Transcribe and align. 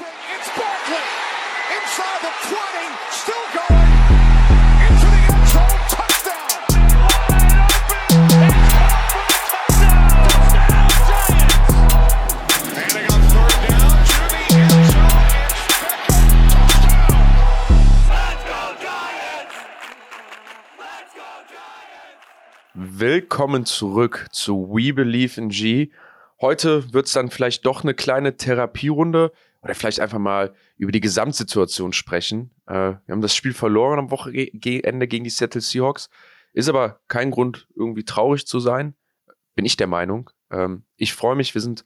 It's 0.00 0.48
Barkley 0.56 1.02
inside 1.74 2.22
the 2.22 2.30
20, 2.46 2.54
still 3.10 3.46
going 3.50 3.90
into 4.86 5.06
the 5.10 5.22
end 5.26 5.42
zone. 5.50 5.80
Touchdown. 5.90 6.48
Standing 12.62 13.06
on 13.10 13.20
third 13.26 13.58
down 13.66 13.90
to 14.06 14.18
the 14.30 14.42
end 14.54 14.86
zone. 14.86 15.26
It's 22.76 23.00
Willkommen 23.00 23.64
zurück 23.64 24.28
zu 24.30 24.68
We 24.70 24.92
Believe 24.92 25.40
in 25.40 25.48
G. 25.48 25.90
Heute 26.40 26.92
wird 26.92 27.06
es 27.06 27.14
dann 27.14 27.30
vielleicht 27.30 27.66
doch 27.66 27.82
eine 27.82 27.94
kleine 27.94 28.36
Therapierunde 28.36 29.32
oder 29.68 29.74
vielleicht 29.74 30.00
einfach 30.00 30.18
mal 30.18 30.54
über 30.78 30.92
die 30.92 31.00
Gesamtsituation 31.00 31.92
sprechen. 31.92 32.50
Äh, 32.66 32.72
wir 32.72 33.02
haben 33.10 33.20
das 33.20 33.36
Spiel 33.36 33.52
verloren 33.52 33.98
am 33.98 34.10
Wochenende 34.10 35.06
gegen 35.06 35.24
die 35.24 35.30
Seattle 35.30 35.60
Seahawks. 35.60 36.08
Ist 36.54 36.70
aber 36.70 37.00
kein 37.06 37.30
Grund, 37.30 37.68
irgendwie 37.76 38.04
traurig 38.04 38.46
zu 38.46 38.60
sein. 38.60 38.94
Bin 39.54 39.66
ich 39.66 39.76
der 39.76 39.86
Meinung. 39.86 40.30
Ähm, 40.50 40.84
ich 40.96 41.12
freue 41.12 41.36
mich, 41.36 41.52
wir 41.54 41.60
sind 41.60 41.84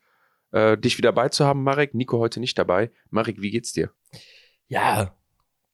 äh, 0.53 0.79
dich 0.79 0.97
wieder 0.97 1.09
dabei 1.09 1.29
zu 1.29 1.45
haben, 1.45 1.65
Marek. 1.65 1.93
Nico 1.93 2.21
heute 2.21 2.39
nicht 2.39 2.57
dabei. 2.57 2.93
Marek, 3.11 3.43
wie 3.43 3.51
geht's 3.51 3.73
dir? 3.73 3.91
Ja, 4.69 5.17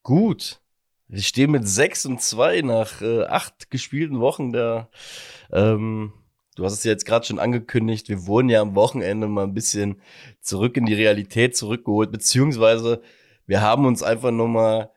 gut. 0.03 0.63
Wir 1.09 1.21
stehen 1.21 1.51
mit 1.51 1.69
6 1.69 2.07
und 2.07 2.23
2 2.23 2.63
nach 2.63 3.03
äh, 3.03 3.25
acht 3.25 3.71
gespielten 3.71 4.19
Wochen 4.21 4.51
da. 4.51 4.89
Ähm, 5.53 6.15
du 6.59 6.65
hast 6.65 6.73
es 6.73 6.85
ja 6.85 6.91
jetzt 6.91 7.07
gerade 7.07 7.25
schon 7.25 7.39
angekündigt, 7.39 8.09
wir 8.09 8.27
wurden 8.27 8.49
ja 8.49 8.61
am 8.61 8.75
Wochenende 8.75 9.29
mal 9.29 9.45
ein 9.45 9.55
bisschen 9.55 10.01
zurück 10.41 10.77
in 10.77 10.87
die 10.87 10.95
Realität 10.95 11.57
zurückgeholt, 11.57 12.11
beziehungsweise 12.11 13.01
wir 13.47 13.61
haben 13.61 13.87
uns 13.87 14.03
einfach 14.03 14.33
nochmal, 14.33 14.91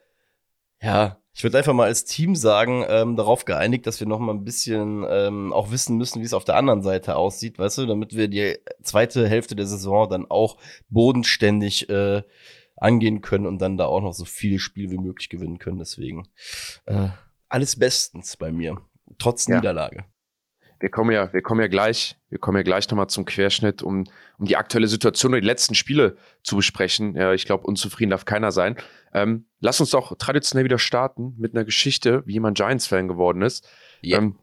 ja, 0.81 1.17
ich 1.33 1.43
würde 1.43 1.59
einfach 1.59 1.73
mal 1.73 1.85
als 1.85 2.03
Team 2.03 2.35
sagen, 2.35 2.83
ähm, 2.89 3.15
darauf 3.15 3.45
geeinigt, 3.45 3.85
dass 3.85 3.99
wir 3.99 4.07
noch 4.07 4.19
mal 4.19 4.33
ein 4.33 4.43
bisschen 4.43 5.05
ähm, 5.07 5.53
auch 5.53 5.71
wissen 5.71 5.97
müssen, 5.97 6.19
wie 6.19 6.25
es 6.25 6.33
auf 6.33 6.43
der 6.45 6.57
anderen 6.57 6.81
Seite 6.81 7.15
aussieht, 7.15 7.59
weißt 7.59 7.77
du, 7.77 7.85
damit 7.85 8.15
wir 8.15 8.27
die 8.27 8.57
zweite 8.81 9.27
Hälfte 9.27 9.55
der 9.55 9.67
Saison 9.67 10.09
dann 10.09 10.25
auch 10.29 10.57
bodenständig 10.89 11.89
äh, 11.89 12.23
angehen 12.75 13.21
können 13.21 13.45
und 13.45 13.59
dann 13.59 13.77
da 13.77 13.85
auch 13.85 14.01
noch 14.01 14.13
so 14.13 14.25
viele 14.25 14.57
Spiele 14.57 14.89
wie 14.89 14.97
möglich 14.97 15.29
gewinnen 15.29 15.59
können. 15.59 15.77
Deswegen 15.77 16.27
äh, 16.85 17.09
alles 17.47 17.77
bestens 17.77 18.35
bei 18.35 18.51
mir, 18.51 18.81
trotz 19.19 19.47
Ja. 19.47 19.57
Niederlage. 19.57 20.05
Wir 20.81 20.89
kommen 20.89 21.11
ja, 21.11 21.31
wir 21.31 21.41
kommen 21.41 21.61
ja 21.61 21.67
gleich, 21.67 22.17
wir 22.29 22.39
kommen 22.39 22.57
ja 22.57 22.63
gleich 22.63 22.89
nochmal 22.89 23.07
zum 23.07 23.23
Querschnitt, 23.25 23.83
um, 23.83 24.05
um 24.39 24.45
die 24.45 24.57
aktuelle 24.57 24.87
Situation 24.87 25.33
und 25.33 25.41
die 25.41 25.47
letzten 25.47 25.75
Spiele 25.75 26.17
zu 26.43 26.55
besprechen. 26.55 27.15
Ja, 27.15 27.33
ich 27.33 27.45
glaube, 27.45 27.67
unzufrieden 27.67 28.09
darf 28.09 28.25
keiner 28.25 28.51
sein. 28.51 28.75
Ähm, 29.13 29.45
lass 29.59 29.79
uns 29.79 29.91
doch 29.91 30.17
traditionell 30.17 30.65
wieder 30.65 30.79
starten 30.79 31.35
mit 31.37 31.53
einer 31.53 31.65
Geschichte, 31.65 32.23
wie 32.25 32.33
jemand 32.33 32.57
Giants-Fan 32.57 33.07
geworden 33.07 33.43
ist. 33.43 33.67
Ja. 34.01 34.17
Ähm, 34.17 34.39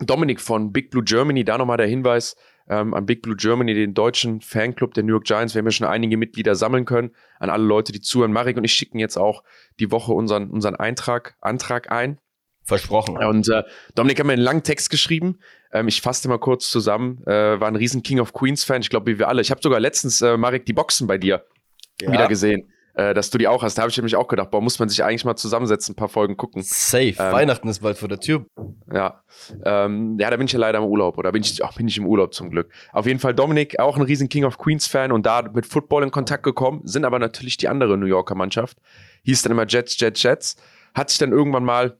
Dominik 0.00 0.40
von 0.40 0.72
Big 0.72 0.90
Blue 0.90 1.04
Germany, 1.04 1.44
da 1.44 1.56
nochmal 1.56 1.76
der 1.78 1.86
Hinweis 1.86 2.36
ähm, 2.68 2.94
an 2.94 3.06
Big 3.06 3.22
Blue 3.22 3.36
Germany, 3.36 3.74
den 3.74 3.94
deutschen 3.94 4.40
Fanclub 4.40 4.94
der 4.94 5.04
New 5.04 5.12
York 5.12 5.24
Giants. 5.24 5.54
Wir 5.54 5.60
haben 5.60 5.66
ja 5.66 5.72
schon 5.72 5.86
einige 5.86 6.16
Mitglieder 6.16 6.54
sammeln 6.54 6.84
können. 6.84 7.14
An 7.38 7.50
alle 7.50 7.64
Leute, 7.64 7.92
die 7.92 8.00
zuhören. 8.00 8.32
Marek 8.32 8.56
und 8.56 8.64
ich 8.64 8.72
schicken 8.72 8.98
jetzt 8.98 9.16
auch 9.16 9.44
die 9.80 9.90
Woche 9.90 10.12
unseren, 10.12 10.50
unseren 10.50 10.76
Eintrag, 10.76 11.36
Antrag 11.40 11.90
ein. 11.90 12.18
Versprochen. 12.64 13.16
Und 13.18 13.48
äh, 13.48 13.62
Dominik 13.94 14.18
hat 14.20 14.26
mir 14.26 14.32
einen 14.32 14.42
langen 14.42 14.62
Text 14.62 14.90
geschrieben. 14.90 15.38
Ähm, 15.72 15.88
ich 15.88 16.00
fasse 16.00 16.28
mal 16.28 16.38
kurz 16.38 16.70
zusammen. 16.70 17.22
Äh, 17.26 17.60
war 17.60 17.68
ein 17.68 17.76
riesen 17.76 18.02
King 18.02 18.20
of 18.20 18.32
Queens 18.32 18.64
Fan, 18.64 18.80
ich 18.80 18.90
glaube, 18.90 19.12
wie 19.12 19.18
wir 19.18 19.28
alle. 19.28 19.42
Ich 19.42 19.50
habe 19.50 19.60
sogar 19.62 19.80
letztens, 19.80 20.20
äh, 20.22 20.36
Marek, 20.36 20.64
die 20.66 20.72
Boxen 20.72 21.06
bei 21.06 21.18
dir 21.18 21.44
Ja. 22.00 22.10
wieder 22.12 22.26
gesehen, 22.26 22.70
äh, 22.94 23.12
dass 23.12 23.28
du 23.30 23.36
die 23.38 23.48
auch 23.48 23.62
hast. 23.62 23.76
Da 23.76 23.82
habe 23.82 23.90
ich 23.90 23.96
nämlich 23.98 24.16
auch 24.16 24.28
gedacht, 24.28 24.50
boah, 24.50 24.62
muss 24.62 24.78
man 24.78 24.88
sich 24.88 25.04
eigentlich 25.04 25.24
mal 25.26 25.36
zusammensetzen, 25.36 25.92
ein 25.92 25.96
paar 25.96 26.08
Folgen 26.08 26.36
gucken. 26.38 26.62
Safe. 26.62 27.14
Ähm, 27.18 27.32
Weihnachten 27.32 27.68
ist 27.68 27.80
bald 27.80 27.98
vor 27.98 28.08
der 28.08 28.20
Tür. 28.20 28.46
Ja, 28.92 29.22
ähm, 29.64 30.16
ja, 30.18 30.30
da 30.30 30.36
bin 30.36 30.46
ich 30.46 30.52
ja 30.52 30.58
leider 30.58 30.78
im 30.78 30.84
Urlaub 30.84 31.18
oder 31.18 31.32
bin 31.32 31.42
ich, 31.42 31.62
ach, 31.64 31.74
bin 31.74 31.86
ich 31.88 31.98
im 31.98 32.06
Urlaub 32.06 32.32
zum 32.32 32.50
Glück. 32.50 32.70
Auf 32.92 33.06
jeden 33.06 33.18
Fall 33.20 33.34
Dominik, 33.34 33.78
auch 33.78 33.96
ein 33.96 34.02
riesen 34.02 34.28
King 34.28 34.44
of 34.44 34.56
Queens 34.58 34.86
Fan 34.86 35.12
und 35.12 35.26
da 35.26 35.42
mit 35.52 35.66
Football 35.66 36.04
in 36.04 36.10
Kontakt 36.10 36.44
gekommen, 36.44 36.80
sind 36.84 37.04
aber 37.04 37.18
natürlich 37.18 37.56
die 37.58 37.68
andere 37.68 37.98
New 37.98 38.06
Yorker 38.06 38.34
Mannschaft. 38.36 38.78
Hieß 39.24 39.42
dann 39.42 39.52
immer 39.52 39.66
Jets, 39.66 39.98
Jets, 40.00 40.22
Jets. 40.22 40.56
Hat 40.94 41.10
sich 41.10 41.18
dann 41.18 41.32
irgendwann 41.32 41.64
mal 41.64 41.98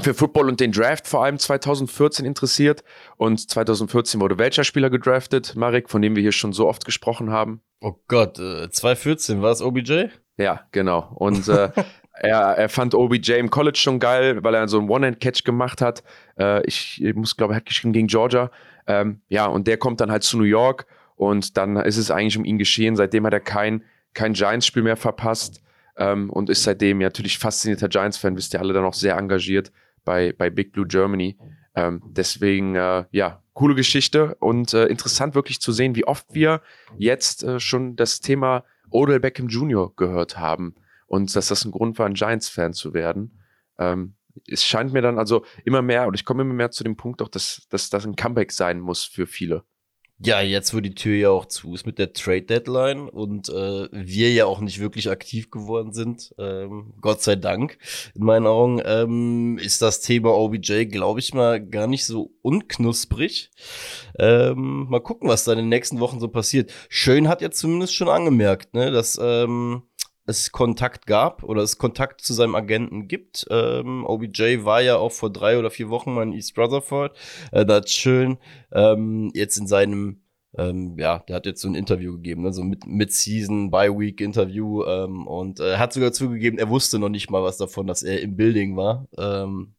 für 0.00 0.14
Football 0.14 0.48
und 0.48 0.60
den 0.60 0.72
Draft 0.72 1.08
vor 1.08 1.24
allem 1.24 1.38
2014 1.38 2.24
interessiert 2.24 2.84
und 3.16 3.50
2014 3.50 4.20
wurde 4.20 4.38
welcher 4.38 4.64
Spieler 4.64 4.90
gedraftet, 4.90 5.56
Marek, 5.56 5.90
von 5.90 6.02
dem 6.02 6.14
wir 6.14 6.22
hier 6.22 6.32
schon 6.32 6.52
so 6.52 6.68
oft 6.68 6.84
gesprochen 6.84 7.30
haben? 7.30 7.60
Oh 7.80 7.94
Gott, 8.06 8.38
äh, 8.38 8.70
2014 8.70 9.42
war 9.42 9.50
es 9.50 9.60
OBJ? 9.60 10.06
Ja, 10.36 10.66
genau. 10.70 11.12
Und 11.16 11.48
äh, 11.48 11.70
er, 12.12 12.38
er 12.38 12.68
fand 12.68 12.94
OBJ 12.94 13.32
im 13.32 13.50
College 13.50 13.78
schon 13.78 13.98
geil, 13.98 14.42
weil 14.44 14.54
er 14.54 14.68
so 14.68 14.78
einen 14.78 14.88
One-Hand-Catch 14.88 15.42
gemacht 15.42 15.80
hat. 15.80 16.04
Äh, 16.38 16.64
ich, 16.66 17.02
ich 17.02 17.14
muss, 17.14 17.36
glaube 17.36 17.54
er 17.54 17.56
hat 17.56 17.66
geschrieben 17.66 17.92
gegen 17.92 18.06
Georgia. 18.06 18.52
Ähm, 18.86 19.20
ja, 19.28 19.46
und 19.46 19.66
der 19.66 19.78
kommt 19.78 20.00
dann 20.00 20.12
halt 20.12 20.22
zu 20.22 20.38
New 20.38 20.44
York 20.44 20.86
und 21.16 21.56
dann 21.56 21.76
ist 21.76 21.96
es 21.96 22.12
eigentlich 22.12 22.38
um 22.38 22.44
ihn 22.44 22.58
geschehen. 22.58 22.94
Seitdem 22.94 23.26
hat 23.26 23.32
er 23.32 23.40
kein, 23.40 23.82
kein 24.14 24.32
Giants-Spiel 24.32 24.84
mehr 24.84 24.96
verpasst 24.96 25.60
ähm, 25.96 26.30
und 26.30 26.50
ist 26.50 26.62
seitdem 26.62 27.00
ja 27.00 27.08
natürlich 27.08 27.38
faszinierter 27.38 27.88
Giants-Fan, 27.88 28.36
wisst 28.36 28.54
ihr 28.54 28.60
alle 28.60 28.72
dann 28.72 28.84
auch 28.84 28.94
sehr 28.94 29.16
engagiert 29.16 29.72
bei, 30.08 30.32
bei 30.32 30.48
Big 30.48 30.72
Blue 30.72 30.86
Germany. 30.86 31.36
Ähm, 31.74 32.02
deswegen, 32.06 32.74
äh, 32.76 33.04
ja, 33.10 33.42
coole 33.52 33.74
Geschichte 33.74 34.36
und 34.36 34.72
äh, 34.72 34.86
interessant 34.86 35.34
wirklich 35.34 35.60
zu 35.60 35.70
sehen, 35.70 35.96
wie 35.96 36.06
oft 36.06 36.24
wir 36.32 36.62
jetzt 36.96 37.44
äh, 37.44 37.60
schon 37.60 37.94
das 37.94 38.20
Thema 38.20 38.64
Odell 38.88 39.20
Beckham 39.20 39.48
Jr. 39.48 39.94
gehört 39.96 40.38
haben 40.38 40.76
und 41.08 41.36
dass 41.36 41.48
das 41.48 41.66
ein 41.66 41.72
Grund 41.72 41.98
war, 41.98 42.06
ein 42.06 42.14
Giants-Fan 42.14 42.72
zu 42.72 42.94
werden. 42.94 43.38
Ähm, 43.78 44.14
es 44.50 44.64
scheint 44.64 44.94
mir 44.94 45.02
dann 45.02 45.18
also 45.18 45.44
immer 45.66 45.82
mehr, 45.82 46.06
und 46.06 46.14
ich 46.14 46.24
komme 46.24 46.40
immer 46.40 46.54
mehr 46.54 46.70
zu 46.70 46.84
dem 46.84 46.96
Punkt 46.96 47.20
auch, 47.20 47.28
dass, 47.28 47.66
dass 47.68 47.90
das 47.90 48.06
ein 48.06 48.16
Comeback 48.16 48.50
sein 48.50 48.80
muss 48.80 49.04
für 49.04 49.26
viele. 49.26 49.62
Ja, 50.20 50.40
jetzt, 50.40 50.74
wo 50.74 50.80
die 50.80 50.96
Tür 50.96 51.14
ja 51.16 51.30
auch 51.30 51.46
zu 51.46 51.74
ist 51.74 51.86
mit 51.86 52.00
der 52.00 52.12
Trade 52.12 52.42
Deadline 52.42 53.08
und 53.08 53.48
äh, 53.50 53.88
wir 53.92 54.32
ja 54.32 54.46
auch 54.46 54.58
nicht 54.58 54.80
wirklich 54.80 55.08
aktiv 55.10 55.48
geworden 55.52 55.92
sind, 55.92 56.34
ähm, 56.38 56.92
Gott 57.00 57.22
sei 57.22 57.36
Dank, 57.36 57.78
in 58.16 58.24
meinen 58.24 58.48
Augen, 58.48 58.82
ähm, 58.84 59.58
ist 59.58 59.80
das 59.80 60.00
Thema 60.00 60.30
OBJ, 60.30 60.86
glaube 60.86 61.20
ich 61.20 61.34
mal, 61.34 61.64
gar 61.64 61.86
nicht 61.86 62.04
so 62.04 62.32
unknusprig. 62.42 63.50
Ähm, 64.18 64.86
mal 64.88 65.00
gucken, 65.00 65.28
was 65.28 65.44
da 65.44 65.52
in 65.52 65.58
den 65.58 65.68
nächsten 65.68 66.00
Wochen 66.00 66.18
so 66.18 66.26
passiert. 66.26 66.72
Schön 66.88 67.28
hat 67.28 67.40
jetzt 67.40 67.60
zumindest 67.60 67.94
schon 67.94 68.08
angemerkt, 68.08 68.74
ne, 68.74 68.90
dass 68.90 69.20
ähm, 69.22 69.84
es 70.28 70.52
Kontakt 70.52 71.06
gab 71.06 71.42
oder 71.42 71.62
es 71.62 71.78
Kontakt 71.78 72.20
zu 72.20 72.34
seinem 72.34 72.54
Agenten 72.54 73.08
gibt. 73.08 73.46
Ähm, 73.50 74.04
OBJ 74.04 74.64
war 74.64 74.82
ja 74.82 74.96
auch 74.96 75.12
vor 75.12 75.32
drei 75.32 75.58
oder 75.58 75.70
vier 75.70 75.88
Wochen 75.88 76.14
mal 76.14 76.22
in 76.22 76.32
East 76.32 76.56
Rutherford. 76.58 77.16
Äh, 77.50 77.64
da 77.64 77.76
hat 77.76 77.90
schön 77.90 78.38
ähm, 78.72 79.30
jetzt 79.34 79.56
in 79.56 79.66
seinem 79.66 80.20
ähm, 80.56 80.98
ja, 80.98 81.18
der 81.20 81.36
hat 81.36 81.46
jetzt 81.46 81.60
so 81.60 81.68
ein 81.68 81.74
Interview 81.74 82.12
gegeben, 82.14 82.42
ne? 82.42 82.52
so 82.52 82.64
mit 82.64 82.86
Mid-Season, 82.86 83.70
Bye-Week-Interview 83.70 84.82
ähm, 84.84 85.26
und 85.26 85.60
äh, 85.60 85.76
hat 85.76 85.92
sogar 85.92 86.12
zugegeben, 86.12 86.58
er 86.58 86.70
wusste 86.70 86.98
noch 86.98 87.10
nicht 87.10 87.30
mal 87.30 87.42
was 87.42 87.58
davon, 87.58 87.86
dass 87.86 88.02
er 88.02 88.22
im 88.22 88.36
Building 88.36 88.76
war. 88.76 89.06
Ähm, 89.18 89.74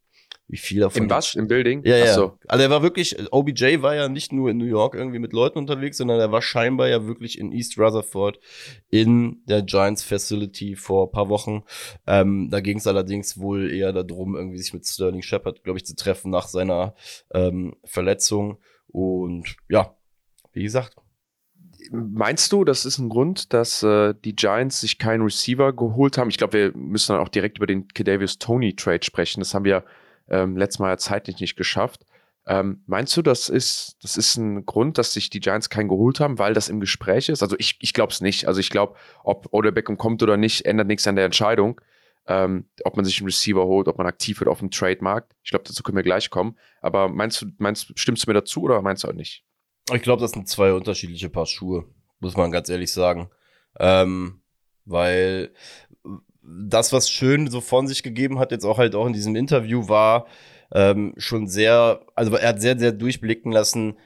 wie 0.49 0.57
viel 0.57 0.79
davon? 0.79 1.03
Im 1.03 1.09
was? 1.11 1.35
Im 1.35 1.47
Building? 1.47 1.83
Ja, 1.85 1.95
ja. 1.95 2.13
So. 2.15 2.39
Also 2.47 2.63
er 2.63 2.71
war 2.71 2.81
wirklich, 2.81 3.15
OBJ 3.31 3.83
war 3.83 3.93
ja 3.93 4.09
nicht 4.09 4.33
nur 4.33 4.49
in 4.49 4.57
New 4.57 4.65
York 4.65 4.95
irgendwie 4.95 5.19
mit 5.19 5.31
Leuten 5.31 5.59
unterwegs, 5.59 5.97
sondern 5.97 6.19
er 6.19 6.31
war 6.31 6.41
scheinbar 6.41 6.89
ja 6.89 7.05
wirklich 7.05 7.37
in 7.37 7.51
East 7.51 7.77
Rutherford 7.77 8.39
in 8.89 9.43
der 9.45 9.61
Giants 9.61 10.03
Facility 10.03 10.75
vor 10.75 11.07
ein 11.07 11.11
paar 11.11 11.29
Wochen. 11.29 11.61
Ähm, 12.07 12.49
da 12.49 12.61
ging 12.61 12.79
es 12.79 12.87
allerdings 12.87 13.39
wohl 13.39 13.71
eher 13.71 13.93
darum, 13.93 14.35
irgendwie 14.35 14.57
sich 14.57 14.73
mit 14.73 14.87
Sterling 14.87 15.21
Shepard, 15.21 15.63
glaube 15.63 15.77
ich, 15.77 15.85
zu 15.85 15.95
treffen 15.95 16.31
nach 16.31 16.47
seiner 16.47 16.95
ähm, 17.31 17.75
Verletzung. 17.83 18.57
Und 18.87 19.55
ja, 19.69 19.95
wie 20.51 20.63
gesagt, 20.63 20.95
Meinst 21.91 22.51
du, 22.51 22.65
das 22.65 22.85
ist 22.85 22.99
ein 22.99 23.09
Grund, 23.09 23.53
dass 23.53 23.81
äh, 23.81 24.13
die 24.23 24.35
Giants 24.35 24.81
sich 24.81 24.99
keinen 24.99 25.23
Receiver 25.23 25.73
geholt 25.73 26.17
haben? 26.17 26.29
Ich 26.29 26.37
glaube, 26.37 26.53
wir 26.53 26.77
müssen 26.77 27.13
dann 27.13 27.21
auch 27.21 27.29
direkt 27.29 27.57
über 27.57 27.65
den 27.65 27.87
Kedavius 27.87 28.37
Tony 28.37 28.75
Trade 28.75 29.03
sprechen. 29.03 29.39
Das 29.39 29.55
haben 29.55 29.65
wir 29.65 29.85
ähm, 30.29 30.57
letztes 30.57 30.79
Mal 30.79 30.89
ja 30.89 30.97
zeitlich 30.97 31.39
nicht 31.39 31.55
geschafft. 31.55 32.05
Ähm, 32.47 32.81
meinst 32.87 33.15
du, 33.15 33.21
das 33.21 33.47
ist, 33.47 33.97
das 34.01 34.17
ist 34.17 34.37
ein 34.37 34.65
Grund, 34.65 34.97
dass 34.97 35.13
sich 35.13 35.29
die 35.29 35.39
Giants 35.39 35.69
keinen 35.69 35.87
geholt 35.87 36.19
haben, 36.19 36.39
weil 36.39 36.53
das 36.53 36.69
im 36.69 36.79
Gespräch 36.79 37.29
ist? 37.29 37.43
Also 37.43 37.55
ich, 37.59 37.77
ich 37.79 37.93
glaube 37.93 38.11
es 38.11 38.21
nicht. 38.21 38.47
Also 38.47 38.59
ich 38.59 38.69
glaube, 38.69 38.95
ob 39.23 39.53
Odell 39.53 39.71
Beckham 39.71 39.97
kommt 39.97 40.23
oder 40.23 40.35
nicht, 40.35 40.65
ändert 40.65 40.87
nichts 40.87 41.05
an 41.05 41.15
der 41.15 41.25
Entscheidung, 41.25 41.79
ähm, 42.27 42.65
ob 42.83 42.95
man 42.95 43.05
sich 43.05 43.19
einen 43.19 43.27
Receiver 43.27 43.65
holt, 43.65 43.87
ob 43.87 43.97
man 43.97 44.07
aktiv 44.07 44.39
wird 44.39 44.49
auf 44.49 44.59
dem 44.59 44.71
Trademarkt. 44.71 45.35
Ich 45.43 45.51
glaube, 45.51 45.65
dazu 45.67 45.83
können 45.83 45.97
wir 45.97 46.03
gleich 46.03 46.29
kommen. 46.29 46.57
Aber 46.81 47.07
meinst 47.07 47.41
du, 47.41 47.47
meinst, 47.59 47.91
stimmst 47.99 48.25
du 48.25 48.29
mir 48.31 48.35
dazu 48.35 48.63
oder 48.63 48.81
meinst 48.81 49.03
du 49.03 49.09
auch 49.09 49.13
nicht? 49.13 49.43
Ich 49.93 50.01
glaube, 50.01 50.21
das 50.21 50.31
sind 50.31 50.47
zwei 50.47 50.73
unterschiedliche 50.73 51.29
Paar 51.29 51.45
Schuhe, 51.45 51.85
muss 52.19 52.35
man 52.35 52.51
ganz 52.51 52.69
ehrlich 52.69 52.91
sagen. 52.91 53.29
Ähm, 53.79 54.41
weil 54.85 55.53
das, 56.41 56.93
was 56.93 57.09
Schön 57.09 57.49
so 57.49 57.61
von 57.61 57.87
sich 57.87 58.03
gegeben 58.03 58.39
hat, 58.39 58.51
jetzt 58.51 58.65
auch 58.65 58.77
halt 58.77 58.95
auch 58.95 59.05
in 59.05 59.13
diesem 59.13 59.35
Interview, 59.35 59.87
war 59.87 60.25
ähm, 60.73 61.13
schon 61.17 61.47
sehr, 61.47 62.01
also 62.15 62.35
er 62.35 62.49
hat 62.49 62.61
sehr, 62.61 62.77
sehr 62.77 62.91
durchblicken 62.91 63.51
lassen, 63.51 63.97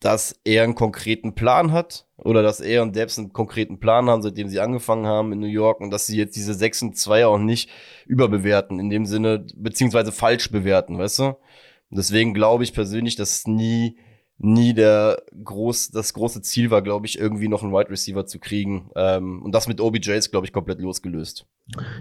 dass 0.00 0.34
er 0.44 0.64
einen 0.64 0.74
konkreten 0.74 1.34
Plan 1.34 1.72
hat 1.72 2.06
oder 2.16 2.42
dass 2.42 2.60
er 2.60 2.82
und 2.82 2.96
Debs 2.96 3.18
einen 3.18 3.32
konkreten 3.32 3.78
Plan 3.78 4.10
haben, 4.10 4.22
seitdem 4.22 4.48
sie 4.48 4.58
angefangen 4.58 5.06
haben 5.06 5.32
in 5.32 5.38
New 5.38 5.46
York 5.46 5.80
und 5.80 5.90
dass 5.90 6.06
sie 6.06 6.16
jetzt 6.16 6.34
diese 6.34 6.54
6 6.54 6.82
und 6.82 6.98
2 6.98 7.26
auch 7.26 7.38
nicht 7.38 7.70
überbewerten, 8.06 8.80
in 8.80 8.90
dem 8.90 9.06
Sinne, 9.06 9.46
beziehungsweise 9.54 10.10
falsch 10.10 10.50
bewerten, 10.50 10.98
weißt 10.98 11.20
du? 11.20 11.24
Und 11.24 11.98
deswegen 11.98 12.34
glaube 12.34 12.64
ich 12.64 12.72
persönlich, 12.72 13.16
dass 13.16 13.46
nie, 13.46 13.96
nie 14.42 14.74
der 14.74 15.22
groß, 15.44 15.90
das 15.90 16.14
große 16.14 16.42
Ziel 16.42 16.70
war, 16.70 16.82
glaube 16.82 17.06
ich, 17.06 17.18
irgendwie 17.18 17.48
noch 17.48 17.62
einen 17.62 17.72
Wide 17.72 17.90
Receiver 17.90 18.26
zu 18.26 18.38
kriegen. 18.38 18.90
Ähm, 18.96 19.42
und 19.42 19.52
das 19.52 19.68
mit 19.68 19.80
OBJ 19.80 20.12
ist, 20.12 20.30
glaube 20.30 20.46
ich, 20.46 20.52
komplett 20.52 20.80
losgelöst. 20.80 21.46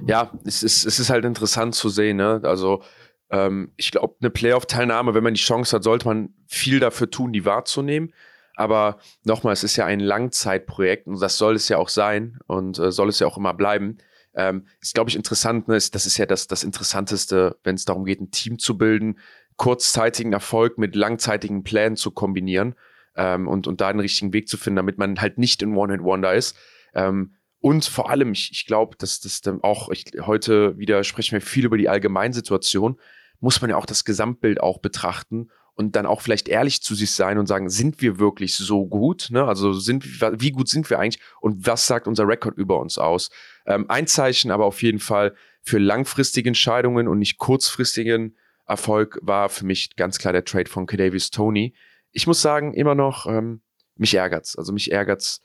Ja, 0.07 0.31
es 0.43 0.63
ist, 0.63 0.85
es 0.85 0.99
ist 0.99 1.09
halt 1.09 1.23
interessant 1.23 1.75
zu 1.75 1.89
sehen, 1.89 2.17
ne? 2.17 2.41
Also, 2.43 2.81
ähm, 3.29 3.71
ich 3.77 3.91
glaube, 3.91 4.15
eine 4.19 4.31
Playoff-Teilnahme, 4.31 5.13
wenn 5.13 5.23
man 5.23 5.35
die 5.35 5.39
Chance 5.39 5.75
hat, 5.75 5.83
sollte 5.83 6.07
man 6.07 6.33
viel 6.47 6.79
dafür 6.79 7.09
tun, 7.09 7.31
die 7.31 7.45
wahrzunehmen. 7.45 8.11
Aber 8.55 8.97
nochmal, 9.23 9.53
es 9.53 9.63
ist 9.63 9.75
ja 9.75 9.85
ein 9.85 9.99
Langzeitprojekt 9.99 11.07
und 11.07 11.21
das 11.21 11.37
soll 11.37 11.55
es 11.55 11.69
ja 11.69 11.77
auch 11.77 11.89
sein 11.89 12.39
und 12.47 12.79
äh, 12.79 12.91
soll 12.91 13.09
es 13.09 13.19
ja 13.19 13.27
auch 13.27 13.37
immer 13.37 13.53
bleiben. 13.53 13.97
Ähm, 14.33 14.65
ist, 14.81 14.93
glaube 14.93 15.09
ich, 15.09 15.15
interessant. 15.15 15.67
Ne? 15.67 15.75
Das 15.75 16.05
ist 16.05 16.17
ja 16.17 16.25
das, 16.25 16.47
das 16.47 16.63
Interessanteste, 16.63 17.57
wenn 17.63 17.75
es 17.75 17.85
darum 17.85 18.05
geht, 18.05 18.21
ein 18.21 18.31
Team 18.31 18.59
zu 18.59 18.77
bilden, 18.77 19.19
kurzzeitigen 19.61 20.33
Erfolg 20.33 20.79
mit 20.79 20.95
langzeitigen 20.95 21.63
Plänen 21.63 21.95
zu 21.95 22.09
kombinieren 22.09 22.73
ähm, 23.15 23.47
und, 23.47 23.67
und 23.67 23.79
da 23.79 23.89
einen 23.89 23.99
richtigen 23.99 24.33
Weg 24.33 24.47
zu 24.47 24.57
finden, 24.57 24.77
damit 24.77 24.97
man 24.97 25.21
halt 25.21 25.37
nicht 25.37 25.61
in 25.61 25.75
One-Hit-Wonder 25.75 26.33
ist. 26.33 26.57
Ähm, 26.95 27.35
und 27.59 27.85
vor 27.85 28.09
allem, 28.09 28.31
ich, 28.31 28.49
ich 28.51 28.65
glaube, 28.65 28.95
dass 28.97 29.19
das 29.19 29.41
dann 29.41 29.61
auch, 29.61 29.89
ich, 29.89 30.05
heute 30.21 30.79
wieder 30.79 31.03
sprechen 31.03 31.33
wir 31.33 31.41
viel 31.41 31.65
über 31.65 31.77
die 31.77 31.89
Allgemeinsituation 31.89 32.99
muss 33.39 33.61
man 33.61 33.69
ja 33.69 33.75
auch 33.75 33.85
das 33.85 34.03
Gesamtbild 34.03 34.61
auch 34.61 34.79
betrachten 34.79 35.51
und 35.75 35.95
dann 35.95 36.07
auch 36.07 36.21
vielleicht 36.21 36.49
ehrlich 36.49 36.81
zu 36.81 36.95
sich 36.95 37.11
sein 37.11 37.37
und 37.37 37.45
sagen, 37.45 37.69
sind 37.69 38.01
wir 38.01 38.17
wirklich 38.17 38.55
so 38.55 38.87
gut? 38.87 39.27
Ne? 39.29 39.43
Also 39.43 39.73
sind 39.73 40.05
wie 40.41 40.51
gut 40.51 40.69
sind 40.69 40.89
wir 40.89 40.97
eigentlich 40.97 41.21
und 41.39 41.67
was 41.67 41.85
sagt 41.85 42.07
unser 42.07 42.27
Rekord 42.27 42.57
über 42.57 42.79
uns 42.79 42.97
aus? 42.97 43.29
Ähm, 43.67 43.87
ein 43.89 44.07
Zeichen 44.07 44.49
aber 44.49 44.65
auf 44.65 44.81
jeden 44.81 44.99
Fall 44.99 45.35
für 45.61 45.77
langfristige 45.77 46.49
Entscheidungen 46.49 47.07
und 47.07 47.19
nicht 47.19 47.37
kurzfristigen 47.37 48.35
Erfolg 48.71 49.19
war 49.21 49.49
für 49.49 49.65
mich 49.65 49.95
ganz 49.95 50.17
klar 50.17 50.33
der 50.33 50.45
Trade 50.45 50.69
von 50.69 50.85
Kadavius 50.85 51.29
Tony. 51.29 51.73
Ich 52.11 52.25
muss 52.25 52.41
sagen, 52.41 52.73
immer 52.73 52.95
noch, 52.95 53.27
ähm, 53.27 53.61
mich 53.95 54.15
ärgert's. 54.15 54.57
Also 54.57 54.73
mich 54.73 54.91
ärgert's, 54.91 55.41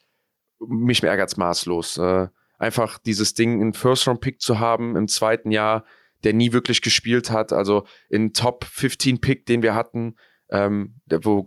mich 0.59 1.03
ärgert's 1.03 1.37
maßlos. 1.37 1.99
Äh, 1.99 2.29
einfach 2.59 2.99
dieses 2.99 3.35
Ding, 3.35 3.61
einen 3.61 3.75
First-Round-Pick 3.75 4.41
zu 4.41 4.59
haben 4.59 4.97
im 4.97 5.09
zweiten 5.09 5.51
Jahr, 5.51 5.85
der 6.25 6.33
nie 6.33 6.53
wirklich 6.53 6.83
gespielt 6.83 7.31
hat. 7.31 7.53
Also 7.53 7.87
in 8.09 8.33
Top 8.33 8.65
15 8.65 9.21
Pick, 9.21 9.47
den 9.47 9.63
wir 9.63 9.75
hatten, 9.75 10.17
ähm, 10.51 11.01
wo, 11.07 11.45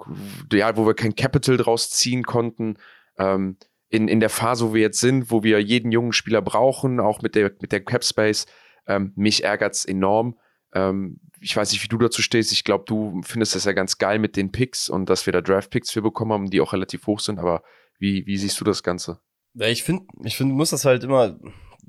ja, 0.52 0.76
wo 0.78 0.86
wir 0.86 0.94
kein 0.94 1.16
Capital 1.16 1.58
draus 1.58 1.90
ziehen 1.90 2.24
konnten. 2.24 2.78
Ähm, 3.18 3.58
in, 3.90 4.08
in 4.08 4.20
der 4.20 4.30
Phase, 4.30 4.70
wo 4.70 4.74
wir 4.74 4.82
jetzt 4.82 5.00
sind, 5.00 5.32
wo 5.32 5.44
wir 5.44 5.60
jeden 5.62 5.92
jungen 5.92 6.14
Spieler 6.14 6.42
brauchen, 6.42 7.00
auch 7.00 7.22
mit 7.22 7.36
der, 7.36 7.52
mit 7.62 7.72
der 7.72 7.84
Cap 7.84 8.04
Space, 8.04 8.46
ähm, 8.86 9.14
mich 9.16 9.44
ärgert's 9.44 9.86
enorm. 9.86 10.38
Ähm, 10.74 11.20
ich 11.42 11.56
weiß 11.56 11.72
nicht, 11.72 11.84
wie 11.84 11.88
du 11.88 11.98
dazu 11.98 12.22
stehst. 12.22 12.52
Ich 12.52 12.64
glaube, 12.64 12.86
du 12.88 13.22
findest 13.24 13.56
das 13.56 13.66
ja 13.66 13.72
ganz 13.72 13.98
geil 13.98 14.20
mit 14.20 14.36
den 14.36 14.52
Picks 14.52 14.90
und 14.90 15.10
dass 15.10 15.26
wir 15.26 15.34
da 15.34 15.42
Draft-Picks 15.42 15.92
für 15.92 16.02
bekommen 16.02 16.34
haben, 16.34 16.50
die 16.50 16.62
auch 16.62 16.74
relativ 16.74 17.08
hoch 17.08 17.20
sind. 17.20 17.40
Aber 17.40 17.64
wie, 17.98 18.26
wie 18.26 18.38
siehst 18.38 18.60
du 18.60 18.66
das 18.66 18.84
Ganze? 18.84 19.20
Ja, 19.54 19.68
ich 19.68 19.84
finde, 19.84 20.06
ich 20.24 20.38
finde, 20.38 20.54
muss 20.54 20.70
das 20.70 20.86
halt 20.86 21.04
immer 21.04 21.40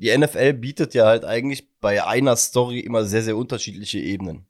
die 0.01 0.17
NFL 0.17 0.55
bietet 0.55 0.95
ja 0.95 1.07
halt 1.07 1.25
eigentlich 1.25 1.69
bei 1.81 2.05
einer 2.05 2.37
Story 2.37 2.81
immer 2.81 3.05
sehr, 3.05 3.23
sehr 3.23 3.37
unterschiedliche 3.37 3.99
Ebenen. 3.99 4.47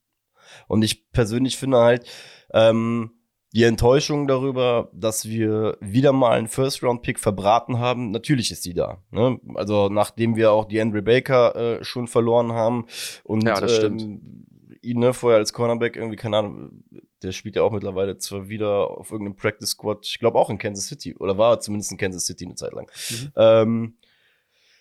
Und 0.68 0.82
ich 0.82 1.10
persönlich 1.10 1.56
finde 1.56 1.78
halt, 1.78 2.06
ähm, 2.52 3.10
die 3.52 3.64
Enttäuschung 3.64 4.28
darüber, 4.28 4.90
dass 4.92 5.28
wir 5.28 5.76
wieder 5.80 6.12
mal 6.12 6.38
einen 6.38 6.48
First-Round-Pick 6.48 7.18
verbraten 7.18 7.78
haben, 7.78 8.10
natürlich 8.10 8.52
ist 8.52 8.64
die 8.64 8.74
da. 8.74 9.02
Ne? 9.10 9.40
Also 9.54 9.88
nachdem 9.88 10.36
wir 10.36 10.52
auch 10.52 10.66
die 10.66 10.80
Andre 10.80 11.02
Baker 11.02 11.56
äh, 11.80 11.84
schon 11.84 12.06
verloren 12.06 12.52
haben 12.52 12.86
und 13.24 13.44
ja, 13.44 13.60
das 13.60 13.76
stimmt. 13.76 14.02
Ähm, 14.02 14.46
ihn 14.82 14.98
ne, 14.98 15.12
vorher 15.12 15.38
als 15.38 15.52
Cornerback 15.52 15.96
irgendwie, 15.96 16.16
keine 16.16 16.38
Ahnung, 16.38 16.84
der 17.22 17.32
spielt 17.32 17.56
ja 17.56 17.62
auch 17.62 17.72
mittlerweile 17.72 18.16
zwar 18.16 18.48
wieder 18.48 18.90
auf 18.90 19.10
irgendeinem 19.10 19.36
Practice 19.36 19.70
Squad, 19.70 20.06
ich 20.06 20.18
glaube 20.18 20.38
auch 20.38 20.48
in 20.48 20.58
Kansas 20.58 20.86
City, 20.86 21.14
oder 21.16 21.36
war 21.36 21.60
zumindest 21.60 21.92
in 21.92 21.98
Kansas 21.98 22.24
City 22.26 22.46
eine 22.46 22.54
Zeit 22.54 22.72
lang. 22.72 22.90
Mhm. 23.10 23.32
Ähm, 23.36 23.94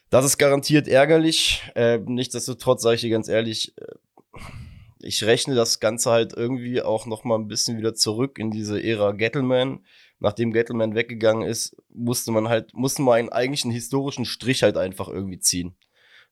das 0.09 0.25
ist 0.25 0.37
garantiert 0.37 0.87
ärgerlich. 0.87 1.63
Äh, 1.75 1.99
nichtsdestotrotz 1.99 2.81
sage 2.81 2.95
ich 2.95 3.01
dir 3.01 3.09
ganz 3.09 3.27
ehrlich, 3.27 3.73
äh, 3.77 4.39
ich 5.01 5.23
rechne 5.23 5.55
das 5.55 5.79
Ganze 5.79 6.11
halt 6.11 6.33
irgendwie 6.33 6.81
auch 6.81 7.05
noch 7.05 7.23
mal 7.23 7.37
ein 7.37 7.47
bisschen 7.47 7.77
wieder 7.77 7.93
zurück 7.93 8.37
in 8.37 8.51
diese 8.51 8.81
Ära 8.81 9.11
Gettleman. 9.11 9.85
Nachdem 10.19 10.51
Gettleman 10.51 10.95
weggegangen 10.95 11.47
ist, 11.47 11.77
musste 11.89 12.31
man 12.31 12.49
halt, 12.49 12.73
musste 12.73 13.01
man 13.01 13.19
einen 13.19 13.29
eigentlichen 13.29 13.71
historischen 13.71 14.25
Strich 14.25 14.63
halt 14.63 14.77
einfach 14.77 15.07
irgendwie 15.07 15.39
ziehen. 15.39 15.75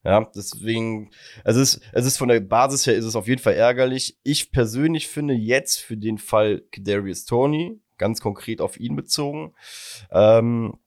Ja, 0.03 0.29
deswegen, 0.35 1.09
es 1.43 1.55
ist, 1.55 1.81
es 1.91 2.05
ist 2.05 2.17
von 2.17 2.29
der 2.29 2.39
Basis 2.39 2.85
her 2.85 2.95
ist 2.95 3.05
es 3.05 3.15
auf 3.15 3.27
jeden 3.27 3.41
Fall 3.41 3.55
ärgerlich. 3.55 4.17
Ich 4.23 4.51
persönlich 4.51 5.07
finde 5.07 5.33
jetzt 5.33 5.79
für 5.79 5.97
den 5.97 6.17
Fall 6.17 6.63
Kadarius 6.71 7.25
Tony, 7.25 7.81
ganz 7.97 8.21
konkret 8.21 8.61
auf 8.61 8.79
ihn 8.79 8.95
bezogen, 8.95 9.53
ähm, 10.11 10.77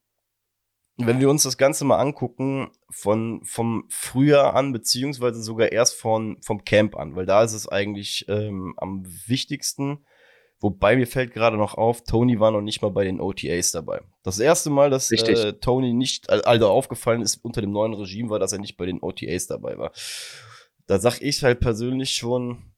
wenn 1.07 1.19
wir 1.19 1.29
uns 1.29 1.43
das 1.43 1.57
Ganze 1.57 1.85
mal 1.85 1.99
angucken, 1.99 2.71
von, 2.89 3.41
vom 3.43 3.85
Frühjahr 3.89 4.55
an, 4.55 4.71
beziehungsweise 4.71 5.41
sogar 5.41 5.71
erst 5.71 5.95
von, 5.95 6.37
vom 6.41 6.63
Camp 6.65 6.95
an, 6.97 7.15
weil 7.15 7.25
da 7.25 7.43
ist 7.43 7.53
es 7.53 7.67
eigentlich 7.67 8.25
ähm, 8.27 8.73
am 8.77 9.05
wichtigsten. 9.27 10.05
Wobei 10.59 10.95
mir 10.95 11.07
fällt 11.07 11.33
gerade 11.33 11.57
noch 11.57 11.73
auf, 11.73 12.03
Tony 12.03 12.39
war 12.39 12.51
noch 12.51 12.61
nicht 12.61 12.81
mal 12.83 12.91
bei 12.91 13.03
den 13.03 13.19
OTAs 13.19 13.71
dabei. 13.71 14.01
Das 14.21 14.39
erste 14.39 14.69
Mal, 14.69 14.91
dass 14.91 15.11
äh, 15.11 15.53
Tony 15.53 15.93
nicht, 15.93 16.29
also 16.29 16.69
aufgefallen 16.69 17.21
ist 17.21 17.43
unter 17.43 17.61
dem 17.61 17.71
neuen 17.71 17.95
Regime, 17.95 18.29
war, 18.29 18.37
dass 18.37 18.53
er 18.53 18.59
nicht 18.59 18.77
bei 18.77 18.85
den 18.85 19.01
OTAs 19.01 19.47
dabei 19.47 19.77
war. 19.79 19.91
Da 20.85 20.99
sag 20.99 21.19
ich 21.21 21.43
halt 21.43 21.61
persönlich 21.61 22.13
schon, 22.13 22.70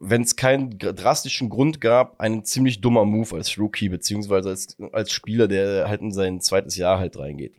wenn 0.00 0.22
es 0.22 0.34
keinen 0.34 0.78
drastischen 0.78 1.50
Grund 1.50 1.80
gab, 1.80 2.18
ein 2.20 2.44
ziemlich 2.44 2.80
dummer 2.80 3.04
Move 3.04 3.36
als 3.36 3.58
Rookie, 3.58 3.90
beziehungsweise 3.90 4.48
als, 4.48 4.76
als 4.92 5.12
Spieler, 5.12 5.46
der 5.46 5.88
halt 5.88 6.00
in 6.00 6.10
sein 6.10 6.40
zweites 6.40 6.76
Jahr 6.76 6.98
halt 6.98 7.18
reingeht. 7.18 7.54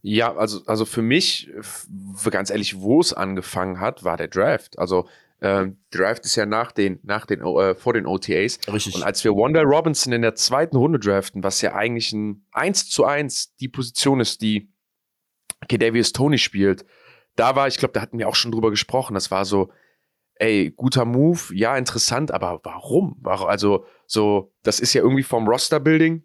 Ja, 0.00 0.34
also, 0.34 0.60
also 0.66 0.86
für 0.86 1.02
mich, 1.02 1.50
ganz 2.30 2.50
ehrlich, 2.50 2.80
wo 2.80 3.00
es 3.00 3.12
angefangen 3.12 3.80
hat, 3.80 4.04
war 4.04 4.16
der 4.16 4.28
Draft. 4.28 4.78
Also 4.78 5.08
ähm, 5.42 5.78
Draft 5.90 6.24
ist 6.24 6.36
ja 6.36 6.46
nach 6.46 6.70
den, 6.70 7.00
nach 7.02 7.26
den, 7.26 7.40
äh, 7.40 7.74
vor 7.74 7.92
den 7.92 8.06
OTAs. 8.06 8.60
Richtig. 8.72 8.94
Und 8.94 9.02
als 9.02 9.24
wir 9.24 9.32
Wanda 9.32 9.62
Robinson 9.62 10.12
in 10.12 10.22
der 10.22 10.36
zweiten 10.36 10.76
Runde 10.76 10.98
draften, 10.98 11.42
was 11.42 11.60
ja 11.60 11.74
eigentlich 11.74 12.12
ein 12.12 12.46
1 12.52 12.88
zu 12.88 13.04
1 13.04 13.56
die 13.56 13.68
Position 13.68 14.20
ist, 14.20 14.42
die 14.42 14.70
Kedavius 15.68 16.12
Tony 16.12 16.38
spielt, 16.38 16.84
da 17.36 17.56
war, 17.56 17.68
ich 17.68 17.78
glaube, 17.78 17.92
da 17.92 18.00
hatten 18.00 18.18
wir 18.18 18.28
auch 18.28 18.34
schon 18.34 18.52
drüber 18.52 18.70
gesprochen, 18.70 19.14
das 19.14 19.30
war 19.30 19.44
so, 19.44 19.70
ey, 20.40 20.72
guter 20.74 21.04
Move, 21.04 21.54
ja, 21.54 21.76
interessant, 21.76 22.32
aber 22.32 22.60
warum? 22.64 23.20
Also, 23.24 23.84
so, 24.06 24.52
das 24.62 24.80
ist 24.80 24.94
ja 24.94 25.02
irgendwie 25.02 25.22
vom 25.22 25.46
Roster-Building 25.46 26.24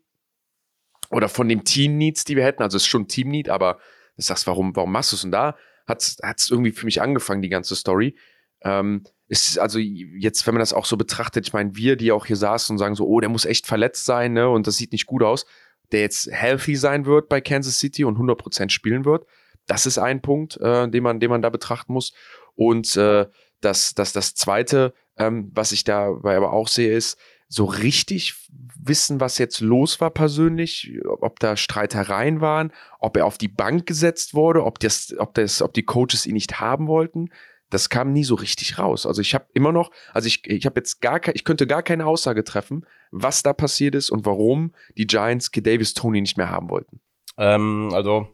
oder 1.12 1.30
von 1.30 1.50
dem 1.50 1.64
Team-Needs, 1.64 2.24
die 2.24 2.36
wir 2.36 2.44
hätten. 2.44 2.64
Also, 2.64 2.78
es 2.78 2.84
ist 2.84 2.88
schon 2.88 3.08
Team-Need, 3.08 3.50
aber 3.50 3.78
du 4.16 4.22
sagst, 4.24 4.48
warum, 4.48 4.76
warum 4.76 4.92
machst 4.92 5.12
du 5.12 5.18
es? 5.18 5.24
Und 5.24 5.32
da 5.32 5.56
hat 5.86 6.02
es 6.02 6.50
irgendwie 6.50 6.72
für 6.72 6.86
mich 6.86 7.02
angefangen, 7.02 7.42
die 7.42 7.50
ganze 7.50 7.76
Story. 7.76 8.16
Ähm, 8.64 9.04
ist 9.28 9.60
also 9.60 9.80
jetzt, 9.80 10.48
wenn 10.48 10.54
man 10.54 10.60
das 10.60 10.74
auch 10.74 10.86
so 10.86 10.98
betrachtet, 10.98 11.48
ich 11.48 11.54
meine, 11.54 11.76
wir, 11.76 11.96
die 11.96 12.12
auch 12.12 12.26
hier 12.26 12.36
saßen 12.36 12.74
und 12.74 12.78
sagen 12.78 12.96
so, 12.96 13.06
oh, 13.06 13.20
der 13.20 13.30
muss 13.30 13.46
echt 13.46 13.68
verletzt 13.68 14.06
sein, 14.06 14.34
ne, 14.34 14.50
und 14.50 14.66
das 14.66 14.78
sieht 14.78 14.92
nicht 14.92 15.08
gut 15.08 15.24
aus, 15.24 15.46
der 15.92 16.02
jetzt 16.02 16.32
healthy 16.32 16.76
sein 16.76 17.06
wird 17.06 17.28
bei 17.28 17.42
Kansas 17.42 17.80
City 17.80 18.06
und 18.06 18.18
100% 18.18 18.70
spielen 18.70 19.04
wird, 19.04 19.26
das 19.68 19.86
ist 19.86 19.98
ein 19.98 20.22
Punkt, 20.22 20.58
äh, 20.58 20.88
den 20.88 21.04
man, 21.04 21.20
den 21.20 21.30
man 21.30 21.42
da 21.42 21.50
betrachten 21.50 21.94
muss. 21.94 22.14
Und 22.56 22.96
äh, 22.96 23.26
das, 23.62 23.94
das, 23.96 24.14
das 24.14 24.36
Zweite, 24.36 24.94
ähm, 25.18 25.52
was 25.54 25.72
ich 25.72 25.84
dabei 25.84 26.38
aber 26.38 26.54
auch 26.54 26.68
sehe, 26.68 26.96
ist, 26.96 27.18
so 27.48 27.66
richtig 27.66 28.36
wissen, 28.78 29.20
was 29.20 29.38
jetzt 29.38 29.62
los 29.62 30.02
war 30.02 30.10
persönlich, 30.10 30.92
ob 31.06 31.40
da 31.40 31.56
Streitereien 31.56 32.42
waren, 32.42 32.72
ob 33.00 33.18
er 33.18 33.26
auf 33.26 33.38
die 33.38 33.48
Bank 33.48 33.86
gesetzt 33.86 34.34
wurde, 34.34 34.64
ob 34.64 34.80
das, 34.80 35.14
ob 35.18 35.34
das, 35.36 35.62
ob 35.62 35.74
die 35.74 35.84
Coaches 35.84 36.26
ihn 36.26 36.34
nicht 36.34 36.60
haben 36.60 36.88
wollten. 36.88 37.30
Das 37.70 37.90
kam 37.90 38.14
nie 38.14 38.24
so 38.24 38.36
richtig 38.36 38.78
raus. 38.78 39.06
Also 39.06 39.22
ich 39.22 39.34
habe 39.34 39.48
immer 39.54 39.72
noch, 39.72 39.92
also 40.14 40.28
ich, 40.28 40.46
ich 40.48 40.66
habe 40.66 40.80
jetzt 40.80 41.02
gar 41.02 41.20
ich 41.34 41.44
könnte 41.44 41.66
gar 41.66 41.84
keine 41.84 42.06
Aussage 42.06 42.44
treffen, 42.44 42.86
was 43.12 43.44
da 43.44 43.54
passiert 43.54 43.96
ist 43.96 44.12
und 44.12 44.26
warum 44.26 44.74
die 44.98 45.08
Giants 45.08 45.52
Davis 45.52 45.94
Tony 45.94 46.22
nicht 46.22 46.38
mehr 46.38 46.50
haben 46.50 46.70
wollten. 46.70 47.00
Ähm, 47.38 47.90
also 47.94 48.28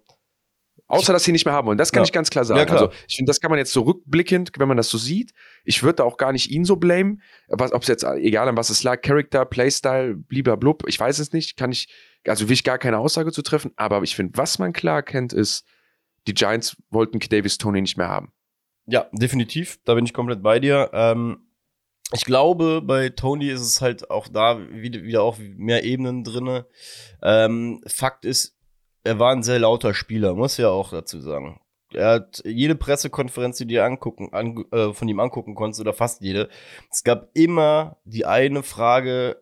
Außer, 0.92 1.14
dass 1.14 1.24
sie 1.24 1.32
nicht 1.32 1.46
mehr 1.46 1.54
haben 1.54 1.68
wollen. 1.68 1.78
Das 1.78 1.92
kann 1.92 2.02
ja. 2.02 2.06
ich 2.06 2.12
ganz 2.12 2.30
klar 2.30 2.46
sagen. 2.46 2.60
Ja, 2.60 2.66
klar. 2.66 2.82
Also, 2.82 2.94
ich 3.08 3.16
finde, 3.16 3.30
das 3.30 3.40
kann 3.40 3.50
man 3.50 3.58
jetzt 3.58 3.72
so 3.72 3.82
rückblickend, 3.82 4.52
wenn 4.58 4.68
man 4.68 4.78
das 4.78 4.90
so 4.90 4.98
sieht. 4.98 5.32
Ich 5.64 5.84
würde 5.84 5.98
da 5.98 6.04
auch 6.04 6.18
gar 6.18 6.32
nicht 6.32 6.52
ihn 6.52 6.66
so 6.66 6.76
blamen. 6.76 7.22
Ob 7.48 7.82
es 7.82 7.88
jetzt, 7.88 8.04
egal 8.04 8.48
an 8.48 8.58
was 8.58 8.70
es 8.70 8.84
lag, 8.84 9.02
Character, 9.02 9.46
Playstyle, 9.46 10.16
blub, 10.16 10.84
ich 10.88 11.00
weiß 11.00 11.20
es 11.20 11.34
nicht. 11.34 11.58
Kann 11.58 11.72
ich, 11.72 11.88
also 12.26 12.48
will 12.50 12.54
ich 12.54 12.64
gar 12.64 12.78
keine 12.78 12.98
Aussage 12.98 13.32
zu 13.32 13.42
treffen. 13.42 13.72
Aber 13.76 14.02
ich 14.04 14.16
finde, 14.16 14.38
was 14.38 14.60
man 14.60 14.74
klar 14.74 15.04
kennt, 15.04 15.34
ist, 15.34 15.66
die 16.28 16.34
Giants 16.34 16.78
wollten 16.90 17.20
Davis 17.20 17.58
Tony 17.58 17.82
nicht 17.82 17.98
mehr 17.98 18.10
haben. 18.10 18.32
Ja, 18.86 19.08
definitiv. 19.14 19.80
Da 19.86 19.94
bin 19.96 20.06
ich 20.06 20.14
komplett 20.14 20.44
bei 20.44 20.60
dir. 20.60 20.90
Ähm, 20.94 21.48
ich 22.14 22.26
glaube, 22.26 22.82
bei 22.82 23.10
Tony 23.10 23.50
ist 23.50 23.62
es 23.62 23.82
halt 23.82 24.10
auch 24.10 24.28
da 24.28 24.60
wieder, 24.70 25.04
wieder 25.04 25.24
auch 25.24 25.38
mehr 25.40 25.84
Ebenen 25.84 26.24
drinne. 26.24 26.66
Ähm, 27.24 27.82
Fakt 27.88 28.26
ist, 28.26 28.58
er 29.04 29.20
war 29.20 29.32
ein 29.32 29.44
sehr 29.44 29.60
lauter 29.60 29.94
Spieler, 29.94 30.36
muss 30.36 30.58
ja 30.58 30.70
auch 30.70 30.92
dazu 30.92 31.20
sagen. 31.20 31.60
Er 31.94 32.10
hat 32.12 32.42
jede 32.46 32.76
Pressekonferenz, 32.76 33.58
die 33.58 33.68
du 33.68 33.84
angucken, 33.84 34.30
an, 34.32 34.64
äh, 34.72 34.94
von 34.94 35.10
ihm 35.10 35.20
angucken 35.20 35.56
konntest, 35.56 35.82
oder 35.82 35.94
fast 35.94 36.22
jede. 36.22 36.48
Es 36.90 37.04
gab 37.04 37.30
immer 37.34 37.98
die 38.06 38.26
eine 38.26 38.64
Frage, 38.64 39.42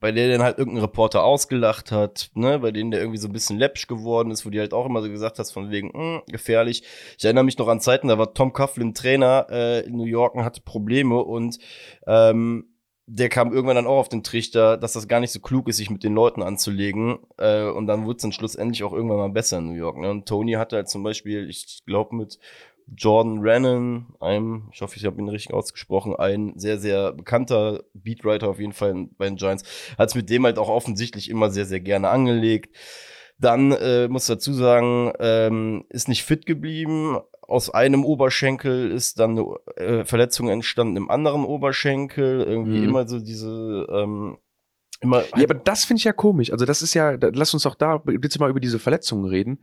bei 0.00 0.12
der 0.12 0.28
dann 0.28 0.42
halt 0.42 0.58
irgendein 0.58 0.82
Reporter 0.82 1.24
ausgelacht 1.24 1.90
hat, 1.90 2.30
ne, 2.34 2.58
bei 2.58 2.70
denen 2.70 2.90
der 2.90 3.00
irgendwie 3.00 3.18
so 3.18 3.28
ein 3.28 3.32
bisschen 3.32 3.58
läppsch 3.58 3.86
geworden 3.86 4.30
ist, 4.30 4.44
wo 4.44 4.50
die 4.50 4.60
halt 4.60 4.74
auch 4.74 4.86
immer 4.86 5.02
so 5.02 5.08
gesagt 5.08 5.38
hast, 5.38 5.52
von 5.52 5.70
wegen, 5.70 5.88
mh, 5.88 6.16
hm, 6.16 6.22
gefährlich. 6.26 6.84
Ich 7.18 7.24
erinnere 7.24 7.44
mich 7.44 7.58
noch 7.58 7.68
an 7.68 7.80
Zeiten, 7.80 8.08
da 8.08 8.18
war 8.18 8.34
Tom 8.34 8.52
Coughlin 8.52 8.94
Trainer 8.94 9.46
äh, 9.50 9.80
in 9.86 9.96
New 9.96 10.04
York 10.04 10.34
und 10.34 10.44
hatte 10.44 10.60
Probleme 10.60 11.22
und 11.22 11.58
ähm, 12.06 12.73
der 13.06 13.28
kam 13.28 13.52
irgendwann 13.52 13.76
dann 13.76 13.86
auch 13.86 13.98
auf 13.98 14.08
den 14.08 14.22
Trichter, 14.22 14.76
dass 14.76 14.94
das 14.94 15.08
gar 15.08 15.20
nicht 15.20 15.30
so 15.30 15.40
klug 15.40 15.68
ist, 15.68 15.76
sich 15.76 15.90
mit 15.90 16.04
den 16.04 16.14
Leuten 16.14 16.42
anzulegen. 16.42 17.18
Äh, 17.36 17.64
und 17.64 17.86
dann 17.86 18.04
wurde 18.06 18.16
es 18.16 18.22
dann 18.22 18.32
schlussendlich 18.32 18.82
auch 18.82 18.92
irgendwann 18.92 19.18
mal 19.18 19.28
besser 19.28 19.58
in 19.58 19.66
New 19.66 19.74
York. 19.74 19.98
Ne? 19.98 20.10
Und 20.10 20.26
Tony 20.26 20.52
hatte 20.52 20.76
halt 20.76 20.88
zum 20.88 21.02
Beispiel, 21.02 21.48
ich 21.48 21.82
glaube, 21.84 22.16
mit 22.16 22.38
Jordan 22.86 23.40
Rennan, 23.40 24.06
einem, 24.20 24.68
ich 24.72 24.82
hoffe, 24.82 24.96
ich 24.96 25.04
habe 25.04 25.20
ihn 25.20 25.28
richtig 25.28 25.54
ausgesprochen, 25.54 26.16
ein 26.16 26.52
sehr, 26.56 26.78
sehr 26.78 27.12
bekannter 27.12 27.84
Beatwriter 27.94 28.48
auf 28.48 28.58
jeden 28.58 28.72
Fall 28.72 29.08
bei 29.16 29.26
den 29.26 29.36
Giants, 29.36 29.64
hat 29.96 30.10
es 30.10 30.14
mit 30.14 30.28
dem 30.28 30.44
halt 30.44 30.58
auch 30.58 30.68
offensichtlich 30.68 31.30
immer 31.30 31.50
sehr, 31.50 31.64
sehr 31.64 31.80
gerne 31.80 32.10
angelegt. 32.10 32.76
Dann 33.38 33.72
äh, 33.72 34.08
muss 34.08 34.26
dazu 34.26 34.52
sagen, 34.52 35.12
ähm, 35.18 35.84
ist 35.88 36.08
nicht 36.08 36.24
fit 36.24 36.46
geblieben. 36.46 37.18
Aus 37.42 37.68
einem 37.70 38.04
Oberschenkel 38.04 38.90
ist 38.90 39.18
dann 39.18 39.38
eine 39.38 39.46
äh, 39.76 40.04
Verletzung 40.04 40.48
entstanden 40.48 40.96
im 40.96 41.10
anderen 41.10 41.44
Oberschenkel. 41.44 42.42
Irgendwie 42.42 42.78
mhm. 42.78 42.88
immer 42.88 43.08
so 43.08 43.18
diese 43.18 43.86
ähm, 43.90 44.38
Immer 45.00 45.24
ja, 45.36 45.44
aber 45.44 45.54
das 45.54 45.84
finde 45.84 45.98
ich 45.98 46.04
ja 46.04 46.12
komisch. 46.12 46.50
Also 46.50 46.64
das 46.64 46.80
ist 46.80 46.94
ja, 46.94 47.16
da, 47.16 47.30
lass 47.34 47.52
uns 47.52 47.64
doch 47.64 47.74
da 47.74 47.98
bitte 47.98 48.38
mal 48.38 48.48
über 48.48 48.60
diese 48.60 48.78
Verletzungen 48.78 49.26
reden 49.26 49.58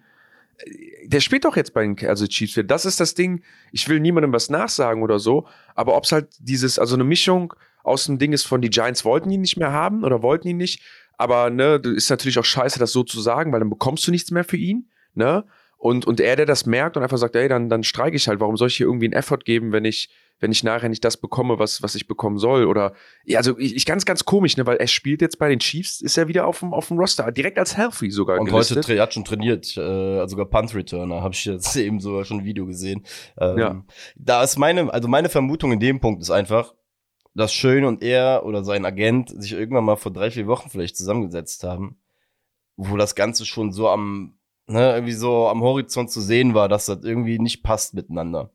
der 1.06 1.20
spielt 1.20 1.46
doch 1.46 1.56
jetzt 1.56 1.74
bei 1.74 1.82
den 1.82 1.98
also 2.08 2.28
Chiefs. 2.28 2.60
Das 2.66 2.86
ist 2.86 3.00
das 3.00 3.16
Ding. 3.16 3.44
Ich 3.72 3.88
will 3.90 4.00
niemandem 4.00 4.34
was 4.34 4.50
nachsagen 4.50 5.04
oder 5.04 5.20
so, 5.20 5.48
aber 5.76 5.96
ob 5.96 6.04
es 6.06 6.12
halt 6.12 6.30
dieses, 6.40 6.80
also 6.80 6.96
eine 6.96 7.04
Mischung 7.04 7.54
aus 7.84 8.06
dem 8.06 8.20
Ding 8.20 8.32
ist 8.32 8.44
von 8.44 8.62
die 8.62 8.70
Giants 8.70 9.06
wollten 9.06 9.32
ihn 9.32 9.42
nicht 9.42 9.58
mehr 9.58 9.72
haben 9.72 10.04
oder 10.04 10.22
wollten 10.22 10.48
ihn 10.48 10.58
nicht, 10.58 10.84
aber 11.22 11.52
ne, 11.52 11.80
ist 11.84 12.10
natürlich 12.10 12.40
auch 12.40 12.46
scheiße, 12.46 12.80
das 12.80 12.92
so 12.92 13.04
zu 13.04 13.22
sagen, 13.22 13.54
weil 13.54 13.60
dann 13.60 13.70
bekommst 13.70 14.08
du 14.08 14.12
nichts 14.12 14.32
mehr 14.32 14.44
für 14.44 14.58
ihn, 14.58 14.90
ne? 15.14 15.46
Und, 15.78 16.06
und 16.06 16.20
er, 16.20 16.36
der 16.36 16.48
das 16.48 16.66
merkt 16.66 16.98
und 16.98 17.04
einfach 17.04 17.18
sagt, 17.18 17.36
ey, 17.36 17.48
dann, 17.48 17.70
dann 17.70 17.84
streike 17.84 18.16
ich 18.16 18.28
halt, 18.28 18.40
warum 18.40 18.58
soll 18.58 18.70
ich 18.70 18.78
hier 18.78 18.88
irgendwie 18.88 19.06
einen 19.06 19.14
Effort 19.14 19.40
geben, 19.46 19.72
wenn 19.72 19.86
ich, 19.86 20.10
wenn 20.40 20.52
ich 20.52 20.64
nachher 20.64 20.90
nicht 20.90 21.04
das 21.04 21.18
bekomme, 21.18 21.60
was, 21.60 21.84
was 21.84 21.94
ich 21.94 22.08
bekommen 22.08 22.40
soll. 22.40 22.66
Oder 22.66 22.94
ja, 23.24 23.38
also 23.38 23.58
ich, 23.58 23.76
ich 23.76 23.86
ganz, 23.86 24.06
ganz 24.06 24.26
komisch, 24.26 24.58
ne, 24.58 24.66
weil 24.66 24.78
er 24.78 24.88
spielt 24.88 25.22
jetzt 25.22 25.38
bei 25.38 25.50
den 25.50 25.60
Chiefs, 25.60 26.02
ist 26.02 26.18
er 26.18 26.28
wieder 26.28 26.48
auf 26.48 26.60
dem, 26.60 26.74
auf 26.74 26.88
dem 26.88 26.98
Roster, 26.98 27.32
direkt 27.32 27.60
als 27.60 27.78
Healthy 27.78 28.10
sogar. 28.10 28.40
Und 28.40 28.46
gelistet. 28.46 28.88
heute 28.88 29.02
hat 29.02 29.14
schon 29.14 29.26
trainiert, 29.26 29.76
äh, 29.78 29.82
also 29.82 30.32
sogar 30.32 30.46
Punt 30.48 30.74
Returner, 30.74 31.22
habe 31.22 31.34
ich 31.36 31.46
jetzt 31.46 31.76
eben 31.76 32.00
sogar 32.00 32.26
schon 32.26 32.40
ein 32.40 32.46
Video 32.46 32.66
gesehen. 32.66 33.04
Ähm, 33.40 33.58
ja. 33.58 33.86
Da 34.16 34.44
ist 34.44 34.58
meine, 34.58 34.92
also 34.92 35.08
meine 35.08 35.30
Vermutung 35.30 35.72
in 35.72 35.80
dem 35.80 36.00
Punkt 36.00 36.22
ist 36.22 36.32
einfach, 36.32 36.74
dass 37.34 37.54
Schön 37.54 37.86
und 37.86 38.04
er 38.04 38.46
oder 38.46 38.64
sein 38.64 38.86
Agent 38.86 39.30
sich 39.30 39.54
irgendwann 39.54 39.86
mal 39.86 39.96
vor 39.96 40.12
drei, 40.12 40.32
vier 40.32 40.48
Wochen 40.48 40.70
vielleicht 40.70 40.98
zusammengesetzt 40.98 41.64
haben, 41.64 41.98
wo 42.76 42.98
das 42.98 43.16
Ganze 43.16 43.46
schon 43.46 43.72
so 43.72 43.90
am, 43.90 44.38
ne, 44.68 44.94
irgendwie 44.94 45.14
so 45.14 45.48
am 45.48 45.62
Horizont 45.62 46.12
zu 46.12 46.22
sehen 46.22 46.54
war, 46.54 46.70
dass 46.70 46.88
das 46.88 47.04
irgendwie 47.04 47.40
nicht 47.40 47.64
passt 47.64 47.94
miteinander. 47.94 48.52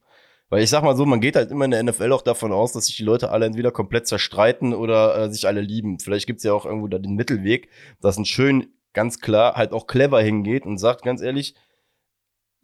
Weil 0.48 0.62
ich 0.62 0.70
sag 0.70 0.84
mal 0.84 0.96
so, 0.96 1.04
man 1.06 1.20
geht 1.20 1.34
halt 1.34 1.50
immer 1.50 1.64
in 1.64 1.72
der 1.72 1.82
NFL 1.82 2.12
auch 2.12 2.22
davon 2.22 2.52
aus, 2.52 2.72
dass 2.72 2.86
sich 2.86 2.96
die 2.96 3.02
Leute 3.02 3.30
alle 3.30 3.46
entweder 3.46 3.72
komplett 3.72 4.06
zerstreiten 4.06 4.74
oder 4.74 5.24
äh, 5.24 5.30
sich 5.30 5.46
alle 5.48 5.60
lieben. 5.60 5.98
Vielleicht 5.98 6.26
gibt's 6.26 6.44
ja 6.44 6.52
auch 6.52 6.66
irgendwo 6.66 6.86
da 6.86 6.98
den 6.98 7.16
Mittelweg, 7.16 7.68
dass 8.00 8.16
ein 8.16 8.24
schön 8.24 8.68
ganz 8.92 9.20
klar 9.20 9.54
halt 9.56 9.72
auch 9.72 9.86
clever 9.86 10.20
hingeht 10.20 10.64
und 10.64 10.78
sagt 10.78 11.02
ganz 11.02 11.20
ehrlich, 11.20 11.54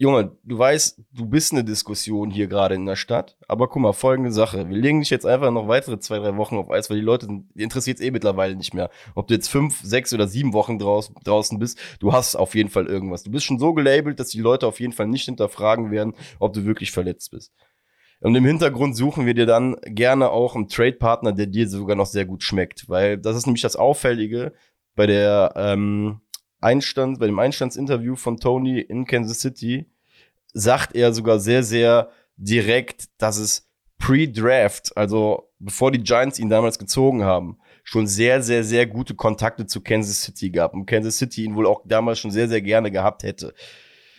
Junge, 0.03 0.37
du 0.43 0.59
weißt, 0.59 1.01
du 1.13 1.27
bist 1.27 1.53
eine 1.53 1.63
Diskussion 1.63 2.29
hier 2.29 2.49
gerade 2.49 2.75
in 2.75 2.87
der 2.87 2.97
Stadt, 2.97 3.37
aber 3.47 3.69
guck 3.69 3.83
mal, 3.83 3.93
folgende 3.93 4.33
Sache. 4.33 4.69
Wir 4.69 4.77
legen 4.77 4.99
dich 4.99 5.11
jetzt 5.11 5.25
einfach 5.25 5.53
noch 5.53 5.69
weitere 5.69 6.01
zwei, 6.01 6.19
drei 6.19 6.37
Wochen 6.37 6.57
auf 6.57 6.73
Eis, 6.73 6.91
weil 6.91 6.97
die 6.97 7.05
Leute, 7.05 7.29
interessiert 7.55 8.01
es 8.01 8.05
eh 8.05 8.11
mittlerweile 8.11 8.57
nicht 8.57 8.75
mehr. 8.75 8.91
Ob 9.15 9.29
du 9.29 9.35
jetzt 9.35 9.47
fünf, 9.47 9.81
sechs 9.81 10.13
oder 10.13 10.27
sieben 10.27 10.55
Wochen 10.55 10.81
draus, 10.81 11.13
draußen 11.23 11.57
bist, 11.61 11.79
du 12.01 12.13
hast 12.13 12.35
auf 12.35 12.57
jeden 12.57 12.69
Fall 12.69 12.87
irgendwas. 12.87 13.23
Du 13.23 13.31
bist 13.31 13.45
schon 13.45 13.61
so 13.61 13.75
gelabelt, 13.75 14.19
dass 14.19 14.31
die 14.31 14.41
Leute 14.41 14.67
auf 14.67 14.81
jeden 14.81 14.93
Fall 14.93 15.07
nicht 15.07 15.27
hinterfragen 15.27 15.93
werden, 15.93 16.15
ob 16.41 16.53
du 16.53 16.65
wirklich 16.65 16.91
verletzt 16.91 17.31
bist. 17.31 17.53
Und 18.19 18.35
im 18.35 18.45
Hintergrund 18.45 18.97
suchen 18.97 19.25
wir 19.25 19.35
dir 19.35 19.47
dann 19.47 19.77
gerne 19.85 20.31
auch 20.31 20.57
einen 20.57 20.67
Trade-Partner, 20.67 21.31
der 21.31 21.47
dir 21.47 21.69
sogar 21.69 21.95
noch 21.95 22.07
sehr 22.07 22.25
gut 22.25 22.43
schmeckt. 22.43 22.89
Weil 22.89 23.19
das 23.19 23.37
ist 23.37 23.47
nämlich 23.47 23.63
das 23.63 23.77
Auffällige 23.77 24.53
bei 24.97 25.07
der 25.07 25.53
ähm, 25.55 26.23
Einstand, 26.63 27.19
bei 27.19 27.27
dem 27.27 27.39
Einstandsinterview 27.39 28.17
von 28.17 28.39
Tony 28.39 28.81
in 28.81 29.07
Kansas 29.07 29.41
City, 29.41 29.87
sagt 30.53 30.95
er 30.95 31.13
sogar 31.13 31.39
sehr, 31.41 31.63
sehr 31.63 32.11
direkt, 32.37 33.09
dass 33.19 33.39
es 33.39 33.69
pre-Draft, 33.99 34.97
also 34.97 35.51
bevor 35.59 35.93
die 35.93 36.03
Giants 36.03 36.39
ihn 36.39 36.49
damals 36.49 36.79
gezogen 36.79 37.25
haben, 37.25 37.59
schon 37.85 38.07
sehr, 38.07 38.43
sehr, 38.43 38.65
sehr 38.65 38.87
gute 38.87 39.15
Kontakte 39.15 39.67
zu 39.67 39.81
Kansas 39.81 40.23
City 40.23 40.51
gab 40.51 40.75
und 40.75 40.87
Kansas 40.87 41.19
City 41.19 41.45
ihn 41.45 41.55
wohl 41.55 41.67
auch 41.67 41.83
damals 41.85 42.19
schon 42.19 42.31
sehr, 42.31 42.49
sehr 42.49 42.63
gerne 42.63 42.91
gehabt 42.91 43.23
hätte 43.23 43.55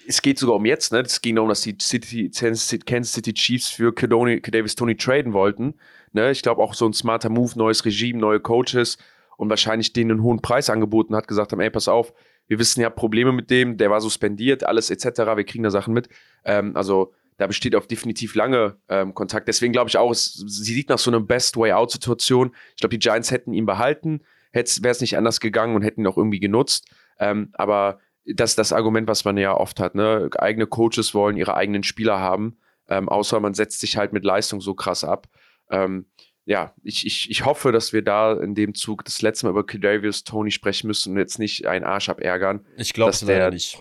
es 0.08 0.22
geht 0.22 0.38
sogar 0.40 0.56
um 0.56 0.66
jetzt, 0.66 0.92
ne? 0.92 1.00
Es 1.00 1.22
ging 1.22 1.36
darum, 1.36 1.50
dass 1.50 1.62
die 1.62 1.78
City, 1.80 2.30
Kansas 2.30 3.14
City 3.14 3.34
Chiefs 3.34 3.70
für 3.70 3.92
Davis 3.94 4.76
Tony 4.76 4.96
traden 4.96 5.34
wollten. 5.34 5.76
Ne? 6.12 6.32
Ich 6.32 6.42
glaube 6.42 6.62
auch 6.62 6.74
so 6.74 6.86
ein 6.86 6.94
smarter 6.94 7.30
Move, 7.30 7.54
neues 7.56 7.86
Regime, 7.86 8.20
neue 8.20 8.40
Coaches 8.40 8.98
und 9.38 9.50
wahrscheinlich 9.50 9.94
denen 9.94 10.12
einen 10.12 10.24
hohen 10.24 10.42
Preis 10.42 10.70
angeboten 10.70 11.16
hat, 11.16 11.28
gesagt 11.28 11.52
haben, 11.52 11.60
ey, 11.60 11.70
pass 11.70 11.88
auf, 11.88 12.14
wir 12.48 12.60
wissen 12.60 12.82
ja 12.82 12.90
Probleme 12.90 13.32
mit 13.32 13.50
dem, 13.50 13.78
der 13.78 13.90
war 13.90 14.02
suspendiert, 14.02 14.64
alles 14.64 14.90
etc., 14.90 15.20
wir 15.36 15.44
kriegen 15.44 15.64
da 15.64 15.72
Sachen 15.72 15.94
mit. 15.94 16.10
Ähm, 16.44 16.76
also 16.76 17.14
da 17.38 17.48
besteht 17.48 17.76
auf 17.76 17.88
definitiv 17.88 18.36
lange 18.36 18.78
ähm, 18.90 19.14
Kontakt. 19.14 19.48
Deswegen 19.48 19.74
glaube 19.74 19.90
ich 19.90 19.98
auch, 19.98 20.12
es, 20.12 20.34
sie 20.34 20.74
sieht 20.74 20.90
nach 20.90 21.00
so 21.00 21.10
einer 21.10 21.20
Best 21.20 21.58
Way 21.58 21.74
Out 21.74 21.92
Situation. 21.92 22.56
Ich 22.72 22.82
glaube, 22.82 22.96
die 22.96 23.00
Giants 23.00 23.32
hätten 23.32 23.54
ihn 23.54 23.66
behalten, 23.66 24.22
wäre 24.52 24.64
es 24.64 25.02
nicht 25.02 25.18
anders 25.18 25.40
gegangen 25.40 25.76
und 25.76 25.82
hätten 25.82 26.02
ihn 26.02 26.08
auch 26.08 26.18
irgendwie 26.18 26.40
genutzt. 26.40 26.88
Ähm, 27.20 27.50
aber 27.54 28.00
das 28.26 28.56
das 28.56 28.72
Argument, 28.72 29.08
was 29.08 29.26
man 29.26 29.38
ja 29.38 29.56
oft 29.56 29.80
hat. 29.80 29.96
Ne? 29.96 30.30
Eigene 30.38 30.68
Coaches 30.68 31.14
wollen 31.14 31.38
ihre 31.38 31.56
eigenen 31.56 31.84
Spieler 31.84 32.20
haben, 32.20 32.58
ähm, 32.88 33.10
außer 33.10 33.40
man 33.40 33.54
setzt 33.54 33.80
sich 33.80 33.98
halt 33.98 34.14
mit 34.14 34.24
Leistung 34.24 34.62
so 34.62 34.74
krass 34.74 35.04
ab. 35.04 35.28
Ähm, 35.70 36.06
ja, 36.46 36.74
ich, 36.84 37.06
ich, 37.06 37.30
ich 37.30 37.46
hoffe, 37.46 37.72
dass 37.72 37.94
wir 37.94 38.02
da 38.02 38.34
in 38.34 38.56
dem 38.56 38.74
Zug 38.74 39.06
das 39.06 39.22
letzte 39.22 39.46
Mal 39.46 39.52
über 39.52 39.66
Kedavius 39.66 40.24
Tony 40.24 40.52
sprechen 40.52 40.88
müssen 40.88 41.14
und 41.14 41.20
jetzt 41.20 41.40
nicht 41.40 41.66
einen 41.68 41.86
Arsch 41.86 42.10
abärgern. 42.10 42.66
Ich 42.78 42.94
glaube 42.94 43.12
es 43.12 43.22
leider 43.22 43.52
nicht. 43.52 43.80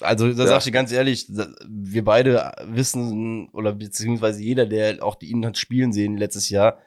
Also, 0.00 0.32
da 0.32 0.42
ja. 0.42 0.48
sag 0.48 0.58
ich 0.58 0.64
dir 0.64 0.72
ganz 0.72 0.90
ehrlich, 0.90 1.26
wir 1.64 2.04
beide 2.04 2.52
wissen, 2.66 3.48
oder 3.50 3.72
beziehungsweise 3.72 4.42
jeder, 4.42 4.66
der 4.66 5.04
auch 5.04 5.14
die 5.14 5.30
ihn 5.30 5.46
hat 5.46 5.58
spielen 5.58 5.92
sehen 5.92 6.16
letztes 6.16 6.48
Jahr, 6.48 6.78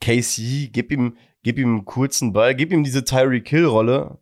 KC, 0.00 0.70
gib 0.72 0.92
ihm, 0.92 1.16
gib 1.42 1.58
ihm 1.58 1.68
einen 1.68 1.84
kurzen 1.84 2.32
Ball, 2.32 2.54
gib 2.54 2.72
ihm 2.72 2.84
diese 2.84 3.04
Tyreek 3.04 3.48
Hill-Rolle 3.48 4.18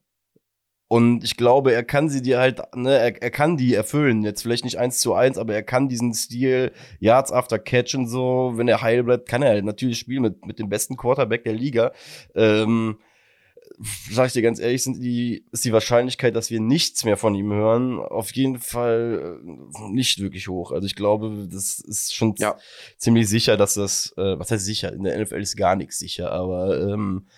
und 0.93 1.23
ich 1.23 1.37
glaube, 1.37 1.73
er 1.73 1.85
kann 1.85 2.09
sie 2.09 2.21
dir 2.21 2.41
halt, 2.41 2.61
ne, 2.75 2.99
er, 2.99 3.23
er 3.23 3.31
kann 3.31 3.57
die 3.57 3.75
erfüllen. 3.75 4.25
Jetzt 4.25 4.43
vielleicht 4.43 4.65
nicht 4.65 4.81
eins 4.81 4.99
zu 4.99 5.15
eins, 5.15 5.39
aber 5.39 5.55
er 5.55 5.63
kann 5.63 5.89
diesen 5.89 6.13
Stil 6.15 6.73
Yards 6.99 7.31
after 7.31 7.61
Catch 7.61 7.95
und 7.95 8.09
so, 8.09 8.55
wenn 8.57 8.67
er 8.67 8.83
heil 8.83 9.05
bleibt, 9.05 9.29
kann 9.29 9.41
er 9.43 9.51
halt 9.51 9.65
natürlich 9.65 10.01
spielen 10.01 10.23
mit, 10.23 10.45
mit 10.45 10.59
dem 10.59 10.69
besten 10.69 10.97
Quarterback 10.97 11.45
der 11.45 11.53
Liga. 11.53 11.93
Ähm, 12.35 12.99
sag 14.11 14.27
ich 14.27 14.33
dir 14.33 14.43
ganz 14.43 14.59
ehrlich, 14.59 14.83
sind 14.83 15.01
die, 15.01 15.45
ist 15.53 15.65
die 15.65 15.73
Wahrscheinlichkeit, 15.73 16.35
dass 16.35 16.51
wir 16.51 16.59
nichts 16.59 17.05
mehr 17.05 17.17
von 17.17 17.37
ihm 17.37 17.53
hören, 17.53 18.01
auf 18.01 18.33
jeden 18.33 18.59
Fall 18.59 19.39
äh, 19.45 19.91
nicht 19.93 20.19
wirklich 20.19 20.49
hoch. 20.49 20.73
Also 20.73 20.87
ich 20.87 20.97
glaube, 20.97 21.47
das 21.49 21.79
ist 21.79 22.17
schon 22.17 22.35
ja. 22.39 22.57
ziemlich 22.97 23.29
sicher, 23.29 23.57
dass 23.57 23.75
das, 23.75 24.13
äh, 24.17 24.37
was 24.41 24.51
heißt 24.51 24.65
sicher? 24.65 24.93
In 24.93 25.05
der 25.05 25.17
NFL 25.21 25.41
ist 25.41 25.57
gar 25.57 25.77
nichts 25.77 26.01
sicher, 26.01 26.33
aber 26.33 26.81
ähm, 26.81 27.29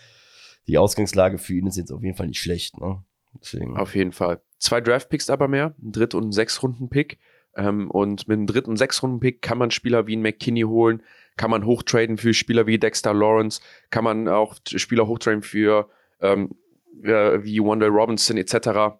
die 0.66 0.78
Ausgangslage 0.78 1.36
für 1.36 1.52
ihn 1.52 1.66
ist 1.66 1.76
jetzt 1.76 1.92
auf 1.92 2.02
jeden 2.02 2.16
Fall 2.16 2.28
nicht 2.28 2.40
schlecht. 2.40 2.80
Ne? 2.80 3.04
Deswegen. 3.40 3.76
Auf 3.76 3.94
jeden 3.94 4.12
Fall. 4.12 4.42
Zwei 4.58 4.80
Draft-Picks 4.80 5.30
aber 5.30 5.48
mehr, 5.48 5.74
ein 5.82 5.92
Dritt- 5.92 6.14
und 6.14 6.28
ein 6.28 6.32
Sechs-Runden-Pick. 6.32 7.18
Ähm, 7.56 7.90
und 7.90 8.28
mit 8.28 8.36
einem 8.36 8.46
dritten 8.46 8.70
und 8.70 8.76
Sechs-Runden-Pick 8.76 9.42
kann 9.42 9.58
man 9.58 9.70
Spieler 9.70 10.06
wie 10.06 10.16
ein 10.16 10.22
McKinney 10.22 10.62
holen, 10.62 11.02
kann 11.36 11.50
man 11.50 11.66
hochtraden 11.66 12.16
für 12.16 12.32
Spieler 12.32 12.66
wie 12.66 12.78
Dexter 12.78 13.12
Lawrence, 13.12 13.60
kann 13.90 14.04
man 14.04 14.28
auch 14.28 14.56
Spieler 14.66 15.06
hochtraden 15.06 15.42
für 15.42 15.90
ähm, 16.20 16.54
wie 16.94 17.60
Wendell 17.60 17.90
Robinson 17.90 18.36
etc. 18.36 18.96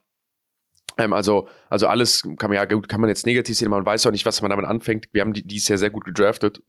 Ähm, 0.99 1.13
also, 1.13 1.49
also 1.71 1.87
alles 1.87 2.23
kann 2.39 2.51
man 2.51 2.57
ja 2.57 2.65
gut, 2.65 2.89
kann 2.89 3.01
man 3.01 3.09
jetzt 3.09 3.27
negativ 3.27 3.57
sehen, 3.57 3.71
man 3.71 3.87
weiß 3.87 4.07
auch 4.07 4.11
nicht, 4.11 4.27
was 4.27 4.43
man 4.43 4.51
damit 4.51 4.67
anfängt. 4.67 5.09
Wir 5.13 5.23
haben 5.23 5.33
die, 5.33 5.47
die 5.47 5.57
ist 5.57 5.69
ja 5.69 5.77
sehr 5.77 5.91
gut 5.91 6.05
gedraftet. 6.05 6.63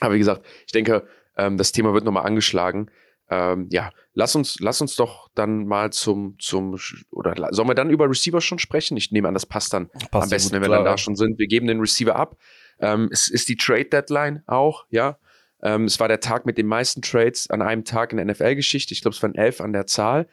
Aber 0.00 0.14
wie 0.14 0.18
gesagt, 0.18 0.46
ich 0.66 0.72
denke, 0.72 1.06
ähm, 1.36 1.56
das 1.56 1.72
Thema 1.72 1.92
wird 1.92 2.04
nochmal 2.04 2.26
angeschlagen. 2.26 2.90
Ähm, 3.32 3.68
ja, 3.70 3.90
lass 4.12 4.36
uns, 4.36 4.60
lass 4.60 4.82
uns 4.82 4.94
doch 4.94 5.30
dann 5.34 5.66
mal 5.66 5.90
zum, 5.90 6.36
zum, 6.38 6.78
oder 7.10 7.34
sollen 7.52 7.68
wir 7.68 7.74
dann 7.74 7.88
über 7.88 8.06
Receiver 8.06 8.42
schon 8.42 8.58
sprechen? 8.58 8.94
Ich 8.98 9.10
nehme 9.10 9.26
an, 9.26 9.32
das 9.32 9.46
passt 9.46 9.72
dann 9.72 9.88
passt 10.10 10.24
am 10.24 10.28
besten, 10.28 10.52
wenn 10.52 10.60
wir 10.60 10.68
dann 10.68 10.84
da 10.84 10.98
schon 10.98 11.16
sind. 11.16 11.38
Wir 11.38 11.46
geben 11.46 11.66
den 11.66 11.80
Receiver 11.80 12.14
ab. 12.14 12.36
Ähm, 12.78 13.08
es 13.10 13.28
ist 13.28 13.48
die 13.48 13.56
Trade 13.56 13.86
Deadline 13.86 14.42
auch, 14.46 14.84
ja. 14.90 15.18
Ähm, 15.62 15.84
es 15.84 15.98
war 15.98 16.08
der 16.08 16.20
Tag 16.20 16.44
mit 16.44 16.58
den 16.58 16.66
meisten 16.66 17.00
Trades 17.00 17.48
an 17.48 17.62
einem 17.62 17.84
Tag 17.84 18.12
in 18.12 18.18
der 18.18 18.26
NFL-Geschichte. 18.26 18.92
Ich 18.92 19.00
glaube, 19.00 19.14
es 19.14 19.22
waren 19.22 19.34
elf 19.34 19.62
an 19.62 19.72
der 19.72 19.86
Zahl. 19.86 20.28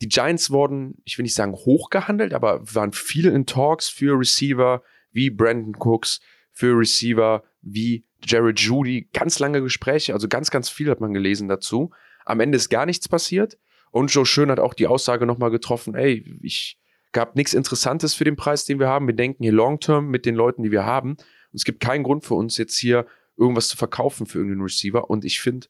Die 0.00 0.08
Giants 0.08 0.50
wurden, 0.50 1.02
ich 1.04 1.18
will 1.18 1.24
nicht 1.24 1.34
sagen 1.34 1.52
hochgehandelt, 1.52 2.32
aber 2.32 2.60
waren 2.74 2.92
viel 2.92 3.26
in 3.26 3.46
Talks 3.46 3.88
für 3.88 4.16
Receiver 4.16 4.82
wie 5.10 5.30
Brandon 5.30 5.74
Cooks, 5.76 6.20
für 6.52 6.78
Receiver 6.78 7.42
wie 7.62 8.04
Jared 8.24 8.60
Judy. 8.60 9.08
Ganz 9.12 9.40
lange 9.40 9.62
Gespräche, 9.62 10.12
also 10.12 10.28
ganz, 10.28 10.50
ganz 10.50 10.68
viel 10.68 10.90
hat 10.90 11.00
man 11.00 11.12
gelesen 11.12 11.48
dazu. 11.48 11.90
Am 12.26 12.40
Ende 12.40 12.56
ist 12.56 12.68
gar 12.68 12.84
nichts 12.84 13.08
passiert. 13.08 13.58
Und 13.90 14.12
Joe 14.12 14.26
Schön 14.26 14.50
hat 14.50 14.60
auch 14.60 14.74
die 14.74 14.86
Aussage 14.86 15.24
nochmal 15.24 15.50
getroffen, 15.50 15.94
ey, 15.94 16.38
ich 16.42 16.78
gab 17.12 17.34
nichts 17.34 17.54
Interessantes 17.54 18.14
für 18.14 18.24
den 18.24 18.36
Preis, 18.36 18.66
den 18.66 18.78
wir 18.78 18.88
haben. 18.88 19.06
Wir 19.06 19.14
denken 19.14 19.42
hier 19.42 19.52
long-term 19.52 20.08
mit 20.08 20.26
den 20.26 20.34
Leuten, 20.34 20.62
die 20.62 20.70
wir 20.70 20.84
haben. 20.84 21.12
Und 21.12 21.54
es 21.54 21.64
gibt 21.64 21.80
keinen 21.80 22.02
Grund 22.02 22.24
für 22.24 22.34
uns 22.34 22.58
jetzt 22.58 22.76
hier 22.76 23.06
irgendwas 23.38 23.68
zu 23.68 23.76
verkaufen 23.76 24.26
für 24.26 24.38
irgendeinen 24.38 24.64
Receiver. 24.64 25.08
Und 25.08 25.24
ich 25.24 25.40
finde, 25.40 25.68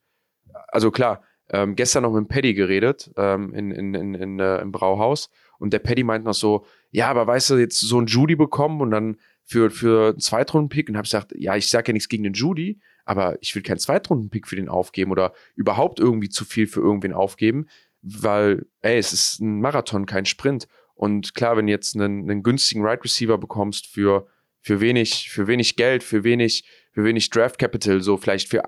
also 0.68 0.90
klar, 0.90 1.22
ähm, 1.50 1.76
gestern 1.76 2.02
noch 2.02 2.12
mit 2.12 2.28
Paddy 2.28 2.54
geredet 2.54 3.12
ähm, 3.16 3.54
in, 3.54 3.70
in, 3.70 3.94
in, 3.94 4.14
in 4.14 4.40
äh, 4.40 4.58
im 4.58 4.72
Brauhaus 4.72 5.30
und 5.58 5.72
der 5.72 5.78
Paddy 5.78 6.02
meint 6.02 6.24
noch 6.24 6.34
so, 6.34 6.66
ja, 6.90 7.08
aber 7.08 7.26
weißt 7.26 7.50
du, 7.50 7.56
jetzt 7.56 7.80
so 7.80 8.00
ein 8.00 8.06
Judy 8.06 8.34
bekommen 8.34 8.80
und 8.80 8.90
dann 8.90 9.16
für, 9.44 9.70
für 9.70 10.08
einen 10.10 10.18
Zweitrunden-Pick 10.18 10.88
und 10.88 10.96
habe 10.96 11.04
gesagt, 11.04 11.32
ja, 11.36 11.56
ich 11.56 11.68
sage 11.68 11.88
ja 11.88 11.92
nichts 11.92 12.08
gegen 12.08 12.24
den 12.24 12.32
Judy, 12.32 12.80
aber 13.06 13.38
ich 13.40 13.54
will 13.54 13.62
keinen 13.62 13.78
Zweitrunden-Pick 13.78 14.46
für 14.46 14.56
den 14.56 14.68
aufgeben 14.68 15.12
oder 15.12 15.32
überhaupt 15.54 16.00
irgendwie 16.00 16.28
zu 16.28 16.44
viel 16.44 16.66
für 16.66 16.80
irgendwen 16.80 17.14
aufgeben, 17.14 17.66
weil, 18.02 18.66
ey, 18.82 18.98
es 18.98 19.12
ist 19.12 19.40
ein 19.40 19.60
Marathon, 19.60 20.04
kein 20.04 20.26
Sprint. 20.26 20.68
Und 20.94 21.34
klar, 21.34 21.56
wenn 21.56 21.66
du 21.66 21.72
jetzt 21.72 21.94
einen, 21.94 22.28
einen 22.28 22.42
günstigen 22.42 22.84
Right 22.84 23.02
Receiver 23.02 23.38
bekommst 23.38 23.86
für, 23.86 24.26
für 24.60 24.80
wenig, 24.80 25.30
für 25.30 25.46
wenig 25.46 25.76
Geld, 25.76 26.02
für 26.02 26.24
wenig, 26.24 26.68
für 26.92 27.04
wenig 27.04 27.30
Draft 27.30 27.58
Capital, 27.58 28.02
so 28.02 28.16
vielleicht 28.16 28.48
für 28.48 28.62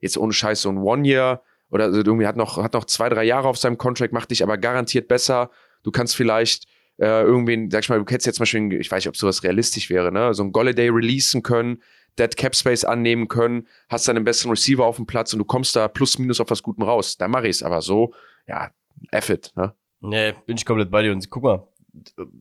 jetzt 0.00 0.18
ohne 0.18 0.32
Scheiß 0.32 0.62
so 0.62 0.70
ein 0.70 0.78
One-Year 0.78 1.42
oder 1.70 1.84
also 1.84 1.98
irgendwie 1.98 2.26
hat 2.26 2.36
noch, 2.36 2.56
hat 2.62 2.74
noch 2.74 2.84
zwei, 2.84 3.08
drei 3.08 3.24
Jahre 3.24 3.48
auf 3.48 3.58
seinem 3.58 3.78
Contract, 3.78 4.12
macht 4.12 4.30
dich 4.30 4.42
aber 4.42 4.58
garantiert 4.58 5.08
besser. 5.08 5.50
Du 5.82 5.90
kannst 5.90 6.16
vielleicht 6.16 6.66
äh, 6.98 7.22
irgendwen, 7.22 7.70
sag 7.70 7.82
ich 7.82 7.88
mal, 7.88 7.98
du 7.98 8.04
hättest 8.04 8.26
jetzt 8.26 8.36
zum 8.36 8.42
Beispiel, 8.42 8.80
ich 8.80 8.90
weiß 8.90 9.02
nicht, 9.02 9.08
ob 9.08 9.16
sowas 9.16 9.42
realistisch 9.42 9.90
wäre, 9.90 10.12
ne? 10.12 10.32
So 10.34 10.44
ein 10.44 10.52
Golladay 10.52 10.88
releasen 10.90 11.42
können, 11.42 11.82
Dead 12.18 12.36
Cap 12.36 12.54
Space 12.54 12.84
annehmen 12.84 13.28
können, 13.28 13.66
hast 13.88 14.06
dann 14.08 14.16
einen 14.16 14.24
besseren 14.24 14.50
Receiver 14.50 14.84
auf 14.84 14.96
dem 14.96 15.06
Platz 15.06 15.32
und 15.32 15.38
du 15.38 15.44
kommst 15.44 15.76
da 15.76 15.88
plus 15.88 16.18
minus 16.18 16.40
auf 16.40 16.50
was 16.50 16.62
Gutem 16.62 16.84
raus. 16.84 17.16
Da 17.16 17.28
mache 17.28 17.48
ich 17.48 17.56
es 17.56 17.62
aber 17.62 17.82
so, 17.82 18.14
ja, 18.46 18.70
F 19.10 19.30
it, 19.30 19.52
ne? 19.56 19.74
Nee, 20.00 20.34
bin 20.46 20.56
ich 20.56 20.66
komplett 20.66 20.90
bei 20.90 21.02
dir. 21.02 21.12
Und 21.12 21.28
guck 21.30 21.42
mal, 21.42 21.66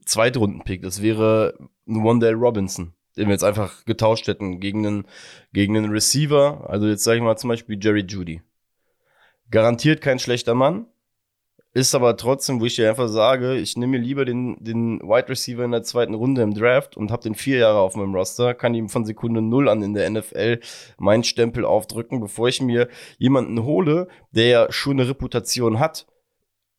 Zweitrunden-Pick, 0.05 0.81
das 0.81 1.01
wäre 1.01 1.57
ein 1.87 2.03
One-Day 2.03 2.33
Robinson, 2.33 2.93
den 3.15 3.27
wir 3.27 3.33
jetzt 3.33 3.43
einfach 3.43 3.85
getauscht 3.85 4.27
hätten 4.27 4.59
gegen 4.59 4.85
einen, 4.85 5.07
gegen 5.53 5.77
einen 5.77 5.91
Receiver. 5.91 6.69
Also 6.69 6.87
jetzt 6.87 7.03
sage 7.03 7.17
ich 7.17 7.23
mal 7.23 7.37
zum 7.37 7.49
Beispiel 7.49 7.77
Jerry 7.81 8.05
Judy. 8.07 8.41
Garantiert 9.49 10.01
kein 10.01 10.19
schlechter 10.19 10.55
Mann, 10.55 10.87
ist 11.73 11.95
aber 11.95 12.15
trotzdem, 12.17 12.61
wo 12.61 12.65
ich 12.65 12.75
dir 12.75 12.89
einfach 12.89 13.07
sage, 13.07 13.55
ich 13.55 13.75
nehme 13.77 13.97
mir 13.97 14.03
lieber 14.03 14.25
den, 14.25 14.57
den 14.63 14.99
Wide 15.01 15.29
Receiver 15.29 15.63
in 15.63 15.71
der 15.71 15.83
zweiten 15.83 16.13
Runde 16.13 16.43
im 16.43 16.53
Draft 16.53 16.95
und 16.97 17.11
habe 17.11 17.23
den 17.23 17.35
vier 17.35 17.57
Jahre 17.57 17.79
auf 17.79 17.95
meinem 17.95 18.13
Roster, 18.13 18.53
kann 18.53 18.75
ihm 18.75 18.89
von 18.89 19.05
Sekunde 19.05 19.41
null 19.41 19.67
an 19.67 19.81
in 19.81 19.93
der 19.93 20.09
NFL 20.09 20.59
meinen 20.97 21.23
Stempel 21.23 21.65
aufdrücken, 21.65 22.19
bevor 22.19 22.47
ich 22.47 22.61
mir 22.61 22.89
jemanden 23.17 23.63
hole, 23.63 24.07
der 24.31 24.47
ja 24.47 24.71
schon 24.71 24.99
eine 24.99 25.09
Reputation 25.09 25.79
hat 25.79 26.05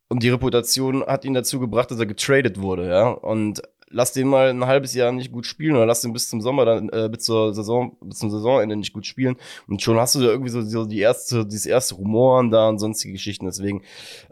und 0.09 0.23
die 0.23 0.29
Reputation 0.29 1.05
hat 1.05 1.25
ihn 1.25 1.35
dazu 1.35 1.59
gebracht, 1.59 1.91
dass 1.91 1.99
er 1.99 2.07
getradet 2.07 2.61
wurde, 2.61 2.89
ja. 2.89 3.09
Und 3.09 3.63
lass 3.95 4.13
den 4.13 4.29
mal 4.29 4.51
ein 4.51 4.67
halbes 4.67 4.93
Jahr 4.95 5.13
nicht 5.13 5.33
gut 5.33 5.47
spielen 5.47 5.77
oder 5.77 5.87
lass 5.87 6.03
den 6.03 6.13
bis 6.13 6.29
zum 6.29 6.41
Sommer 6.41 6.65
dann 6.65 6.89
äh, 6.91 7.09
bis 7.11 7.25
zur 7.25 7.55
Saison 7.55 7.97
bis 8.03 8.19
zum 8.19 8.31
Saisonende 8.31 8.77
nicht 8.77 8.93
gut 8.93 9.07
spielen 9.07 9.37
und 9.69 9.81
schon 9.81 9.99
hast 9.99 10.15
du 10.15 10.21
da 10.21 10.27
irgendwie 10.27 10.51
so, 10.51 10.61
so 10.63 10.85
die 10.85 11.01
erste 11.01 11.47
dieses 11.47 11.67
erste 11.67 11.95
Rumoren 11.95 12.51
da 12.51 12.69
und 12.69 12.79
sonstige 12.79 13.13
Geschichten 13.13 13.47
deswegen 13.47 13.83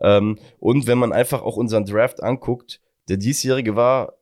ähm, 0.00 0.38
und 0.58 0.86
wenn 0.86 0.98
man 0.98 1.12
einfach 1.12 1.42
auch 1.42 1.56
unseren 1.56 1.84
Draft 1.84 2.22
anguckt 2.22 2.80
der 3.08 3.16
diesjährige 3.16 3.76
war 3.76 4.14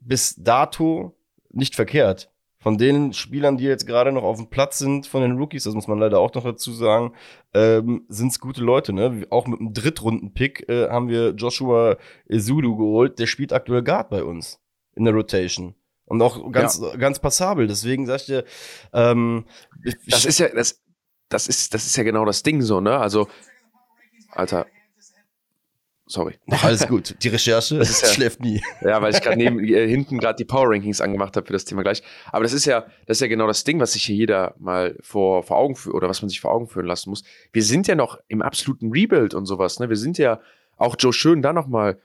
bis 0.00 0.34
dato 0.36 1.16
nicht 1.50 1.74
verkehrt 1.74 2.32
von 2.62 2.78
den 2.78 3.12
Spielern, 3.12 3.56
die 3.56 3.64
jetzt 3.64 3.88
gerade 3.88 4.12
noch 4.12 4.22
auf 4.22 4.36
dem 4.36 4.48
Platz 4.48 4.78
sind, 4.78 5.08
von 5.08 5.20
den 5.20 5.36
Rookies, 5.36 5.64
das 5.64 5.74
muss 5.74 5.88
man 5.88 5.98
leider 5.98 6.20
auch 6.20 6.32
noch 6.32 6.44
dazu 6.44 6.72
sagen, 6.72 7.12
ähm, 7.54 8.04
sind 8.08 8.28
es 8.28 8.38
gute 8.38 8.62
Leute. 8.62 8.92
Ne? 8.92 9.26
Auch 9.30 9.48
mit 9.48 9.58
einem 9.58 9.74
Drittrunden-Pick 9.74 10.68
äh, 10.68 10.88
haben 10.88 11.08
wir 11.08 11.30
Joshua 11.30 11.96
Ezudu 12.28 12.76
geholt, 12.76 13.18
der 13.18 13.26
spielt 13.26 13.52
aktuell 13.52 13.82
Guard 13.82 14.10
bei 14.10 14.22
uns 14.22 14.61
in 14.94 15.04
der 15.04 15.14
Rotation. 15.14 15.74
Und 16.04 16.20
auch 16.20 16.50
ganz, 16.52 16.80
ja. 16.80 16.96
ganz 16.96 17.18
passabel. 17.18 17.66
Deswegen 17.66 18.06
sag 18.06 18.20
ich 18.20 18.26
dir, 18.26 18.44
ähm, 18.92 19.46
das 20.06 20.24
ist 20.24 20.38
ja, 20.38 20.48
das, 20.48 20.82
das 21.28 21.48
ist, 21.48 21.74
das 21.74 21.86
ist 21.86 21.96
ja 21.96 22.02
genau 22.02 22.24
das 22.24 22.42
Ding 22.42 22.60
so, 22.60 22.80
ne? 22.80 22.98
Also, 22.98 23.28
Alter, 24.30 24.66
Sorry. 26.12 26.34
Alles 26.62 26.86
gut. 26.86 27.16
Die 27.22 27.28
Recherche 27.28 27.76
ja, 27.78 27.84
schläft 27.84 28.40
nie. 28.40 28.60
Ja, 28.82 29.00
weil 29.00 29.14
ich 29.14 29.22
gerade 29.22 29.38
neben 29.38 29.58
äh, 29.64 29.88
hinten 29.88 30.18
gerade 30.18 30.36
die 30.36 30.44
Power 30.44 30.68
Rankings 30.68 31.00
angemacht 31.00 31.34
habe 31.36 31.46
für 31.46 31.54
das 31.54 31.64
Thema 31.64 31.82
gleich. 31.82 32.02
Aber 32.30 32.42
das 32.42 32.52
ist 32.52 32.66
ja, 32.66 32.82
das 33.06 33.16
ist 33.16 33.20
ja 33.22 33.28
genau 33.28 33.46
das 33.46 33.64
Ding, 33.64 33.80
was 33.80 33.94
sich 33.94 34.04
hier 34.04 34.16
jeder 34.16 34.54
mal 34.58 34.94
vor, 35.00 35.42
vor 35.42 35.56
Augen 35.56 35.74
führt 35.74 35.94
oder 35.94 36.10
was 36.10 36.20
man 36.20 36.28
sich 36.28 36.42
vor 36.42 36.52
Augen 36.52 36.66
führen 36.66 36.84
lassen 36.84 37.08
muss. 37.08 37.22
Wir 37.52 37.62
sind 37.62 37.86
ja 37.86 37.94
noch 37.94 38.18
im 38.28 38.42
absoluten 38.42 38.92
Rebuild 38.92 39.32
und 39.32 39.46
sowas. 39.46 39.78
Ne? 39.78 39.88
Wir 39.88 39.96
sind 39.96 40.18
ja 40.18 40.40
auch 40.76 40.96
Joe 40.98 41.14
Schön 41.14 41.40
da 41.40 41.54
noch 41.54 41.66
mal 41.66 41.98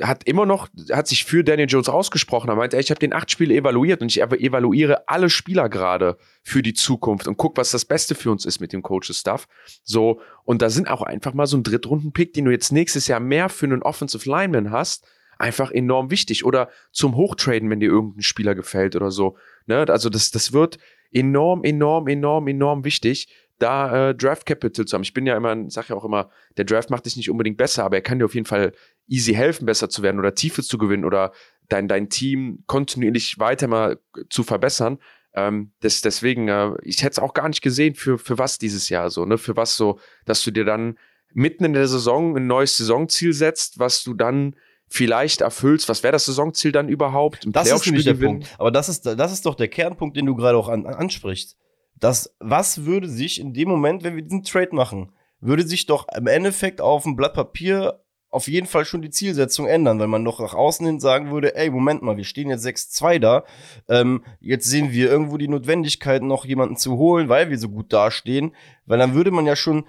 hat 0.00 0.24
immer 0.24 0.46
noch, 0.46 0.68
hat 0.90 1.06
sich 1.06 1.24
für 1.24 1.44
Daniel 1.44 1.68
Jones 1.68 1.88
ausgesprochen. 1.88 2.48
Er 2.48 2.56
meinte, 2.56 2.78
ich 2.78 2.90
habe 2.90 3.00
den 3.00 3.12
acht 3.12 3.30
Spiele 3.30 3.54
evaluiert 3.54 4.02
und 4.02 4.08
ich 4.08 4.20
evaluiere 4.20 5.08
alle 5.08 5.30
Spieler 5.30 5.68
gerade 5.68 6.16
für 6.42 6.62
die 6.62 6.74
Zukunft 6.74 7.26
und 7.26 7.36
guck, 7.36 7.56
was 7.56 7.70
das 7.70 7.84
Beste 7.84 8.14
für 8.14 8.30
uns 8.30 8.44
ist 8.44 8.60
mit 8.60 8.72
dem 8.72 8.82
Coaches-Stuff. 8.82 9.46
So, 9.82 10.20
und 10.44 10.62
da 10.62 10.70
sind 10.70 10.88
auch 10.88 11.02
einfach 11.02 11.34
mal 11.34 11.46
so 11.46 11.56
ein 11.56 11.62
Drittrunden-Pick, 11.62 12.32
den 12.32 12.44
du 12.44 12.50
jetzt 12.50 12.72
nächstes 12.72 13.08
Jahr 13.08 13.20
mehr 13.20 13.48
für 13.48 13.66
einen 13.66 13.82
Offensive 13.82 14.28
Lineman 14.28 14.70
hast, 14.70 15.06
einfach 15.38 15.70
enorm 15.70 16.10
wichtig. 16.10 16.44
Oder 16.44 16.68
zum 16.92 17.16
Hochtraden, 17.16 17.68
wenn 17.70 17.80
dir 17.80 17.90
irgendein 17.90 18.22
Spieler 18.22 18.54
gefällt 18.54 18.96
oder 18.96 19.10
so. 19.10 19.36
Ne? 19.66 19.84
Also 19.88 20.08
das, 20.08 20.30
das 20.30 20.52
wird 20.52 20.78
enorm, 21.10 21.64
enorm, 21.64 22.08
enorm, 22.08 22.48
enorm 22.48 22.84
wichtig 22.84 23.28
da 23.58 24.10
äh, 24.10 24.14
Draft 24.14 24.46
Capital 24.46 24.86
zu 24.86 24.94
haben. 24.94 25.02
Ich 25.02 25.14
bin 25.14 25.26
ja 25.26 25.36
immer, 25.36 25.70
sage 25.70 25.88
ja 25.90 25.96
auch 25.96 26.04
immer, 26.04 26.30
der 26.56 26.64
Draft 26.64 26.90
macht 26.90 27.06
dich 27.06 27.16
nicht 27.16 27.30
unbedingt 27.30 27.56
besser, 27.56 27.84
aber 27.84 27.96
er 27.96 28.02
kann 28.02 28.18
dir 28.18 28.24
auf 28.24 28.34
jeden 28.34 28.46
Fall 28.46 28.72
easy 29.08 29.34
helfen, 29.34 29.66
besser 29.66 29.88
zu 29.88 30.02
werden 30.02 30.18
oder 30.18 30.34
Tiefe 30.34 30.62
zu 30.62 30.78
gewinnen 30.78 31.04
oder 31.04 31.32
dein, 31.68 31.88
dein 31.88 32.08
Team 32.08 32.64
kontinuierlich 32.66 33.38
weiter 33.38 33.68
mal 33.68 33.98
zu 34.30 34.42
verbessern. 34.42 34.98
Ähm, 35.34 35.72
das, 35.80 36.00
deswegen, 36.00 36.48
äh, 36.48 36.72
ich 36.82 37.02
hätte 37.02 37.12
es 37.12 37.18
auch 37.18 37.34
gar 37.34 37.48
nicht 37.48 37.62
gesehen, 37.62 37.94
für, 37.94 38.18
für 38.18 38.38
was 38.38 38.58
dieses 38.58 38.88
Jahr 38.88 39.10
so, 39.10 39.24
ne? 39.24 39.38
Für 39.38 39.56
was 39.56 39.76
so, 39.76 39.98
dass 40.26 40.42
du 40.42 40.50
dir 40.50 40.64
dann 40.64 40.98
mitten 41.32 41.64
in 41.64 41.72
der 41.72 41.88
Saison 41.88 42.36
ein 42.36 42.46
neues 42.46 42.76
Saisonziel 42.76 43.32
setzt, 43.32 43.78
was 43.78 44.02
du 44.02 44.12
dann 44.12 44.56
vielleicht 44.88 45.40
erfüllst. 45.40 45.88
Was 45.88 46.02
wäre 46.02 46.12
das 46.12 46.26
Saisonziel 46.26 46.70
dann 46.70 46.88
überhaupt? 46.88 47.46
Im 47.46 47.52
das 47.52 47.70
ist 47.70 47.86
nämlich 47.86 48.04
der 48.04 48.14
Punkt. 48.14 48.54
Aber 48.58 48.70
das 48.70 48.90
ist, 48.90 49.06
das 49.06 49.32
ist 49.32 49.46
doch 49.46 49.54
der 49.54 49.68
Kernpunkt, 49.68 50.16
den 50.16 50.26
du 50.26 50.34
gerade 50.34 50.58
auch 50.58 50.68
an, 50.68 50.84
ansprichst. 50.84 51.56
Das, 52.02 52.34
was 52.40 52.84
würde 52.84 53.08
sich 53.08 53.40
in 53.40 53.54
dem 53.54 53.68
Moment, 53.68 54.02
wenn 54.02 54.16
wir 54.16 54.22
diesen 54.22 54.42
Trade 54.42 54.74
machen, 54.74 55.12
würde 55.40 55.64
sich 55.64 55.86
doch 55.86 56.08
im 56.08 56.26
Endeffekt 56.26 56.80
auf 56.80 57.04
dem 57.04 57.14
Blatt 57.14 57.32
Papier 57.32 58.00
auf 58.28 58.48
jeden 58.48 58.66
Fall 58.66 58.84
schon 58.84 59.02
die 59.02 59.10
Zielsetzung 59.10 59.68
ändern, 59.68 60.00
weil 60.00 60.08
man 60.08 60.24
doch 60.24 60.40
nach 60.40 60.54
außen 60.54 60.84
hin 60.84 60.98
sagen 60.98 61.30
würde, 61.30 61.54
ey, 61.54 61.70
Moment 61.70 62.02
mal, 62.02 62.16
wir 62.16 62.24
stehen 62.24 62.50
jetzt 62.50 62.66
6-2 62.66 63.20
da, 63.20 63.44
ähm, 63.88 64.24
jetzt 64.40 64.68
sehen 64.68 64.90
wir 64.90 65.08
irgendwo 65.08 65.36
die 65.36 65.46
Notwendigkeit, 65.46 66.22
noch 66.22 66.44
jemanden 66.44 66.76
zu 66.76 66.96
holen, 66.96 67.28
weil 67.28 67.50
wir 67.50 67.58
so 67.58 67.68
gut 67.68 67.92
dastehen, 67.92 68.56
weil 68.84 68.98
dann 68.98 69.14
würde 69.14 69.30
man 69.30 69.46
ja 69.46 69.54
schon 69.54 69.86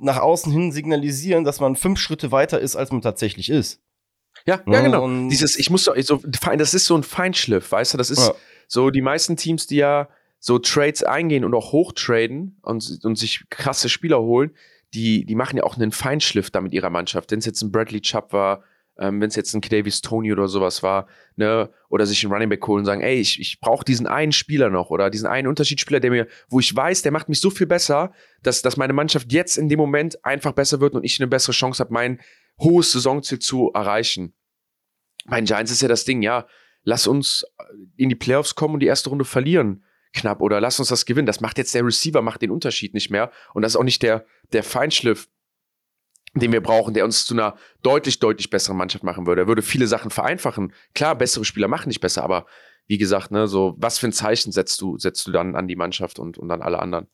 nach 0.00 0.18
außen 0.18 0.50
hin 0.50 0.72
signalisieren, 0.72 1.44
dass 1.44 1.60
man 1.60 1.76
fünf 1.76 2.00
Schritte 2.00 2.32
weiter 2.32 2.58
ist, 2.58 2.74
als 2.74 2.90
man 2.90 3.02
tatsächlich 3.02 3.50
ist. 3.50 3.80
Ja, 4.46 4.60
ja, 4.66 4.80
genau. 4.80 5.04
Und 5.04 5.28
Dieses, 5.28 5.56
ich 5.56 5.70
muss 5.70 5.84
so, 5.84 5.92
so, 6.00 6.20
das 6.56 6.74
ist 6.74 6.86
so 6.86 6.96
ein 6.96 7.04
Feinschliff, 7.04 7.70
weißt 7.70 7.94
du, 7.94 7.98
das 7.98 8.10
ist 8.10 8.26
ja. 8.26 8.34
so 8.66 8.90
die 8.90 9.02
meisten 9.02 9.36
Teams, 9.36 9.68
die 9.68 9.76
ja 9.76 10.08
so 10.44 10.58
Trades 10.58 11.04
eingehen 11.04 11.44
und 11.44 11.54
auch 11.54 11.70
hochtraden 11.70 12.58
und, 12.62 12.98
und 13.04 13.16
sich 13.16 13.44
krasse 13.48 13.88
Spieler 13.88 14.20
holen, 14.20 14.50
die, 14.92 15.24
die 15.24 15.36
machen 15.36 15.56
ja 15.56 15.62
auch 15.62 15.76
einen 15.76 15.92
Feinschliff 15.92 16.50
da 16.50 16.60
mit 16.60 16.72
ihrer 16.72 16.90
Mannschaft. 16.90 17.30
Wenn 17.30 17.38
es 17.38 17.46
jetzt 17.46 17.62
ein 17.62 17.70
Bradley 17.70 18.00
Chubb 18.00 18.32
war, 18.32 18.64
ähm, 18.98 19.20
wenn 19.20 19.28
es 19.28 19.36
jetzt 19.36 19.54
ein 19.54 19.60
Davis 19.60 20.00
Tony 20.00 20.32
oder 20.32 20.48
sowas 20.48 20.82
war, 20.82 21.06
ne, 21.36 21.70
oder 21.88 22.06
sich 22.06 22.24
einen 22.24 22.32
Running 22.32 22.48
Back 22.48 22.66
holen 22.66 22.80
und 22.80 22.86
sagen, 22.86 23.02
ey, 23.02 23.20
ich, 23.20 23.38
ich 23.38 23.60
brauche 23.60 23.84
diesen 23.84 24.08
einen 24.08 24.32
Spieler 24.32 24.68
noch 24.68 24.90
oder 24.90 25.10
diesen 25.10 25.28
einen 25.28 25.46
Unterschiedsspieler, 25.46 26.00
der 26.00 26.10
mir, 26.10 26.26
wo 26.48 26.58
ich 26.58 26.74
weiß, 26.74 27.02
der 27.02 27.12
macht 27.12 27.28
mich 27.28 27.40
so 27.40 27.48
viel 27.48 27.68
besser, 27.68 28.12
dass, 28.42 28.62
dass 28.62 28.76
meine 28.76 28.94
Mannschaft 28.94 29.32
jetzt 29.32 29.56
in 29.56 29.68
dem 29.68 29.78
Moment 29.78 30.24
einfach 30.24 30.52
besser 30.52 30.80
wird 30.80 30.94
und 30.94 31.04
ich 31.04 31.20
eine 31.20 31.28
bessere 31.28 31.52
Chance 31.52 31.84
habe, 31.84 31.94
mein 31.94 32.20
hohes 32.58 32.90
Saisonziel 32.90 33.38
zu 33.38 33.70
erreichen. 33.72 34.34
Bei 35.26 35.36
den 35.36 35.46
Giants 35.46 35.70
ist 35.70 35.82
ja 35.82 35.88
das 35.88 36.04
Ding, 36.04 36.20
ja, 36.20 36.48
lass 36.82 37.06
uns 37.06 37.46
in 37.96 38.08
die 38.08 38.16
Playoffs 38.16 38.56
kommen 38.56 38.74
und 38.74 38.80
die 38.80 38.86
erste 38.86 39.08
Runde 39.08 39.24
verlieren 39.24 39.84
knapp 40.12 40.40
oder 40.40 40.60
lass 40.60 40.78
uns 40.78 40.88
das 40.88 41.06
gewinnen. 41.06 41.26
Das 41.26 41.40
macht 41.40 41.58
jetzt 41.58 41.74
der 41.74 41.84
Receiver, 41.84 42.22
macht 42.22 42.42
den 42.42 42.50
Unterschied 42.50 42.94
nicht 42.94 43.10
mehr. 43.10 43.30
Und 43.54 43.62
das 43.62 43.72
ist 43.72 43.76
auch 43.76 43.84
nicht 43.84 44.02
der, 44.02 44.24
der 44.52 44.62
Feinschliff, 44.62 45.28
den 46.34 46.52
wir 46.52 46.62
brauchen, 46.62 46.94
der 46.94 47.04
uns 47.04 47.26
zu 47.26 47.34
einer 47.34 47.56
deutlich, 47.82 48.18
deutlich 48.18 48.50
besseren 48.50 48.76
Mannschaft 48.76 49.04
machen 49.04 49.26
würde. 49.26 49.42
Er 49.42 49.48
würde 49.48 49.62
viele 49.62 49.86
Sachen 49.86 50.10
vereinfachen. 50.10 50.72
Klar, 50.94 51.16
bessere 51.16 51.44
Spieler 51.44 51.68
machen 51.68 51.88
nicht 51.88 52.00
besser, 52.00 52.22
aber 52.22 52.46
wie 52.86 52.98
gesagt, 52.98 53.30
ne, 53.30 53.46
so, 53.46 53.74
was 53.78 53.98
für 53.98 54.08
ein 54.08 54.12
Zeichen 54.12 54.52
setzt 54.52 54.80
du, 54.80 54.98
setzt 54.98 55.26
du 55.26 55.32
dann 55.32 55.54
an 55.54 55.68
die 55.68 55.76
Mannschaft 55.76 56.18
und, 56.18 56.38
und 56.38 56.50
an 56.50 56.62
alle 56.62 56.78
anderen? 56.78 57.06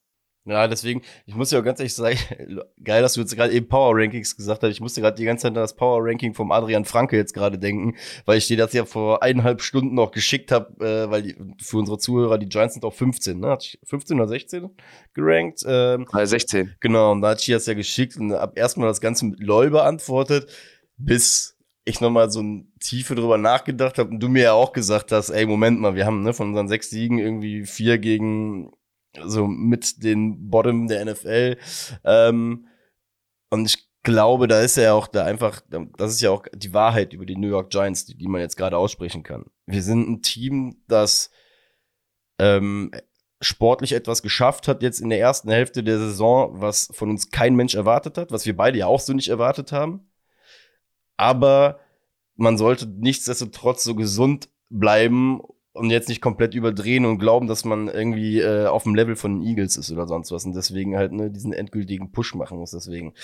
Ja, 0.48 0.66
deswegen, 0.66 1.02
ich 1.26 1.34
muss 1.34 1.50
ja 1.50 1.60
auch 1.60 1.64
ganz 1.64 1.78
ehrlich 1.78 1.94
sagen, 1.94 2.18
geil, 2.82 3.02
dass 3.02 3.14
du 3.14 3.20
jetzt 3.20 3.36
gerade 3.36 3.52
eben 3.52 3.68
Power 3.68 3.94
Rankings 3.94 4.34
gesagt 4.34 4.62
hast. 4.62 4.70
Ich 4.70 4.80
musste 4.80 5.02
gerade 5.02 5.16
die 5.16 5.24
ganze 5.24 5.42
Zeit 5.42 5.50
an 5.50 5.54
das 5.56 5.76
Power 5.76 6.00
Ranking 6.02 6.32
vom 6.32 6.52
Adrian 6.52 6.86
Franke 6.86 7.16
jetzt 7.16 7.34
gerade 7.34 7.58
denken, 7.58 7.96
weil 8.24 8.38
ich 8.38 8.46
dir 8.46 8.56
das 8.56 8.72
ja 8.72 8.86
vor 8.86 9.22
eineinhalb 9.22 9.60
Stunden 9.60 9.94
noch 9.94 10.10
geschickt 10.10 10.50
habe, 10.50 10.84
äh, 10.84 11.10
weil 11.10 11.22
die, 11.22 11.36
für 11.60 11.76
unsere 11.76 11.98
Zuhörer, 11.98 12.38
die 12.38 12.48
Giants 12.48 12.74
sind 12.74 12.84
auch 12.84 12.94
15, 12.94 13.38
ne? 13.38 13.48
Hat 13.48 13.64
ich 13.64 13.78
15 13.84 14.18
oder 14.18 14.28
16 14.28 14.70
gerankt? 15.12 15.64
Ähm, 15.66 16.06
also 16.12 16.30
16. 16.30 16.76
Genau, 16.80 17.12
und 17.12 17.20
da 17.20 17.30
hat 17.30 17.40
ich 17.40 17.48
das 17.48 17.66
ja 17.66 17.74
geschickt 17.74 18.16
und 18.16 18.32
hab 18.32 18.58
erstmal 18.58 18.88
das 18.88 19.02
Ganze 19.02 19.26
mit 19.26 19.40
LOL 19.40 19.70
beantwortet, 19.70 20.50
bis 20.96 21.58
ich 21.84 22.00
nochmal 22.00 22.30
so 22.30 22.40
ein 22.40 22.72
Tiefe 22.80 23.14
drüber 23.14 23.38
nachgedacht 23.38 23.98
habe 23.98 24.10
und 24.10 24.20
du 24.20 24.28
mir 24.28 24.42
ja 24.44 24.52
auch 24.52 24.72
gesagt 24.72 25.10
hast, 25.12 25.30
ey, 25.30 25.46
Moment 25.46 25.80
mal, 25.80 25.94
wir 25.94 26.06
haben 26.06 26.22
ne, 26.22 26.32
von 26.32 26.48
unseren 26.48 26.68
sechs 26.68 26.90
Siegen 26.90 27.18
irgendwie 27.18 27.64
vier 27.64 27.98
gegen 27.98 28.70
so 29.24 29.46
mit 29.46 30.02
den 30.02 30.50
Bottom 30.50 30.88
der 30.88 31.04
NFL. 31.04 31.56
Ähm, 32.04 32.66
und 33.50 33.66
ich 33.66 33.88
glaube, 34.02 34.48
da 34.48 34.60
ist 34.60 34.76
ja 34.76 34.94
auch 34.94 35.06
da 35.06 35.24
einfach, 35.24 35.60
das 35.96 36.12
ist 36.12 36.20
ja 36.20 36.30
auch 36.30 36.44
die 36.54 36.72
Wahrheit 36.72 37.12
über 37.12 37.26
die 37.26 37.36
New 37.36 37.48
York 37.48 37.70
Giants, 37.70 38.06
die, 38.06 38.16
die 38.16 38.28
man 38.28 38.40
jetzt 38.40 38.56
gerade 38.56 38.76
aussprechen 38.76 39.22
kann. 39.22 39.46
Wir 39.66 39.82
sind 39.82 40.08
ein 40.08 40.22
Team, 40.22 40.82
das 40.86 41.30
ähm, 42.38 42.90
sportlich 43.40 43.92
etwas 43.92 44.22
geschafft 44.22 44.68
hat 44.68 44.82
jetzt 44.82 45.00
in 45.00 45.10
der 45.10 45.20
ersten 45.20 45.50
Hälfte 45.50 45.84
der 45.84 45.98
Saison, 45.98 46.60
was 46.60 46.88
von 46.92 47.10
uns 47.10 47.30
kein 47.30 47.54
Mensch 47.54 47.74
erwartet 47.74 48.18
hat, 48.18 48.32
was 48.32 48.46
wir 48.46 48.56
beide 48.56 48.78
ja 48.78 48.86
auch 48.86 49.00
so 49.00 49.12
nicht 49.12 49.28
erwartet 49.28 49.72
haben. 49.72 50.10
Aber 51.16 51.80
man 52.36 52.56
sollte 52.56 52.86
nichtsdestotrotz 52.86 53.84
so 53.84 53.94
gesund 53.94 54.48
bleiben 54.70 55.40
und 55.78 55.90
jetzt 55.90 56.08
nicht 56.08 56.20
komplett 56.20 56.54
überdrehen 56.54 57.04
und 57.04 57.18
glauben, 57.18 57.46
dass 57.46 57.64
man 57.64 57.88
irgendwie 57.88 58.40
äh, 58.40 58.66
auf 58.66 58.82
dem 58.82 58.94
Level 58.94 59.16
von 59.16 59.40
den 59.40 59.48
Eagles 59.48 59.76
ist 59.76 59.90
oder 59.90 60.06
sonst 60.06 60.30
was 60.32 60.44
und 60.44 60.54
deswegen 60.54 60.96
halt 60.96 61.12
ne, 61.12 61.30
diesen 61.30 61.52
endgültigen 61.52 62.12
Push 62.12 62.34
machen 62.34 62.58
muss. 62.58 62.72
Deswegen. 62.72 63.14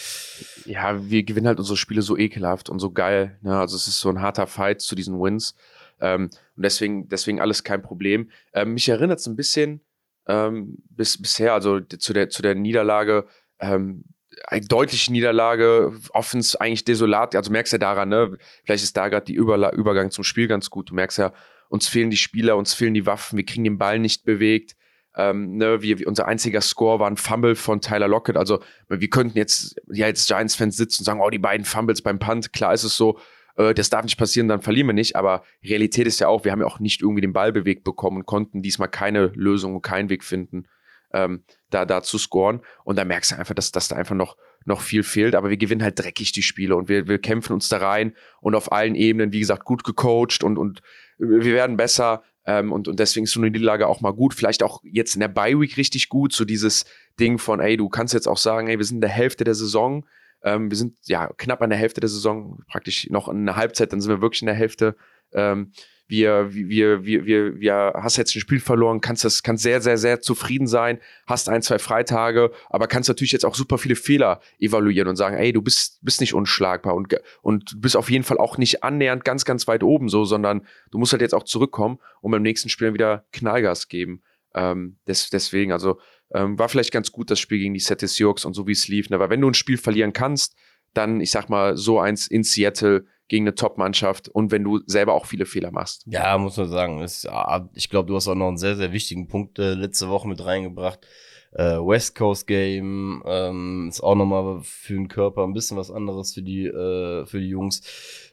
Ja, 0.64 1.08
wir 1.08 1.24
gewinnen 1.24 1.46
halt 1.46 1.58
unsere 1.58 1.76
Spiele 1.76 2.02
so 2.02 2.16
ekelhaft 2.16 2.70
und 2.70 2.78
so 2.78 2.90
geil. 2.90 3.38
Ne? 3.42 3.58
Also 3.58 3.76
es 3.76 3.86
ist 3.86 4.00
so 4.00 4.08
ein 4.08 4.22
harter 4.22 4.46
Fight 4.46 4.80
zu 4.80 4.94
diesen 4.94 5.20
Wins. 5.20 5.54
Ähm, 6.00 6.30
und 6.56 6.62
deswegen, 6.62 7.08
deswegen 7.08 7.40
alles 7.40 7.64
kein 7.64 7.82
Problem. 7.82 8.30
Ähm, 8.52 8.74
mich 8.74 8.88
erinnert 8.88 9.18
es 9.18 9.26
ein 9.26 9.36
bisschen 9.36 9.80
ähm, 10.26 10.78
bis, 10.90 11.20
bisher, 11.20 11.52
also 11.52 11.80
zu 11.80 12.12
der, 12.12 12.30
zu 12.30 12.42
der 12.42 12.54
Niederlage, 12.54 13.26
ähm, 13.58 14.04
eine 14.46 14.66
deutliche 14.66 15.12
Niederlage, 15.12 15.92
Offens 16.12 16.56
eigentlich 16.56 16.84
desolat. 16.84 17.34
Also 17.36 17.52
merkst 17.52 17.72
ja 17.72 17.78
daran, 17.78 18.08
ne? 18.08 18.36
Vielleicht 18.64 18.84
ist 18.84 18.96
da 18.96 19.08
gerade 19.08 19.26
die 19.26 19.34
Überla 19.34 19.72
Übergang 19.72 20.10
zum 20.10 20.24
Spiel 20.24 20.48
ganz 20.48 20.70
gut. 20.70 20.90
Du 20.90 20.94
merkst 20.94 21.18
ja, 21.18 21.32
uns 21.68 21.88
fehlen 21.88 22.10
die 22.10 22.16
Spieler, 22.16 22.56
uns 22.56 22.74
fehlen 22.74 22.94
die 22.94 23.06
Waffen, 23.06 23.36
wir 23.36 23.46
kriegen 23.46 23.64
den 23.64 23.78
Ball 23.78 23.98
nicht 23.98 24.24
bewegt. 24.24 24.76
Ähm, 25.16 25.56
ne, 25.56 25.80
wir, 25.80 26.06
unser 26.08 26.26
einziger 26.26 26.60
Score 26.60 26.98
war 26.98 27.08
ein 27.08 27.16
Fumble 27.16 27.54
von 27.54 27.80
Tyler 27.80 28.08
Lockett. 28.08 28.36
Also 28.36 28.60
wir 28.88 29.08
könnten 29.08 29.38
jetzt 29.38 29.76
ja 29.86 30.06
jetzt 30.08 30.26
Giants-Fans 30.26 30.76
sitzen 30.76 31.02
und 31.02 31.04
sagen, 31.04 31.20
oh, 31.20 31.30
die 31.30 31.38
beiden 31.38 31.64
Fumbles 31.64 32.02
beim 32.02 32.18
Punt, 32.18 32.52
klar 32.52 32.74
ist 32.74 32.82
es 32.82 32.96
so, 32.96 33.18
äh, 33.56 33.74
das 33.74 33.90
darf 33.90 34.04
nicht 34.04 34.18
passieren, 34.18 34.48
dann 34.48 34.62
verlieren 34.62 34.88
wir 34.88 34.94
nicht. 34.94 35.16
Aber 35.16 35.44
Realität 35.64 36.06
ist 36.06 36.20
ja 36.20 36.28
auch, 36.28 36.44
wir 36.44 36.52
haben 36.52 36.60
ja 36.60 36.66
auch 36.66 36.80
nicht 36.80 37.00
irgendwie 37.00 37.20
den 37.20 37.32
Ball 37.32 37.52
bewegt 37.52 37.84
bekommen 37.84 38.18
und 38.18 38.26
konnten 38.26 38.62
diesmal 38.62 38.88
keine 38.88 39.26
Lösung 39.34 39.76
und 39.76 39.82
keinen 39.82 40.08
Weg 40.08 40.24
finden, 40.24 40.66
ähm, 41.12 41.44
da, 41.70 41.84
da 41.84 42.02
zu 42.02 42.18
scoren. 42.18 42.60
Und 42.84 42.96
da 42.96 43.04
merkst 43.04 43.32
du 43.32 43.36
einfach, 43.36 43.54
dass, 43.54 43.72
dass 43.72 43.88
da 43.88 43.96
einfach 43.96 44.16
noch, 44.16 44.36
noch 44.64 44.80
viel 44.80 45.02
fehlt. 45.02 45.34
Aber 45.34 45.50
wir 45.50 45.56
gewinnen 45.56 45.82
halt 45.82 45.98
dreckig 45.98 46.32
die 46.32 46.42
Spiele 46.42 46.76
und 46.76 46.88
wir, 46.88 47.06
wir 47.08 47.18
kämpfen 47.18 47.52
uns 47.52 47.68
da 47.68 47.78
rein 47.78 48.14
und 48.40 48.54
auf 48.54 48.72
allen 48.72 48.94
Ebenen, 48.94 49.32
wie 49.32 49.40
gesagt, 49.40 49.64
gut 49.64 49.84
gecoacht 49.84 50.42
und, 50.42 50.58
und 50.58 50.82
wir 51.18 51.54
werden 51.54 51.76
besser. 51.76 52.22
Ähm, 52.46 52.72
und, 52.72 52.88
und 52.88 53.00
deswegen 53.00 53.24
ist 53.24 53.32
so 53.32 53.40
eine 53.40 53.50
Niederlage 53.50 53.86
auch 53.86 54.00
mal 54.00 54.12
gut. 54.12 54.34
Vielleicht 54.34 54.62
auch 54.62 54.80
jetzt 54.84 55.14
in 55.14 55.20
der 55.20 55.28
Bye 55.28 55.58
Week 55.58 55.76
richtig 55.76 56.08
gut. 56.08 56.32
So 56.32 56.44
dieses 56.44 56.84
Ding 57.18 57.38
von, 57.38 57.60
ey, 57.60 57.76
du 57.76 57.88
kannst 57.88 58.14
jetzt 58.14 58.28
auch 58.28 58.36
sagen, 58.36 58.68
ey, 58.68 58.78
wir 58.78 58.84
sind 58.84 58.98
in 58.98 59.00
der 59.02 59.10
Hälfte 59.10 59.44
der 59.44 59.54
Saison. 59.54 60.06
Ähm, 60.42 60.70
wir 60.70 60.76
sind 60.76 60.96
ja 61.06 61.28
knapp 61.38 61.62
an 61.62 61.70
der 61.70 61.78
Hälfte 61.78 62.00
der 62.00 62.10
Saison, 62.10 62.60
praktisch 62.68 63.08
noch 63.08 63.28
in 63.28 63.46
der 63.46 63.56
Halbzeit, 63.56 63.92
dann 63.92 64.00
sind 64.00 64.10
wir 64.10 64.20
wirklich 64.20 64.42
in 64.42 64.46
der 64.46 64.54
Hälfte. 64.54 64.94
Ähm, 65.32 65.72
wir, 66.06 66.52
wir, 66.52 67.04
wir, 67.04 67.24
wir, 67.24 67.60
wir 67.60 67.92
hast 67.96 68.16
jetzt 68.16 68.36
ein 68.36 68.40
Spiel 68.40 68.60
verloren, 68.60 69.00
kannst 69.00 69.24
das, 69.24 69.42
kannst 69.42 69.62
sehr, 69.62 69.80
sehr, 69.80 69.96
sehr 69.96 70.20
zufrieden 70.20 70.66
sein, 70.66 70.98
hast 71.26 71.48
ein, 71.48 71.62
zwei 71.62 71.78
Freitage, 71.78 72.50
aber 72.68 72.86
kannst 72.86 73.08
natürlich 73.08 73.32
jetzt 73.32 73.44
auch 73.44 73.54
super 73.54 73.78
viele 73.78 73.96
Fehler 73.96 74.40
evaluieren 74.58 75.08
und 75.08 75.16
sagen, 75.16 75.36
ey, 75.36 75.52
du 75.52 75.62
bist, 75.62 75.98
bist 76.02 76.20
nicht 76.20 76.34
unschlagbar 76.34 76.94
und, 76.94 77.14
und 77.42 77.80
bist 77.80 77.96
auf 77.96 78.10
jeden 78.10 78.24
Fall 78.24 78.38
auch 78.38 78.58
nicht 78.58 78.84
annähernd 78.84 79.24
ganz, 79.24 79.44
ganz 79.44 79.66
weit 79.66 79.82
oben 79.82 80.08
so, 80.08 80.24
sondern 80.24 80.66
du 80.90 80.98
musst 80.98 81.12
halt 81.12 81.22
jetzt 81.22 81.34
auch 81.34 81.44
zurückkommen 81.44 81.98
und 82.20 82.30
beim 82.30 82.42
nächsten 82.42 82.68
Spiel 82.68 82.92
wieder 82.92 83.24
Knallgas 83.32 83.88
geben. 83.88 84.22
Ähm, 84.54 84.98
des, 85.08 85.30
deswegen, 85.30 85.72
also 85.72 85.98
ähm, 86.32 86.58
war 86.58 86.68
vielleicht 86.68 86.92
ganz 86.92 87.10
gut 87.12 87.30
das 87.30 87.40
Spiel 87.40 87.58
gegen 87.58 87.74
die 87.74 87.80
Seattle 87.80 88.08
Seahawks 88.08 88.44
und 88.44 88.54
so 88.54 88.66
wie 88.66 88.72
es 88.72 88.88
lief. 88.88 89.08
Ne? 89.10 89.16
Aber 89.16 89.30
wenn 89.30 89.40
du 89.40 89.48
ein 89.48 89.54
Spiel 89.54 89.78
verlieren 89.78 90.12
kannst, 90.12 90.54
dann, 90.92 91.20
ich 91.20 91.30
sag 91.30 91.48
mal, 91.48 91.76
so 91.76 91.98
eins 91.98 92.26
in 92.26 92.44
Seattle 92.44 93.06
gegen 93.28 93.44
eine 93.44 93.54
Top-Mannschaft 93.54 94.28
und 94.28 94.50
wenn 94.50 94.64
du 94.64 94.80
selber 94.86 95.14
auch 95.14 95.26
viele 95.26 95.46
Fehler 95.46 95.70
machst. 95.70 96.04
Ja, 96.06 96.36
muss 96.38 96.56
man 96.56 96.68
sagen. 96.68 97.00
Ist, 97.00 97.28
ich 97.74 97.88
glaube, 97.88 98.08
du 98.08 98.16
hast 98.16 98.28
auch 98.28 98.34
noch 98.34 98.48
einen 98.48 98.58
sehr, 98.58 98.76
sehr 98.76 98.92
wichtigen 98.92 99.28
Punkt 99.28 99.58
äh, 99.58 99.74
letzte 99.74 100.08
Woche 100.08 100.28
mit 100.28 100.44
reingebracht. 100.44 101.06
Äh, 101.54 101.78
West 101.78 102.16
Coast 102.16 102.48
Game 102.48 103.22
ähm, 103.26 103.86
ist 103.88 104.02
auch 104.02 104.16
nochmal 104.16 104.60
für 104.62 104.94
den 104.94 105.06
Körper 105.06 105.44
ein 105.44 105.52
bisschen 105.52 105.76
was 105.76 105.90
anderes 105.90 106.34
für 106.34 106.42
die, 106.42 106.66
äh, 106.66 107.24
für 107.26 107.38
die 107.38 107.48
Jungs. 107.48 107.82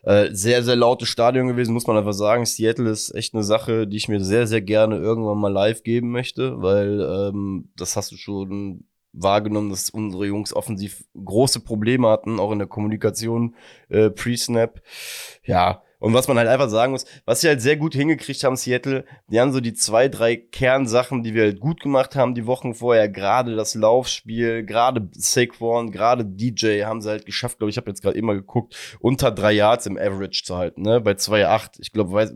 Äh, 0.01 0.30
sehr, 0.32 0.63
sehr 0.63 0.75
lautes 0.75 1.08
Stadion 1.08 1.47
gewesen, 1.47 1.73
muss 1.73 1.86
man 1.86 1.97
einfach 1.97 2.13
sagen. 2.13 2.45
Seattle 2.45 2.89
ist 2.89 3.13
echt 3.13 3.36
eine 3.36 3.43
Sache, 3.43 3.88
die 3.88 3.97
ich 3.97 4.10
mir 4.10 4.23
sehr, 4.23 4.47
sehr 4.47 4.62
gerne 4.62 4.97
irgendwann 4.97 5.38
mal 5.38 5.54
live 5.54 5.84
geben 5.84 6.12
möchte, 6.12 6.63
weil 6.63 6.99
ähm, 6.99 7.69
das 7.75 7.95
hast 7.95 8.12
du 8.12 8.17
schon 8.17 8.86
wahrgenommen, 9.13 9.69
dass 9.69 9.89
unsere 9.89 10.26
Jungs 10.26 10.54
offensiv 10.54 11.04
große 11.24 11.60
Probleme 11.62 12.08
hatten, 12.10 12.39
auch 12.39 12.52
in 12.52 12.60
der 12.60 12.67
Kommunikation 12.67 13.56
äh, 13.89 14.10
pre-Snap. 14.10 14.82
Ja, 15.43 15.84
und 16.02 16.16
was 16.16 16.28
man 16.28 16.38
halt 16.38 16.48
einfach 16.48 16.70
sagen 16.70 16.94
muss, 16.94 17.06
was 17.26 17.42
sie 17.42 17.48
halt 17.48 17.62
sehr 17.62 17.78
gut 17.78 17.94
hingekriegt 17.94 18.44
haben, 18.44 18.56
Seattle, 18.56 19.06
die 19.30 19.40
haben 19.40 19.54
so 19.54 19.62
die 19.62 19.74
zwei, 19.74 20.10
drei 20.10 20.36
Kernsachen, 20.36 21.22
die 21.22 21.36
wir 21.36 21.44
halt 21.44 21.60
gut 21.60 21.80
gemacht 21.80 22.16
haben 22.16 22.34
die 22.34 22.48
Wochen 22.48 22.74
vorher, 22.74 23.08
gerade 23.08 23.56
das 23.56 23.76
Laufspiel, 23.76 24.66
gerade 24.66 25.08
Saquon, 25.14 25.92
gerade 25.92 26.26
DJ 26.26 26.86
haben 26.86 27.02
sie 27.02 27.10
halt 27.10 27.28
geschafft, 27.28 27.60
glaube 27.60 27.70
ich, 27.70 27.78
habe 27.78 27.90
jetzt 27.90 28.02
gerade 28.02 28.18
immer 28.18 28.34
geguckt, 28.34 28.76
unter 29.00 29.30
drei 29.30 29.52
Yards 29.52 29.86
im 29.86 29.98
Average 29.98 30.42
zu 30.44 30.58
halten, 30.58 30.82
ne, 30.82 31.00
bei 31.00 31.12
2,8. 31.12 31.80
Ich 31.80 31.92
glaube, 31.92 32.34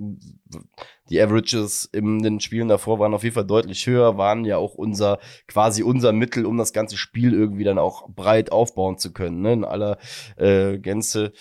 die 1.09 1.19
Averages 1.19 1.89
in 1.91 2.21
den 2.21 2.39
Spielen 2.39 2.67
davor 2.67 2.99
waren 2.99 3.15
auf 3.15 3.23
jeden 3.23 3.33
Fall 3.33 3.45
deutlich 3.45 3.87
höher, 3.87 4.17
waren 4.17 4.45
ja 4.45 4.57
auch 4.57 4.75
unser, 4.75 5.17
quasi 5.47 5.81
unser 5.81 6.11
Mittel, 6.11 6.45
um 6.45 6.57
das 6.57 6.71
ganze 6.71 6.97
Spiel 6.97 7.33
irgendwie 7.33 7.63
dann 7.63 7.79
auch 7.79 8.07
breit 8.09 8.51
aufbauen 8.51 8.99
zu 8.99 9.11
können, 9.11 9.41
ne, 9.41 9.53
in 9.53 9.65
aller 9.65 9.97
äh, 10.37 10.77
Gänze. 10.77 11.33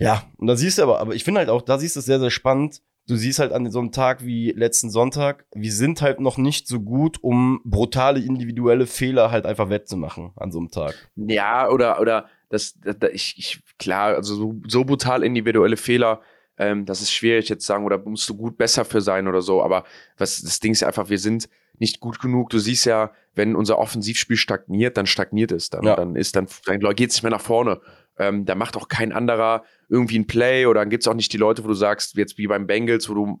Ja, 0.00 0.24
und 0.38 0.46
da 0.46 0.56
siehst 0.56 0.78
du 0.78 0.82
aber, 0.82 0.98
aber 0.98 1.14
ich 1.14 1.24
finde 1.24 1.40
halt 1.40 1.50
auch, 1.50 1.62
da 1.62 1.78
siehst 1.78 1.94
du 1.94 2.00
es 2.00 2.06
sehr, 2.06 2.18
sehr 2.18 2.30
spannend. 2.30 2.80
Du 3.06 3.16
siehst 3.16 3.38
halt 3.38 3.52
an 3.52 3.70
so 3.70 3.80
einem 3.80 3.92
Tag 3.92 4.24
wie 4.24 4.52
letzten 4.52 4.88
Sonntag, 4.88 5.44
wir 5.54 5.72
sind 5.72 6.00
halt 6.00 6.20
noch 6.20 6.38
nicht 6.38 6.66
so 6.68 6.80
gut, 6.80 7.22
um 7.22 7.60
brutale 7.64 8.20
individuelle 8.20 8.86
Fehler 8.86 9.30
halt 9.30 9.46
einfach 9.46 9.68
wettzumachen 9.68 10.32
an 10.36 10.52
so 10.52 10.58
einem 10.58 10.70
Tag. 10.70 10.94
Ja, 11.16 11.68
oder, 11.68 12.00
oder 12.00 12.26
das, 12.48 12.78
das 12.80 13.10
ich, 13.12 13.34
ich, 13.36 13.62
klar, 13.78 14.14
also 14.14 14.34
so, 14.34 14.54
so 14.66 14.84
brutal 14.84 15.22
individuelle 15.22 15.76
Fehler, 15.76 16.20
ähm, 16.56 16.86
das 16.86 17.02
ist 17.02 17.12
schwierig 17.12 17.48
jetzt 17.48 17.66
sagen, 17.66 17.84
oder 17.84 17.98
musst 17.98 18.28
du 18.28 18.36
gut 18.36 18.56
besser 18.56 18.84
für 18.84 19.00
sein 19.00 19.28
oder 19.28 19.42
so, 19.42 19.62
aber 19.62 19.84
was, 20.16 20.40
das 20.40 20.60
Ding 20.60 20.72
ist 20.72 20.84
einfach, 20.84 21.08
wir 21.10 21.18
sind 21.18 21.48
nicht 21.80 22.00
gut 22.00 22.20
genug. 22.20 22.50
Du 22.50 22.58
siehst 22.58 22.84
ja, 22.84 23.10
wenn 23.34 23.56
unser 23.56 23.78
Offensivspiel 23.78 24.36
stagniert, 24.36 24.96
dann 24.96 25.06
stagniert 25.06 25.50
es 25.50 25.70
dann. 25.70 25.82
Ja. 25.82 25.96
Dann 25.96 26.14
ist 26.14 26.36
dann, 26.36 26.46
dann 26.66 26.78
geht 26.94 27.10
es 27.10 27.16
nicht 27.16 27.22
mehr 27.22 27.30
nach 27.30 27.40
vorne. 27.40 27.80
Ähm, 28.18 28.44
da 28.44 28.54
macht 28.54 28.76
auch 28.76 28.88
kein 28.88 29.12
anderer 29.12 29.64
irgendwie 29.90 30.18
ein 30.18 30.26
Play 30.26 30.66
oder 30.66 30.80
dann 30.80 30.90
gibt 30.90 31.02
es 31.02 31.08
auch 31.08 31.14
nicht 31.14 31.32
die 31.32 31.38
Leute, 31.38 31.64
wo 31.64 31.68
du 31.68 31.74
sagst, 31.74 32.16
jetzt 32.16 32.38
wie 32.38 32.46
beim 32.46 32.66
Bengals, 32.66 33.08
wo 33.08 33.14
du, 33.14 33.40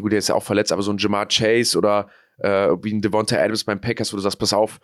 gut, 0.00 0.12
der 0.12 0.20
ist 0.20 0.28
ja 0.28 0.34
auch 0.34 0.42
verletzt, 0.42 0.72
aber 0.72 0.82
so 0.82 0.92
ein 0.92 0.98
Jamar 0.98 1.26
Chase 1.26 1.76
oder 1.76 2.08
äh, 2.38 2.70
wie 2.82 2.92
ein 2.92 3.02
Devonta 3.02 3.36
Adams 3.36 3.64
beim 3.64 3.80
Packers, 3.80 4.12
wo 4.12 4.16
du 4.16 4.22
sagst, 4.22 4.38
pass 4.38 4.52
auf, 4.52 4.80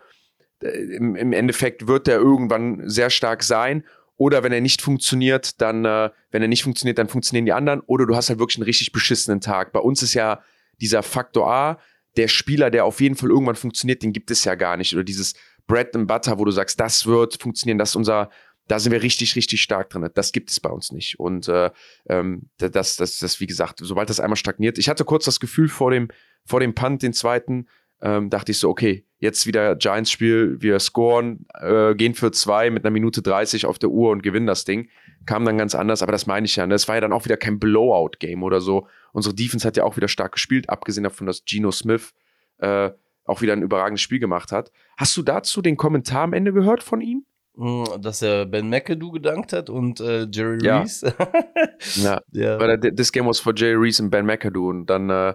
äh, 0.61 0.69
im, 0.69 1.14
im 1.16 1.33
Endeffekt 1.33 1.87
wird 1.87 2.07
der 2.07 2.16
irgendwann 2.16 2.88
sehr 2.88 3.11
stark 3.11 3.42
sein 3.42 3.85
oder 4.16 4.42
wenn 4.42 4.53
er 4.53 4.61
nicht 4.61 4.83
funktioniert, 4.83 5.61
dann, 5.61 5.85
äh, 5.85 6.11
wenn 6.31 6.42
er 6.42 6.49
nicht 6.49 6.62
funktioniert, 6.62 6.99
dann 6.99 7.09
funktionieren 7.09 7.45
die 7.45 7.53
anderen. 7.53 7.81
Oder 7.81 8.07
du 8.07 8.16
hast 8.16 8.31
halt 8.31 8.38
wirklich 8.38 8.57
einen 8.57 8.64
richtig 8.64 8.92
beschissenen 8.92 9.40
Tag. 9.40 9.73
Bei 9.73 9.81
uns 9.81 10.03
ist 10.03 10.14
ja 10.14 10.42
dieser 10.81 11.03
Faktor 11.03 11.51
A, 11.51 11.79
der 12.16 12.29
Spieler, 12.29 12.71
der 12.71 12.87
auf 12.87 13.01
jeden 13.01 13.14
Fall 13.14 13.29
irgendwann 13.29 13.57
funktioniert, 13.57 14.03
den 14.03 14.14
gibt 14.14 14.31
es 14.31 14.45
ja 14.45 14.55
gar 14.55 14.79
nicht. 14.79 14.95
Oder 14.95 15.05
dieses 15.05 15.35
Bread 15.66 15.95
and 15.95 16.09
Butter, 16.09 16.38
wo 16.38 16.47
du 16.47 16.51
sagst, 16.51 16.81
das 16.81 17.07
wird 17.07 17.40
funktionieren, 17.40 17.77
das 17.77 17.90
ist 17.90 17.97
unser, 17.97 18.31
da 18.68 18.79
sind 18.79 18.92
wir 18.92 19.02
richtig, 19.02 19.37
richtig 19.37 19.62
stark 19.62 19.90
drin. 19.90 20.09
Das 20.14 20.33
gibt 20.33 20.50
es 20.50 20.61
bei 20.61 20.70
uns 20.70 20.92
nicht. 20.92 21.20
Und 21.20 21.48
äh, 21.48 21.70
ähm, 22.09 22.48
das, 22.59 22.96
das, 22.96 23.18
das, 23.18 23.40
wie 23.40 23.46
gesagt, 23.46 23.81
sobald 23.83 24.11
das 24.11 24.20
einmal 24.20 24.37
stagniert. 24.37 24.79
Ich 24.79 24.88
hatte 24.88 25.05
kurz 25.05 25.24
das 25.24 25.40
Gefühl 25.40 25.68
vor 25.68 25.90
dem, 25.90 26.09
vor 26.44 26.61
dem 26.61 26.74
Punt, 26.74 27.02
den 27.02 27.12
zweiten, 27.12 27.68
ähm, 28.02 28.29
dachte 28.29 28.52
ich 28.52 28.59
so, 28.59 28.68
okay, 28.68 29.07
jetzt 29.18 29.46
wieder 29.46 29.76
Giants-Spiel, 29.76 30.61
wir 30.61 30.79
scoren, 30.81 31.46
äh, 31.55 31.94
gehen 31.94 32.14
für 32.14 32.31
zwei 32.33 32.70
mit 32.70 32.85
einer 32.85 32.90
Minute 32.90 33.22
30 33.22 33.66
auf 33.66 33.79
der 33.79 33.90
Uhr 33.90 34.11
und 34.11 34.22
gewinnen 34.22 34.46
das 34.46 34.64
Ding. 34.64 34.88
Kam 35.24 35.44
dann 35.44 35.59
ganz 35.59 35.74
anders, 35.74 36.02
aber 36.02 36.12
das 36.12 36.26
meine 36.26 36.46
ich 36.46 36.57
ja. 36.57 36.66
Ne? 36.66 36.74
Das 36.74 36.88
war 36.88 36.96
ja 36.96 37.00
dann 37.00 37.12
auch 37.12 37.24
wieder 37.24 37.37
kein 37.37 37.59
Blowout-Game 37.59 38.42
oder 38.42 38.61
so. 38.61 38.87
Unsere 39.12 39.35
Defense 39.35 39.66
hat 39.66 39.76
ja 39.76 39.85
auch 39.85 39.96
wieder 39.96 40.09
stark 40.09 40.33
gespielt, 40.33 40.68
abgesehen 40.68 41.05
davon, 41.05 41.26
dass 41.26 41.44
Geno 41.44 41.70
Smith 41.70 42.12
äh, 42.59 42.90
auch 43.24 43.40
wieder 43.42 43.55
ein 43.55 43.62
überragendes 43.62 44.02
Spiel 44.02 44.18
gemacht 44.18 44.52
hat. 44.52 44.70
Hast 44.96 45.16
du 45.16 45.22
dazu 45.22 45.62
den 45.62 45.76
Kommentar 45.76 46.22
am 46.22 46.33
Ende 46.33 46.52
gehört 46.52 46.83
von 46.83 47.00
ihm? 47.00 47.24
Hm, 47.57 47.85
Dass 48.01 48.23
er 48.23 48.47
Ben 48.47 48.69
McAdoo 48.69 49.11
gedankt 49.12 49.53
hat 49.53 49.71
und 49.71 50.01
äh, 50.01 50.27
Jerry 50.31 50.59
Ja. 50.64 50.81
Reese. 50.81 51.14
Ja. 51.97 52.21
ja. 52.33 52.59
Weil 52.59 52.71
er, 52.71 52.81
this 52.81 53.12
game 53.12 53.27
was 53.27 53.38
for 53.40 53.53
Jay 53.55 53.75
Reese 53.75 54.03
and 54.03 54.11
Ben 54.11 54.27
McAdoo 54.27 54.69
und 54.71 54.87
dann 54.87 55.11
äh, 55.11 55.35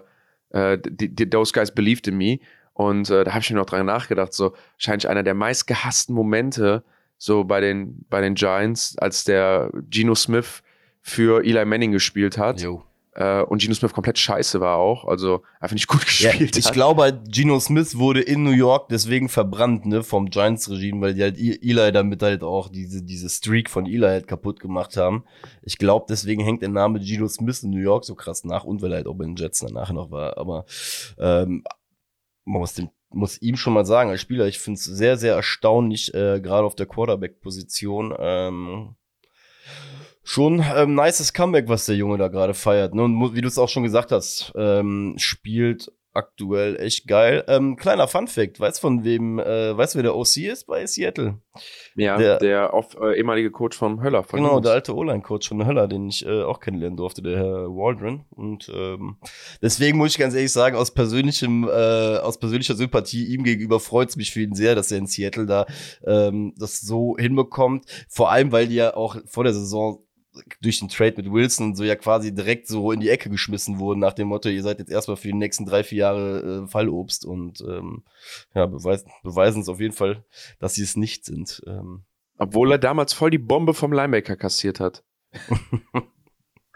äh, 0.50 0.78
die, 0.78 1.08
die, 1.14 1.28
those 1.28 1.52
guys 1.52 1.70
believed 1.72 2.06
in 2.08 2.16
me 2.16 2.38
und 2.74 3.10
äh, 3.10 3.24
da 3.24 3.32
habe 3.32 3.40
ich 3.42 3.50
mir 3.50 3.56
noch 3.56 3.66
dran 3.66 3.86
nachgedacht, 3.86 4.32
so 4.32 4.54
wahrscheinlich 4.74 5.08
einer 5.08 5.22
der 5.22 5.34
meistgehassten 5.34 6.14
Momente 6.14 6.84
so 7.18 7.44
bei 7.44 7.60
den 7.60 8.04
bei 8.08 8.20
den 8.20 8.34
Giants, 8.34 8.96
als 8.98 9.24
der 9.24 9.70
Geno 9.90 10.14
Smith 10.14 10.62
für 11.00 11.44
Eli 11.44 11.64
Manning 11.64 11.92
gespielt 11.92 12.38
hat 12.38 12.60
Jo. 12.60 12.82
Äh, 13.14 13.42
und 13.42 13.60
Geno 13.60 13.74
Smith 13.74 13.92
komplett 13.92 14.18
scheiße 14.18 14.60
war 14.60 14.78
auch, 14.78 15.06
also 15.06 15.42
einfach 15.60 15.74
nicht 15.74 15.86
gut 15.86 16.00
Ja, 16.20 16.30
gespielt 16.30 16.56
ich 16.56 16.66
hat. 16.66 16.72
glaube 16.72 17.02
halt, 17.02 17.32
Geno 17.32 17.60
Smith 17.60 17.98
wurde 17.98 18.22
in 18.22 18.42
New 18.42 18.52
York 18.52 18.88
deswegen 18.88 19.28
verbrannt, 19.28 19.84
ne, 19.84 20.02
vom 20.02 20.30
Giants-Regime, 20.30 21.00
weil 21.00 21.14
die 21.14 21.22
halt 21.22 21.38
Eli 21.38 21.92
damit 21.92 22.22
halt 22.22 22.42
auch 22.42 22.68
diese, 22.68 23.02
diese 23.02 23.28
Streak 23.28 23.68
von 23.68 23.86
Eli 23.86 24.06
halt 24.06 24.26
kaputt 24.26 24.60
gemacht 24.60 24.96
haben. 24.96 25.24
Ich 25.62 25.76
glaube, 25.76 26.06
deswegen 26.08 26.42
hängt 26.42 26.62
der 26.62 26.70
Name 26.70 27.00
Geno 27.00 27.28
Smith 27.28 27.62
in 27.62 27.70
New 27.70 27.80
York 27.80 28.04
so 28.04 28.14
krass 28.14 28.44
nach 28.44 28.64
und 28.64 28.80
weil 28.80 28.92
er 28.92 28.96
halt 28.96 29.06
auch 29.06 29.14
bei 29.14 29.24
den 29.24 29.36
Jets 29.36 29.58
danach 29.58 29.92
noch 29.92 30.10
war. 30.10 30.38
Aber 30.38 30.64
ähm, 31.18 31.64
man 32.44 32.60
muss, 32.60 32.74
dem, 32.74 32.88
muss 33.10 33.40
ihm 33.42 33.56
schon 33.56 33.74
mal 33.74 33.84
sagen, 33.84 34.10
als 34.10 34.22
Spieler, 34.22 34.46
ich 34.46 34.58
finde 34.58 34.78
es 34.78 34.84
sehr, 34.84 35.16
sehr 35.16 35.34
erstaunlich, 35.34 36.14
äh, 36.14 36.40
gerade 36.40 36.66
auf 36.66 36.76
der 36.76 36.86
Quarterback-Position. 36.86 38.14
Ähm, 38.18 38.96
schon 40.24 40.64
ähm, 40.76 40.94
nices 40.94 41.32
Comeback, 41.32 41.68
was 41.68 41.86
der 41.86 41.96
Junge 41.96 42.18
da 42.18 42.28
gerade 42.28 42.54
feiert. 42.54 42.94
Ne? 42.94 43.02
Und 43.02 43.34
wie 43.34 43.40
du 43.40 43.48
es 43.48 43.58
auch 43.58 43.68
schon 43.68 43.82
gesagt 43.82 44.12
hast, 44.12 44.52
ähm, 44.56 45.14
spielt 45.18 45.90
aktuell 46.14 46.78
echt 46.78 47.08
geil. 47.08 47.42
Ähm, 47.48 47.76
kleiner 47.76 48.06
Fun-Fact, 48.06 48.60
weißt 48.60 48.80
von 48.82 49.02
wem, 49.02 49.38
äh, 49.38 49.74
weißt 49.74 49.94
du, 49.94 49.96
wer 49.96 50.02
der 50.02 50.14
OC 50.14 50.36
ist 50.52 50.66
bei 50.66 50.84
Seattle? 50.86 51.38
ja, 51.96 52.18
der- 52.18 52.38
der, 52.38 52.74
auf, 52.74 52.94
äh, 53.00 53.16
ehemalige 53.16 53.50
Coach 53.50 53.78
von 53.78 54.02
Höller. 54.02 54.22
Von 54.22 54.40
Genau, 54.42 54.56
uns. 54.56 54.64
der 54.64 54.72
alte 54.74 54.94
O-Line-Coach 54.94 55.48
von 55.48 55.64
Höller, 55.66 55.88
den 55.88 56.08
ich 56.10 56.26
äh, 56.26 56.42
auch 56.42 56.60
kennenlernen 56.60 56.98
durfte, 56.98 57.22
der 57.22 57.38
Herr 57.38 57.66
Waldron. 57.70 58.26
Und 58.28 58.70
ähm, 58.74 59.16
deswegen 59.62 59.96
muss 59.96 60.10
ich 60.10 60.18
ganz 60.18 60.34
ehrlich 60.34 60.52
sagen, 60.52 60.76
aus 60.76 60.92
persönlichem, 60.92 61.64
äh, 61.66 62.18
aus 62.18 62.38
persönlicher 62.38 62.74
Sympathie 62.74 63.24
ihm 63.32 63.42
gegenüber 63.42 63.80
freut 63.80 64.10
es 64.10 64.16
mich 64.16 64.32
für 64.32 64.42
ihn 64.42 64.54
sehr, 64.54 64.74
dass 64.74 64.92
er 64.92 64.98
in 64.98 65.06
Seattle 65.06 65.46
da 65.46 65.64
ähm, 66.06 66.52
das 66.58 66.82
so 66.82 67.16
hinbekommt. 67.18 67.86
Vor 68.10 68.30
allem, 68.30 68.52
weil 68.52 68.68
die 68.68 68.74
ja 68.74 68.94
auch 68.94 69.16
vor 69.24 69.44
der 69.44 69.54
Saison 69.54 70.04
durch 70.60 70.78
den 70.78 70.88
Trade 70.88 71.14
mit 71.16 71.30
Wilson 71.30 71.74
so 71.74 71.84
ja 71.84 71.94
quasi 71.96 72.34
direkt 72.34 72.66
so 72.66 72.90
in 72.92 73.00
die 73.00 73.10
Ecke 73.10 73.28
geschmissen 73.30 73.78
wurden, 73.78 74.00
nach 74.00 74.12
dem 74.14 74.28
Motto, 74.28 74.48
ihr 74.48 74.62
seid 74.62 74.78
jetzt 74.78 74.90
erstmal 74.90 75.16
für 75.16 75.28
die 75.28 75.34
nächsten 75.34 75.66
drei, 75.66 75.84
vier 75.84 75.98
Jahre 75.98 76.62
äh, 76.64 76.68
Fallobst 76.68 77.24
und 77.26 77.60
ähm, 77.62 78.02
ja, 78.54 78.66
beweisen, 78.66 79.10
beweisen 79.22 79.62
es 79.62 79.68
auf 79.68 79.80
jeden 79.80 79.94
Fall, 79.94 80.24
dass 80.58 80.74
sie 80.74 80.82
es 80.82 80.96
nicht 80.96 81.24
sind. 81.26 81.62
Ähm, 81.66 82.04
Obwohl 82.38 82.72
er 82.72 82.78
damals 82.78 83.12
voll 83.12 83.30
die 83.30 83.38
Bombe 83.38 83.74
vom 83.74 83.92
Linebacker 83.92 84.36
kassiert 84.36 84.80
hat. 84.80 85.04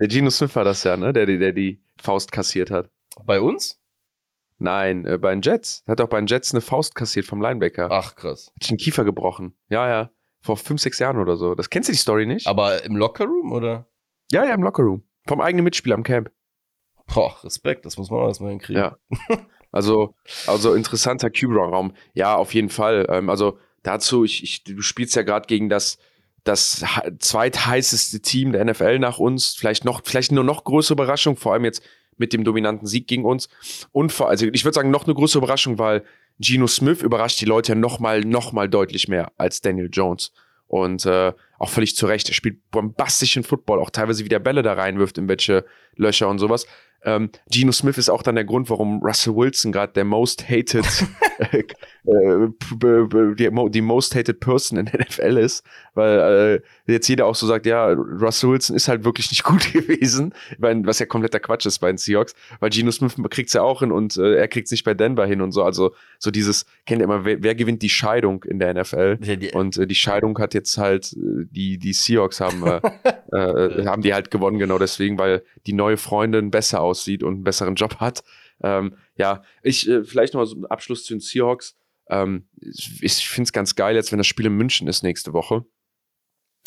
der 0.00 0.08
Geno 0.08 0.30
Smith 0.30 0.54
war 0.56 0.64
das 0.64 0.84
ja, 0.84 0.96
ne? 0.96 1.12
Der, 1.12 1.26
die- 1.26 1.38
der 1.38 1.52
die 1.52 1.82
Faust 2.00 2.32
kassiert 2.32 2.70
hat. 2.70 2.90
bei 3.24 3.40
uns? 3.40 3.80
Nein, 4.58 5.04
äh, 5.06 5.18
bei 5.18 5.32
den 5.34 5.42
Jets. 5.42 5.82
Er 5.86 5.92
hat 5.92 6.00
auch 6.00 6.08
bei 6.08 6.18
den 6.18 6.26
Jets 6.26 6.52
eine 6.54 6.62
Faust 6.62 6.94
kassiert 6.94 7.26
vom 7.26 7.42
Linebacker. 7.42 7.90
Ach, 7.90 8.14
krass. 8.16 8.50
Hat 8.54 8.62
sich 8.62 8.68
den 8.68 8.78
Kiefer 8.78 9.04
gebrochen. 9.04 9.54
Ja, 9.68 9.86
ja. 9.88 10.10
Vor 10.46 10.56
fünf, 10.56 10.80
sechs 10.80 10.98
Jahren 11.00 11.18
oder 11.18 11.36
so. 11.36 11.54
Das 11.56 11.68
kennst 11.70 11.88
du 11.88 11.92
die 11.92 11.98
Story 11.98 12.24
nicht? 12.24 12.46
Aber 12.46 12.84
im 12.84 12.96
Lockerroom 12.96 13.50
oder? 13.52 13.86
ja, 14.30 14.44
ja, 14.44 14.54
im 14.54 14.62
Lockerroom. 14.62 15.02
Vom 15.26 15.40
eigenen 15.40 15.64
Mitspieler 15.64 15.96
am 15.96 16.04
Camp. 16.04 16.30
Boah, 17.12 17.36
Respekt, 17.44 17.84
das 17.84 17.98
muss 17.98 18.10
man 18.10 18.20
auch 18.20 18.28
erstmal 18.28 18.50
hinkriegen. 18.50 18.80
Ja. 18.82 18.96
Also, 19.72 20.14
also 20.46 20.74
interessanter 20.74 21.30
QB-Raum. 21.30 21.92
Ja, 22.14 22.36
auf 22.36 22.54
jeden 22.54 22.68
Fall. 22.68 23.06
Ähm, 23.10 23.28
also 23.28 23.58
dazu, 23.82 24.24
ich, 24.24 24.42
ich, 24.42 24.64
du 24.64 24.80
spielst 24.82 25.14
ja 25.16 25.22
gerade 25.22 25.46
gegen 25.46 25.68
das, 25.68 25.98
das 26.44 26.84
he- 26.94 27.18
zweitheißeste 27.18 28.20
Team 28.20 28.52
der 28.52 28.64
NFL 28.64 28.98
nach 29.00 29.18
uns. 29.18 29.54
Vielleicht 29.54 29.84
noch, 29.84 30.00
vielleicht 30.04 30.32
nur 30.32 30.44
noch 30.44 30.64
größere 30.64 30.94
Überraschung, 30.94 31.36
vor 31.36 31.52
allem 31.52 31.64
jetzt 31.64 31.82
mit 32.16 32.32
dem 32.32 32.44
dominanten 32.44 32.86
Sieg 32.86 33.06
gegen 33.08 33.24
uns. 33.24 33.48
Und 33.92 34.12
vor, 34.12 34.28
also 34.28 34.46
ich 34.46 34.64
würde 34.64 34.74
sagen, 34.74 34.90
noch 34.90 35.04
eine 35.04 35.14
größere 35.14 35.40
Überraschung, 35.40 35.78
weil 35.78 36.04
Geno 36.38 36.66
Smith 36.66 37.02
überrascht 37.02 37.40
die 37.40 37.46
Leute 37.46 37.72
ja 37.72 37.78
noch 37.78 37.98
mal, 37.98 38.20
noch 38.20 38.52
mal 38.52 38.68
deutlich 38.68 39.08
mehr 39.08 39.32
als 39.36 39.60
Daniel 39.60 39.88
Jones. 39.92 40.32
Und 40.68 41.06
äh, 41.06 41.32
auch 41.58 41.70
völlig 41.70 41.94
zu 41.94 42.06
Recht. 42.06 42.28
Er 42.28 42.34
spielt 42.34 42.70
bombastischen 42.70 43.44
Football, 43.44 43.78
auch 43.78 43.90
teilweise 43.90 44.24
wie 44.24 44.28
der 44.28 44.40
Bälle 44.40 44.62
da 44.62 44.72
reinwirft, 44.72 45.16
in 45.16 45.28
welche 45.28 45.64
Löcher 45.94 46.28
und 46.28 46.38
sowas. 46.38 46.66
Ähm, 47.06 47.30
Geno 47.50 47.70
Smith 47.72 47.96
ist 47.98 48.08
auch 48.10 48.22
dann 48.22 48.34
der 48.34 48.44
Grund, 48.44 48.68
warum 48.68 49.00
Russell 49.02 49.34
Wilson 49.36 49.70
gerade 49.72 49.92
der 49.92 50.04
most 50.04 50.48
hated, 50.50 50.84
äh, 51.38 51.58
äh, 51.58 52.48
b- 52.76 53.34
die, 53.36 53.48
mo- 53.50 53.68
die 53.68 53.80
most 53.80 54.14
hated 54.16 54.40
person 54.40 54.76
in 54.78 54.86
der 54.92 55.00
NFL 55.00 55.38
ist, 55.38 55.64
weil 55.94 56.60
äh, 56.88 56.92
jetzt 56.92 57.06
jeder 57.08 57.26
auch 57.26 57.36
so 57.36 57.46
sagt, 57.46 57.64
ja, 57.64 57.86
Russell 57.92 58.50
Wilson 58.50 58.74
ist 58.74 58.88
halt 58.88 59.04
wirklich 59.04 59.30
nicht 59.30 59.44
gut 59.44 59.72
gewesen, 59.72 60.34
weil, 60.58 60.84
was 60.84 60.98
ja 60.98 61.06
kompletter 61.06 61.38
Quatsch 61.38 61.64
ist 61.66 61.78
bei 61.78 61.88
den 61.88 61.96
Seahawks, 61.96 62.34
weil 62.58 62.70
Geno 62.70 62.90
Smith 62.90 63.14
kriegt's 63.30 63.52
ja 63.52 63.62
auch 63.62 63.80
hin 63.80 63.92
und 63.92 64.16
äh, 64.16 64.34
er 64.34 64.48
kriegt's 64.48 64.72
nicht 64.72 64.82
bei 64.84 64.94
Denver 64.94 65.26
hin 65.26 65.40
und 65.42 65.52
so, 65.52 65.62
also 65.62 65.94
so 66.18 66.32
dieses, 66.32 66.66
kennt 66.86 67.00
ihr 67.00 67.04
immer, 67.04 67.24
wer, 67.24 67.40
wer 67.40 67.54
gewinnt 67.54 67.82
die 67.82 67.88
Scheidung 67.88 68.42
in 68.44 68.58
der 68.58 68.74
NFL? 68.74 69.18
Ja, 69.22 69.36
die, 69.36 69.52
Und 69.52 69.76
äh, 69.76 69.86
die 69.86 69.94
Scheidung 69.94 70.36
hat 70.40 70.54
jetzt 70.54 70.76
halt, 70.76 71.12
äh, 71.12 71.46
die, 71.50 71.78
die 71.78 71.92
Seahawks 71.92 72.40
haben, 72.40 72.66
äh, 72.66 72.80
äh, 73.32 73.86
haben 73.86 74.02
die 74.02 74.12
halt 74.12 74.32
gewonnen, 74.32 74.58
genau 74.58 74.78
deswegen, 74.78 75.18
weil 75.20 75.44
die 75.68 75.72
neue 75.72 75.96
Freundin 75.98 76.50
besser 76.50 76.80
aussieht 76.80 76.95
und 77.22 77.34
einen 77.34 77.44
besseren 77.44 77.74
Job 77.74 77.96
hat. 77.96 78.24
Ähm, 78.62 78.96
ja, 79.16 79.42
ich, 79.62 79.88
äh, 79.88 80.04
vielleicht 80.04 80.34
noch 80.34 80.40
mal 80.40 80.46
so 80.46 80.56
einen 80.56 80.66
Abschluss 80.66 81.04
zu 81.04 81.14
den 81.14 81.20
Seahawks. 81.20 81.76
Ähm, 82.08 82.48
ich 82.60 83.02
ich 83.02 83.28
finde 83.28 83.48
es 83.48 83.52
ganz 83.52 83.74
geil, 83.74 83.94
jetzt 83.94 84.12
wenn 84.12 84.18
das 84.18 84.26
Spiel 84.26 84.46
in 84.46 84.56
München 84.56 84.88
ist 84.88 85.02
nächste 85.02 85.32
Woche. 85.32 85.64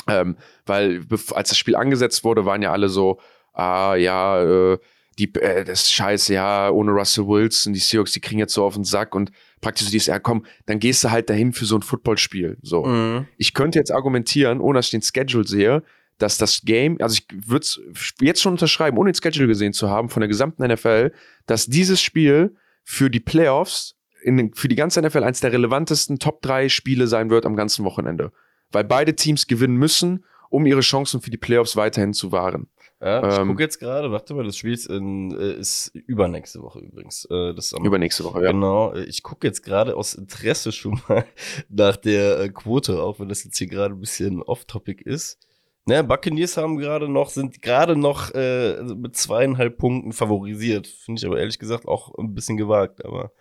Ähm, 0.07 0.37
weil 0.65 1.05
als 1.31 1.49
das 1.49 1.57
Spiel 1.57 1.75
angesetzt 1.75 2.23
wurde, 2.23 2.45
waren 2.45 2.61
ja 2.61 2.71
alle 2.71 2.89
so, 2.89 3.19
ah 3.53 3.95
ja, 3.95 4.43
äh, 4.43 4.77
die, 5.19 5.33
äh, 5.35 5.65
das 5.65 5.81
ist 5.81 5.93
scheiße, 5.93 6.33
ja, 6.33 6.69
ohne 6.69 6.91
Russell 6.91 7.27
Wilson, 7.27 7.73
die 7.73 7.79
Seahawks, 7.79 8.13
die 8.13 8.21
kriegen 8.21 8.39
jetzt 8.39 8.53
so 8.53 8.63
auf 8.63 8.75
den 8.75 8.85
Sack 8.85 9.13
und 9.13 9.31
praktisch 9.61 9.85
so 9.85 9.91
dieses, 9.91 10.07
ja 10.07 10.19
komm, 10.19 10.45
dann 10.65 10.79
gehst 10.79 11.03
du 11.03 11.11
halt 11.11 11.29
dahin 11.29 11.53
für 11.53 11.65
so 11.65 11.75
ein 11.75 11.81
Footballspiel. 11.81 12.57
So. 12.61 12.85
Mhm. 12.85 13.27
Ich 13.37 13.53
könnte 13.53 13.77
jetzt 13.77 13.91
argumentieren, 13.91 14.61
ohne 14.61 14.79
dass 14.79 14.85
ich 14.85 14.91
den 14.91 15.01
Schedule 15.01 15.45
sehe, 15.45 15.83
dass 16.19 16.37
das 16.37 16.61
Game, 16.61 16.97
also 17.01 17.15
ich 17.15 17.25
würde 17.47 17.63
es 17.63 17.79
jetzt 18.21 18.41
schon 18.41 18.53
unterschreiben, 18.53 18.97
ohne 18.97 19.11
den 19.11 19.21
Schedule 19.21 19.47
gesehen 19.47 19.73
zu 19.73 19.89
haben 19.89 20.09
von 20.09 20.21
der 20.21 20.27
gesamten 20.27 20.65
NFL, 20.65 21.11
dass 21.47 21.65
dieses 21.65 22.01
Spiel 22.01 22.55
für 22.83 23.09
die 23.09 23.19
Playoffs, 23.19 23.95
in, 24.21 24.53
für 24.53 24.67
die 24.67 24.75
ganze 24.75 25.01
NFL 25.01 25.23
eines 25.23 25.39
der 25.39 25.51
relevantesten 25.51 26.19
Top 26.19 26.41
3 26.41 26.69
Spiele 26.69 27.07
sein 27.07 27.29
wird 27.29 27.45
am 27.45 27.55
ganzen 27.55 27.85
Wochenende. 27.85 28.31
Weil 28.71 28.83
beide 28.83 29.15
Teams 29.15 29.47
gewinnen 29.47 29.77
müssen, 29.77 30.25
um 30.49 30.65
ihre 30.65 30.81
Chancen 30.81 31.21
für 31.21 31.31
die 31.31 31.37
Playoffs 31.37 31.75
weiterhin 31.75 32.13
zu 32.13 32.31
wahren. 32.31 32.67
Ja, 33.01 33.25
ich 33.29 33.37
Ähm, 33.37 33.47
gucke 33.47 33.63
jetzt 33.63 33.79
gerade, 33.79 34.11
warte 34.11 34.33
mal, 34.33 34.43
das 34.43 34.57
Spiel 34.57 34.73
ist, 34.73 34.87
in, 34.87 35.31
äh, 35.31 35.53
ist 35.53 35.91
übernächste 35.93 36.61
Woche 36.61 36.79
übrigens. 36.79 37.25
Äh, 37.31 37.53
das 37.53 37.73
am, 37.73 37.85
Übernächste 37.85 38.25
Woche, 38.25 38.43
ja. 38.43 38.51
Genau, 38.51 38.93
äh, 38.93 39.03
ich 39.05 39.23
gucke 39.23 39.47
jetzt 39.47 39.63
gerade 39.63 39.95
aus 39.95 40.15
Interesse 40.15 40.73
schon 40.73 40.99
mal 41.07 41.25
nach 41.69 41.95
der 41.95 42.51
Quote, 42.51 43.01
auch 43.01 43.19
wenn 43.19 43.29
das 43.29 43.43
jetzt 43.45 43.57
hier 43.57 43.67
gerade 43.67 43.93
ein 43.93 44.01
bisschen 44.01 44.41
off-topic 44.41 45.01
ist. 45.05 45.39
Ne, 45.85 46.03
Buccaneers 46.03 46.55
haben 46.57 46.77
gerade 46.77 47.09
noch, 47.09 47.29
sind 47.29 47.61
gerade 47.61 47.95
noch 47.95 48.31
äh, 48.35 48.81
mit 48.83 49.15
zweieinhalb 49.15 49.77
Punkten 49.77 50.11
favorisiert. 50.11 50.87
Finde 50.87 51.19
ich 51.19 51.25
aber 51.25 51.39
ehrlich 51.39 51.57
gesagt 51.57 51.87
auch 51.87 52.13
ein 52.17 52.35
bisschen 52.35 52.57
gewagt, 52.57 53.03
aber 53.03 53.31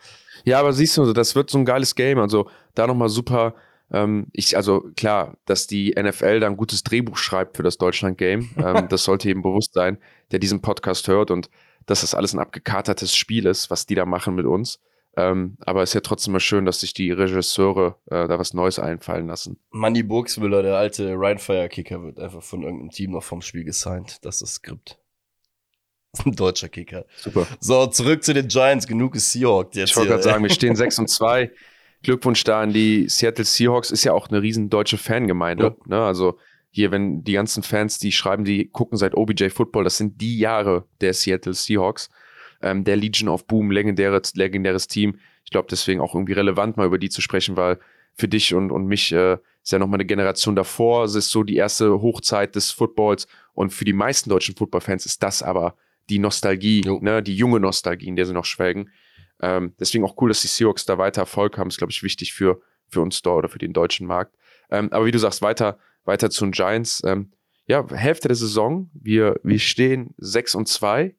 Ja, 0.45 0.61
aber 0.61 0.73
siehst 0.73 0.97
du, 0.97 1.13
das 1.13 1.35
wird 1.35 1.51
so 1.51 1.59
ein 1.59 1.65
geiles 1.65 1.95
Game. 1.95 2.19
Also 2.19 2.49
da 2.75 2.87
nochmal 2.87 3.11
super. 3.11 3.55
Ähm, 3.91 4.29
ich, 4.33 4.57
also 4.57 4.85
klar, 4.97 5.37
dass 5.45 5.67
die 5.67 5.95
NFL 5.99 6.41
da 6.41 6.47
ein 6.47 6.57
gutes 6.57 6.83
Drehbuch 6.85 7.17
schreibt 7.17 7.57
für 7.57 7.63
das 7.63 7.79
Deutschland-Game. 7.79 8.51
ähm, 8.65 8.89
das 8.89 9.05
sollte 9.05 9.29
eben 9.29 9.43
bewusst 9.43 9.75
sein, 9.75 9.99
der 10.31 10.39
diesen 10.39 10.63
Podcast 10.63 11.09
hört 11.09 11.31
und 11.31 11.51
dass 11.87 12.03
das 12.03 12.15
alles 12.15 12.35
ein 12.35 12.39
abgekatertes 12.41 13.15
Spiel 13.15 13.47
ist, 13.47 13.71
was 13.71 13.87
die 13.87 13.95
da 13.95 14.05
machen 14.05 14.35
mit 14.35 14.47
uns. 14.47 14.81
Ähm, 15.19 15.57
aber 15.59 15.83
es 15.83 15.91
ist 15.91 15.95
ja 15.95 16.01
trotzdem 16.01 16.33
mal 16.33 16.39
schön, 16.39 16.65
dass 16.65 16.79
sich 16.79 16.95
die 16.95 17.11
Regisseure 17.11 17.97
äh, 18.07 18.29
da 18.29 18.39
was 18.39 18.55
Neues 18.55 18.79
einfallen 18.79 19.27
lassen. 19.27 19.59
Manny 19.71 20.05
Burgsmüller, 20.05 20.63
der 20.63 20.77
alte 20.77 21.15
Rheinfire-Kicker, 21.17 22.05
wird 22.05 22.21
einfach 22.21 22.43
von 22.43 22.63
irgendeinem 22.63 22.91
Team 22.91 23.11
noch 23.11 23.25
vom 23.25 23.43
Spiel 23.43 23.65
gesigned. 23.65 24.25
Das 24.25 24.37
ist 24.37 24.43
das 24.43 24.55
Skript. 24.55 25.01
Das 26.13 26.21
ist 26.21 26.27
ein 26.27 26.37
deutscher 26.37 26.69
Kicker. 26.69 27.05
Super. 27.17 27.49
So, 27.59 27.89
zurück 27.89 28.23
zu 28.23 28.33
den 28.33 28.47
Giants. 28.47 28.87
Genug 28.87 29.17
ist 29.17 29.33
Seahawks 29.33 29.77
jetzt. 29.77 29.91
Ich 29.91 29.97
wollte 29.97 30.11
gerade 30.11 30.23
sagen, 30.23 30.45
wir 30.45 30.51
stehen 30.51 30.77
6 30.77 31.01
und 31.01 31.09
2. 31.09 31.51
Glückwunsch 32.05 32.45
da 32.45 32.61
an 32.61 32.73
die 32.73 33.09
Seattle 33.09 33.45
Seahawks. 33.45 33.91
Ist 33.91 34.05
ja 34.05 34.13
auch 34.13 34.29
eine 34.29 34.41
riesen 34.41 34.71
deutsche 34.71 34.99
Fangemeinde. 34.99 35.77
Ne? 35.87 36.01
Also 36.01 36.39
hier, 36.71 36.93
wenn 36.93 37.25
die 37.25 37.33
ganzen 37.33 37.65
Fans, 37.65 37.99
die 37.99 38.13
schreiben, 38.13 38.45
die 38.45 38.69
gucken 38.69 38.97
seit 38.97 39.17
OBJ 39.17 39.49
Football, 39.49 39.83
das 39.83 39.97
sind 39.97 40.21
die 40.21 40.39
Jahre 40.39 40.85
der 41.01 41.13
Seattle 41.13 41.55
Seahawks. 41.55 42.09
Ähm, 42.61 42.85
der 42.85 42.97
Legion 42.97 43.29
of 43.29 43.47
Boom, 43.47 43.71
legendäres, 43.71 44.35
legendäres 44.35 44.89
Team. 44.89 45.19
Ich 45.45 45.51
glaube, 45.51 45.69
deswegen 45.71 46.01
auch 46.01 46.15
irgendwie 46.15 46.33
relevant, 46.33 46.77
mal 46.77 46.87
über 46.87 46.99
die 46.99 47.09
zu 47.09 47.21
sprechen, 47.21 47.57
weil 47.57 47.79
für 48.15 48.29
dich 48.29 48.53
und, 48.53 48.73
und 48.73 48.87
mich 48.87 49.13
äh, 49.13 49.39
ist 49.63 49.73
ja 49.73 49.79
nochmal 49.79 49.99
eine 49.99 50.07
Generation 50.07 50.57
davor. 50.57 51.05
Es 51.05 51.15
ist 51.15 51.31
so 51.31 51.45
die 51.45 51.57
erste 51.57 52.01
Hochzeit 52.01 52.55
des 52.57 52.71
Footballs. 52.73 53.29
Und 53.53 53.73
für 53.73 53.85
die 53.85 53.93
meisten 53.93 54.29
deutschen 54.29 54.57
Footballfans 54.57 55.07
ist 55.07 55.23
das 55.23 55.43
aber 55.43 55.77
die 56.09 56.19
Nostalgie, 56.19 56.83
Jo. 56.85 56.99
ne, 57.01 57.23
die 57.23 57.37
junge 57.37 57.61
Nostalgie, 57.61 58.09
in 58.09 58.17
der 58.17 58.27
sie 58.27 58.33
noch 58.33 58.45
schwelgen. 58.45 58.91
Ähm, 59.41 59.75
deswegen 59.79 60.05
auch 60.05 60.17
cool, 60.21 60.31
dass 60.31 60.43
die 60.43 60.49
Seahawks 60.49 60.85
da 60.85 60.99
weiter 60.99 61.23
Erfolg 61.23 61.59
haben. 61.59 61.69
Ist, 61.69 61.79
glaube 61.79 61.93
ich, 61.93 62.03
wichtig 62.03 62.33
für, 62.33 62.61
für 62.89 63.01
uns 63.01 63.23
da 63.23 63.31
oder 63.31 63.49
für 63.49 63.59
den 63.59 63.73
deutschen 63.73 64.07
Markt. 64.07 64.35
Ähm, 64.71 64.93
aber 64.93 65.07
wie 65.07 65.13
du 65.13 65.19
sagst, 65.19 65.43
weiter, 65.43 65.79
weiter 66.05 66.31
zu 66.31 66.45
den 66.45 66.53
Giants. 66.53 67.03
Ähm, 67.05 67.33
ja, 67.67 67.87
Hälfte 67.89 68.29
der 68.29 68.37
Saison. 68.37 68.91
Wir, 68.95 69.39
wir 69.45 69.59
stehen 69.59 70.15
6 70.17 70.55
und 70.57 70.67
2. 70.67 71.15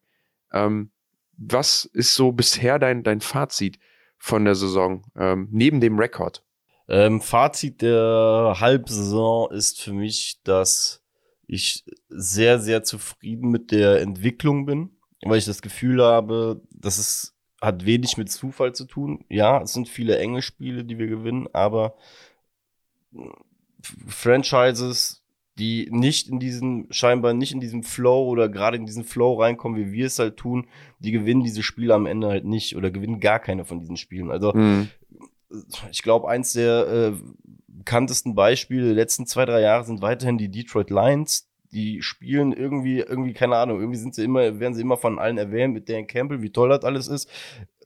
Ähm, 0.51 0.91
was 1.39 1.85
ist 1.85 2.15
so 2.15 2.31
bisher 2.31 2.79
dein, 2.79 3.03
dein 3.03 3.21
Fazit 3.21 3.79
von 4.17 4.45
der 4.45 4.55
Saison, 4.55 5.03
ähm, 5.15 5.47
neben 5.51 5.79
dem 5.79 5.97
Rekord? 5.97 6.43
Ähm, 6.87 7.21
Fazit 7.21 7.81
der 7.81 8.55
Halbsaison 8.59 9.51
ist 9.51 9.81
für 9.81 9.93
mich, 9.93 10.41
dass 10.43 11.03
ich 11.47 11.85
sehr, 12.09 12.59
sehr 12.59 12.83
zufrieden 12.83 13.49
mit 13.49 13.71
der 13.71 14.01
Entwicklung 14.01 14.65
bin, 14.65 14.97
weil 15.23 15.37
ich 15.37 15.45
das 15.45 15.61
Gefühl 15.61 16.03
habe, 16.03 16.61
dass 16.71 16.97
es 16.97 17.35
hat 17.61 17.85
wenig 17.85 18.17
mit 18.17 18.31
Zufall 18.31 18.73
zu 18.73 18.85
tun. 18.85 19.25
Ja, 19.29 19.61
es 19.61 19.73
sind 19.73 19.89
viele 19.89 20.17
enge 20.17 20.41
Spiele, 20.41 20.83
die 20.85 20.97
wir 20.97 21.07
gewinnen, 21.07 21.47
aber 21.53 21.97
Franchises, 24.07 25.18
die 25.59 25.89
nicht 25.91 26.29
in 26.29 26.39
diesen, 26.39 26.87
scheinbar 26.89 27.33
nicht 27.33 27.51
in 27.51 27.59
diesem 27.59 27.83
Flow 27.83 28.27
oder 28.27 28.49
gerade 28.49 28.77
in 28.77 28.85
diesen 28.85 29.03
Flow 29.03 29.39
reinkommen, 29.39 29.77
wie 29.77 29.91
wir 29.91 30.05
es 30.07 30.17
halt 30.17 30.37
tun, 30.37 30.67
die 30.99 31.11
gewinnen 31.11 31.43
diese 31.43 31.63
Spiele 31.63 31.93
am 31.93 32.05
Ende 32.05 32.27
halt 32.27 32.45
nicht 32.45 32.75
oder 32.75 32.89
gewinnen 32.89 33.19
gar 33.19 33.39
keine 33.39 33.65
von 33.65 33.79
diesen 33.79 33.97
Spielen. 33.97 34.31
Also 34.31 34.53
mhm 34.53 34.89
ich 35.91 36.03
glaube, 36.03 36.29
eins 36.29 36.53
der 36.53 36.87
äh, 36.87 37.11
bekanntesten 37.67 38.35
Beispiele 38.35 38.85
der 38.85 38.93
letzten 38.93 39.25
zwei, 39.25 39.45
drei 39.45 39.61
Jahre 39.61 39.83
sind 39.83 40.01
weiterhin 40.01 40.37
die 40.37 40.49
Detroit 40.49 40.89
Lions. 40.89 41.49
Die 41.71 42.01
spielen 42.01 42.51
irgendwie, 42.51 42.99
irgendwie, 42.99 43.33
keine 43.33 43.55
Ahnung, 43.57 43.79
irgendwie 43.79 43.99
sind 43.99 44.15
sie 44.15 44.23
immer, 44.23 44.59
werden 44.59 44.73
sie 44.73 44.81
immer 44.81 44.97
von 44.97 45.19
allen 45.19 45.37
erwähnt 45.37 45.73
mit 45.73 45.87
Dan 45.87 46.07
Campbell, 46.07 46.41
wie 46.41 46.51
toll 46.51 46.69
das 46.69 46.83
alles 46.83 47.07
ist. 47.07 47.29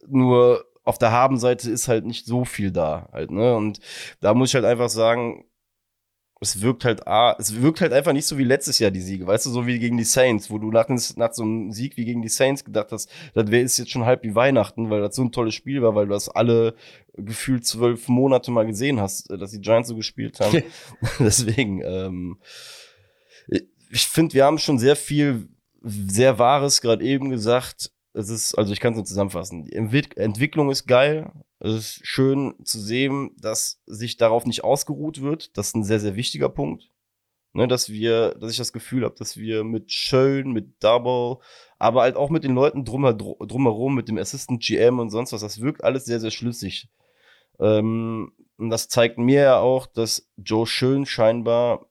Nur 0.06 0.64
auf 0.84 0.98
der 0.98 1.12
Habenseite 1.12 1.70
ist 1.70 1.88
halt 1.88 2.04
nicht 2.04 2.26
so 2.26 2.44
viel 2.44 2.70
da 2.70 3.08
halt, 3.12 3.30
ne? 3.30 3.54
Und 3.56 3.80
da 4.20 4.34
muss 4.34 4.50
ich 4.50 4.54
halt 4.54 4.64
einfach 4.64 4.88
sagen, 4.88 5.44
es 6.44 6.60
wirkt 6.60 6.84
halt, 6.84 7.06
ah, 7.06 7.34
es 7.38 7.60
wirkt 7.60 7.80
halt 7.80 7.94
einfach 7.94 8.12
nicht 8.12 8.26
so 8.26 8.36
wie 8.36 8.44
letztes 8.44 8.78
Jahr 8.78 8.90
die 8.90 9.00
Siege, 9.00 9.26
weißt 9.26 9.46
du, 9.46 9.50
so 9.50 9.66
wie 9.66 9.78
gegen 9.78 9.96
die 9.96 10.04
Saints, 10.04 10.50
wo 10.50 10.58
du 10.58 10.70
nach, 10.70 10.88
nach 10.88 11.32
so 11.32 11.42
einem 11.42 11.72
Sieg 11.72 11.96
wie 11.96 12.04
gegen 12.04 12.20
die 12.20 12.28
Saints 12.28 12.64
gedacht 12.64 12.92
hast, 12.92 13.10
das 13.32 13.50
wäre 13.50 13.62
jetzt 13.62 13.90
schon 13.90 14.04
halb 14.04 14.22
wie 14.24 14.34
Weihnachten, 14.34 14.90
weil 14.90 15.00
das 15.00 15.16
so 15.16 15.22
ein 15.22 15.32
tolles 15.32 15.54
Spiel 15.54 15.82
war, 15.82 15.94
weil 15.94 16.06
du 16.06 16.12
das 16.12 16.28
alle 16.28 16.74
gefühlt 17.16 17.64
zwölf 17.66 18.08
Monate 18.08 18.50
mal 18.50 18.66
gesehen 18.66 19.00
hast, 19.00 19.30
dass 19.30 19.52
die 19.52 19.60
Giants 19.60 19.88
so 19.88 19.96
gespielt 19.96 20.38
haben. 20.40 20.62
Deswegen, 21.18 21.80
ähm, 21.82 22.38
ich 23.48 24.06
finde, 24.06 24.34
wir 24.34 24.44
haben 24.44 24.58
schon 24.58 24.78
sehr 24.78 24.96
viel 24.96 25.48
sehr 25.82 26.38
Wahres 26.38 26.80
gerade 26.80 27.04
eben 27.04 27.30
gesagt. 27.30 27.90
Es 28.12 28.28
ist, 28.28 28.54
also 28.54 28.72
ich 28.72 28.80
kann 28.80 28.92
es 28.92 28.96
nur 28.96 29.04
zusammenfassen. 29.04 29.64
Die 29.64 29.74
Entwicklung 29.74 30.70
ist 30.70 30.86
geil. 30.86 31.30
Es 31.64 31.72
ist 31.72 32.06
schön 32.06 32.54
zu 32.62 32.78
sehen, 32.78 33.30
dass 33.38 33.80
sich 33.86 34.18
darauf 34.18 34.44
nicht 34.44 34.64
ausgeruht 34.64 35.22
wird. 35.22 35.56
Das 35.56 35.68
ist 35.68 35.74
ein 35.74 35.84
sehr, 35.84 35.98
sehr 35.98 36.14
wichtiger 36.14 36.50
Punkt. 36.50 36.90
Ne, 37.54 37.66
dass 37.66 37.88
wir, 37.88 38.34
dass 38.34 38.50
ich 38.50 38.58
das 38.58 38.72
Gefühl 38.74 39.04
habe, 39.04 39.14
dass 39.16 39.38
wir 39.38 39.64
mit 39.64 39.90
Schön, 39.90 40.52
mit 40.52 40.82
Double, 40.82 41.38
aber 41.78 42.02
halt 42.02 42.16
auch 42.16 42.28
mit 42.28 42.44
den 42.44 42.54
Leuten 42.54 42.84
drumherum, 42.84 43.94
mit 43.94 44.08
dem 44.08 44.18
Assistant 44.18 44.62
GM 44.62 44.98
und 44.98 45.08
sonst 45.08 45.32
was, 45.32 45.40
das 45.40 45.60
wirkt 45.60 45.84
alles 45.84 46.04
sehr, 46.04 46.20
sehr 46.20 46.32
schlüssig. 46.32 46.88
Ähm, 47.58 48.32
und 48.58 48.70
das 48.70 48.88
zeigt 48.88 49.16
mir 49.16 49.40
ja 49.40 49.58
auch, 49.60 49.86
dass 49.86 50.28
Joe 50.36 50.66
Schön 50.66 51.06
scheinbar 51.06 51.86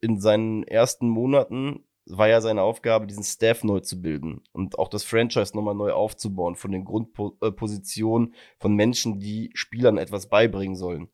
in 0.00 0.18
seinen 0.18 0.64
ersten 0.64 1.08
Monaten 1.08 1.84
war 2.06 2.28
ja 2.28 2.40
seine 2.40 2.62
Aufgabe, 2.62 3.06
diesen 3.06 3.24
Staff 3.24 3.64
neu 3.64 3.80
zu 3.80 4.00
bilden 4.00 4.42
und 4.52 4.78
auch 4.78 4.88
das 4.88 5.04
Franchise 5.04 5.56
nochmal 5.56 5.74
neu 5.74 5.92
aufzubauen 5.92 6.56
von 6.56 6.72
den 6.72 6.84
Grundpositionen 6.84 8.34
von 8.58 8.74
Menschen, 8.74 9.20
die 9.20 9.50
Spielern 9.54 9.98
etwas 9.98 10.28
beibringen 10.28 10.76
sollen. 10.76 11.08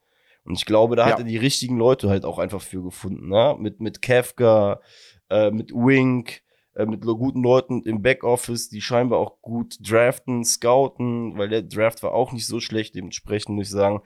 Und 0.45 0.55
ich 0.55 0.65
glaube, 0.65 0.97
da 0.97 1.07
ja. 1.07 1.13
hat 1.13 1.19
er 1.19 1.25
die 1.25 1.37
richtigen 1.37 1.77
Leute 1.77 2.09
halt 2.09 2.25
auch 2.25 2.39
einfach 2.39 2.63
für 2.63 2.83
gefunden, 2.83 3.29
ne? 3.29 3.55
Mit, 3.59 3.81
mit 3.81 4.01
Kafka, 4.01 4.81
äh, 5.29 5.51
mit 5.51 5.73
Wink, 5.73 6.43
äh, 6.75 6.87
mit 6.87 7.03
guten 7.03 7.43
Leuten 7.43 7.83
im 7.83 8.01
Backoffice, 8.01 8.71
die 8.71 8.81
scheinbar 8.81 9.19
auch 9.19 9.43
gut 9.43 9.77
draften, 9.81 10.45
scouten, 10.45 11.37
weil 11.37 11.49
der 11.49 11.63
Draft 11.63 12.03
war 12.03 12.15
auch 12.15 12.33
nicht 12.33 12.47
so 12.47 12.61
schlecht. 12.61 12.95
Dementsprechend 12.95 13.57
muss 13.57 13.67
ich 13.67 13.73
sagen, 13.73 14.01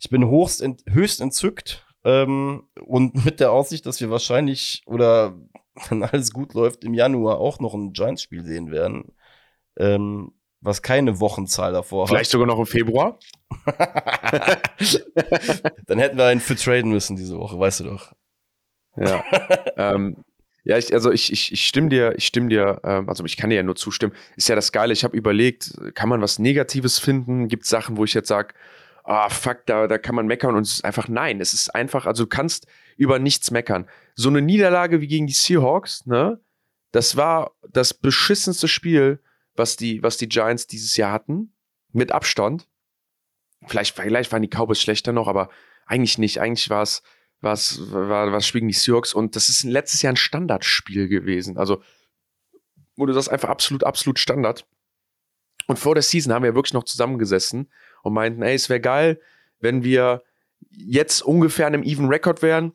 ich 0.00 0.10
bin 0.10 0.28
hochst 0.28 0.62
ent 0.62 0.84
höchst 0.86 1.20
entzückt 1.20 1.86
ähm, 2.04 2.68
und 2.84 3.14
mit 3.24 3.40
der 3.40 3.52
Aussicht, 3.52 3.86
dass 3.86 4.00
wir 4.00 4.10
wahrscheinlich 4.10 4.82
oder 4.86 5.36
wenn 5.88 6.02
alles 6.02 6.32
gut 6.32 6.54
läuft, 6.54 6.84
im 6.84 6.94
Januar 6.94 7.38
auch 7.38 7.60
noch 7.60 7.74
ein 7.74 7.92
Giants-Spiel 7.92 8.44
sehen 8.44 8.70
werden. 8.70 9.12
Ähm, 9.78 10.32
was 10.60 10.82
keine 10.82 11.20
Wochenzahl 11.20 11.72
davor 11.72 12.02
hat. 12.02 12.10
Vielleicht 12.10 12.30
sogar 12.30 12.46
noch 12.46 12.58
im 12.58 12.66
Februar. 12.66 13.18
Dann 15.86 15.98
hätten 15.98 16.18
wir 16.18 16.26
einen 16.26 16.40
für 16.40 16.54
traden 16.54 16.90
müssen 16.90 17.16
diese 17.16 17.38
Woche, 17.38 17.58
weißt 17.58 17.80
du 17.80 17.84
doch. 17.84 18.12
Ja. 18.96 19.24
ähm, 19.76 20.16
ja, 20.64 20.76
ich, 20.76 20.92
also 20.92 21.10
ich, 21.10 21.32
ich, 21.32 21.52
ich 21.52 21.66
stimme 21.66 21.88
dir, 21.88 22.14
ich 22.16 22.26
stimme 22.26 22.48
dir, 22.48 22.80
ähm, 22.84 23.08
also 23.08 23.24
ich 23.24 23.38
kann 23.38 23.48
dir 23.48 23.56
ja 23.56 23.62
nur 23.62 23.76
zustimmen. 23.76 24.12
Ist 24.36 24.48
ja 24.48 24.54
das 24.54 24.72
Geile, 24.72 24.92
ich 24.92 25.04
habe 25.04 25.16
überlegt, 25.16 25.72
kann 25.94 26.10
man 26.10 26.20
was 26.20 26.38
Negatives 26.38 26.98
finden? 26.98 27.48
Gibt 27.48 27.64
es 27.64 27.70
Sachen, 27.70 27.96
wo 27.96 28.04
ich 28.04 28.12
jetzt 28.12 28.28
sage, 28.28 28.52
ah, 29.04 29.30
fuck, 29.30 29.64
da, 29.64 29.86
da 29.86 29.96
kann 29.96 30.14
man 30.14 30.26
meckern 30.26 30.54
und 30.54 30.62
es 30.62 30.74
ist 30.74 30.84
einfach 30.84 31.08
nein. 31.08 31.40
Es 31.40 31.54
ist 31.54 31.74
einfach, 31.74 32.04
also 32.04 32.24
du 32.24 32.28
kannst 32.28 32.66
über 33.00 33.18
nichts 33.18 33.50
meckern. 33.50 33.88
So 34.14 34.28
eine 34.28 34.42
Niederlage 34.42 35.00
wie 35.00 35.06
gegen 35.06 35.26
die 35.26 35.32
Seahawks, 35.32 36.04
ne? 36.04 36.38
Das 36.92 37.16
war 37.16 37.52
das 37.66 37.94
beschissenste 37.94 38.68
Spiel, 38.68 39.22
was 39.54 39.76
die, 39.76 40.02
was 40.02 40.18
die 40.18 40.28
Giants 40.28 40.66
dieses 40.66 40.98
Jahr 40.98 41.10
hatten. 41.10 41.54
Mit 41.92 42.12
Abstand. 42.12 42.68
Vielleicht, 43.66 43.96
vielleicht 43.96 44.30
waren 44.32 44.42
die 44.42 44.50
Cowboys 44.50 44.82
schlechter 44.82 45.12
noch, 45.12 45.28
aber 45.28 45.48
eigentlich 45.86 46.18
nicht. 46.18 46.40
Eigentlich 46.42 46.68
war 46.68 46.82
es, 46.82 47.02
war 47.40 47.54
es, 47.54 47.90
war, 47.90 48.32
was 48.32 48.52
gegen 48.52 48.68
die 48.68 48.74
Seahawks 48.74 49.14
und 49.14 49.34
das 49.34 49.48
ist 49.48 49.64
letztes 49.64 50.02
Jahr 50.02 50.12
ein 50.12 50.16
Standardspiel 50.16 51.08
gewesen. 51.08 51.56
Also, 51.56 51.82
wo 52.96 53.06
du 53.06 53.14
das 53.14 53.30
einfach 53.30 53.48
absolut, 53.48 53.82
absolut 53.82 54.18
Standard. 54.18 54.66
Und 55.68 55.78
vor 55.78 55.94
der 55.94 56.02
Season 56.02 56.34
haben 56.34 56.44
wir 56.44 56.54
wirklich 56.54 56.74
noch 56.74 56.84
zusammengesessen 56.84 57.72
und 58.02 58.12
meinten, 58.12 58.42
ey, 58.42 58.54
es 58.54 58.68
wäre 58.68 58.80
geil, 58.80 59.20
wenn 59.58 59.84
wir 59.84 60.22
jetzt 60.70 61.22
ungefähr 61.22 61.66
einem 61.66 61.82
Even 61.82 62.08
Record 62.08 62.42
wären, 62.42 62.74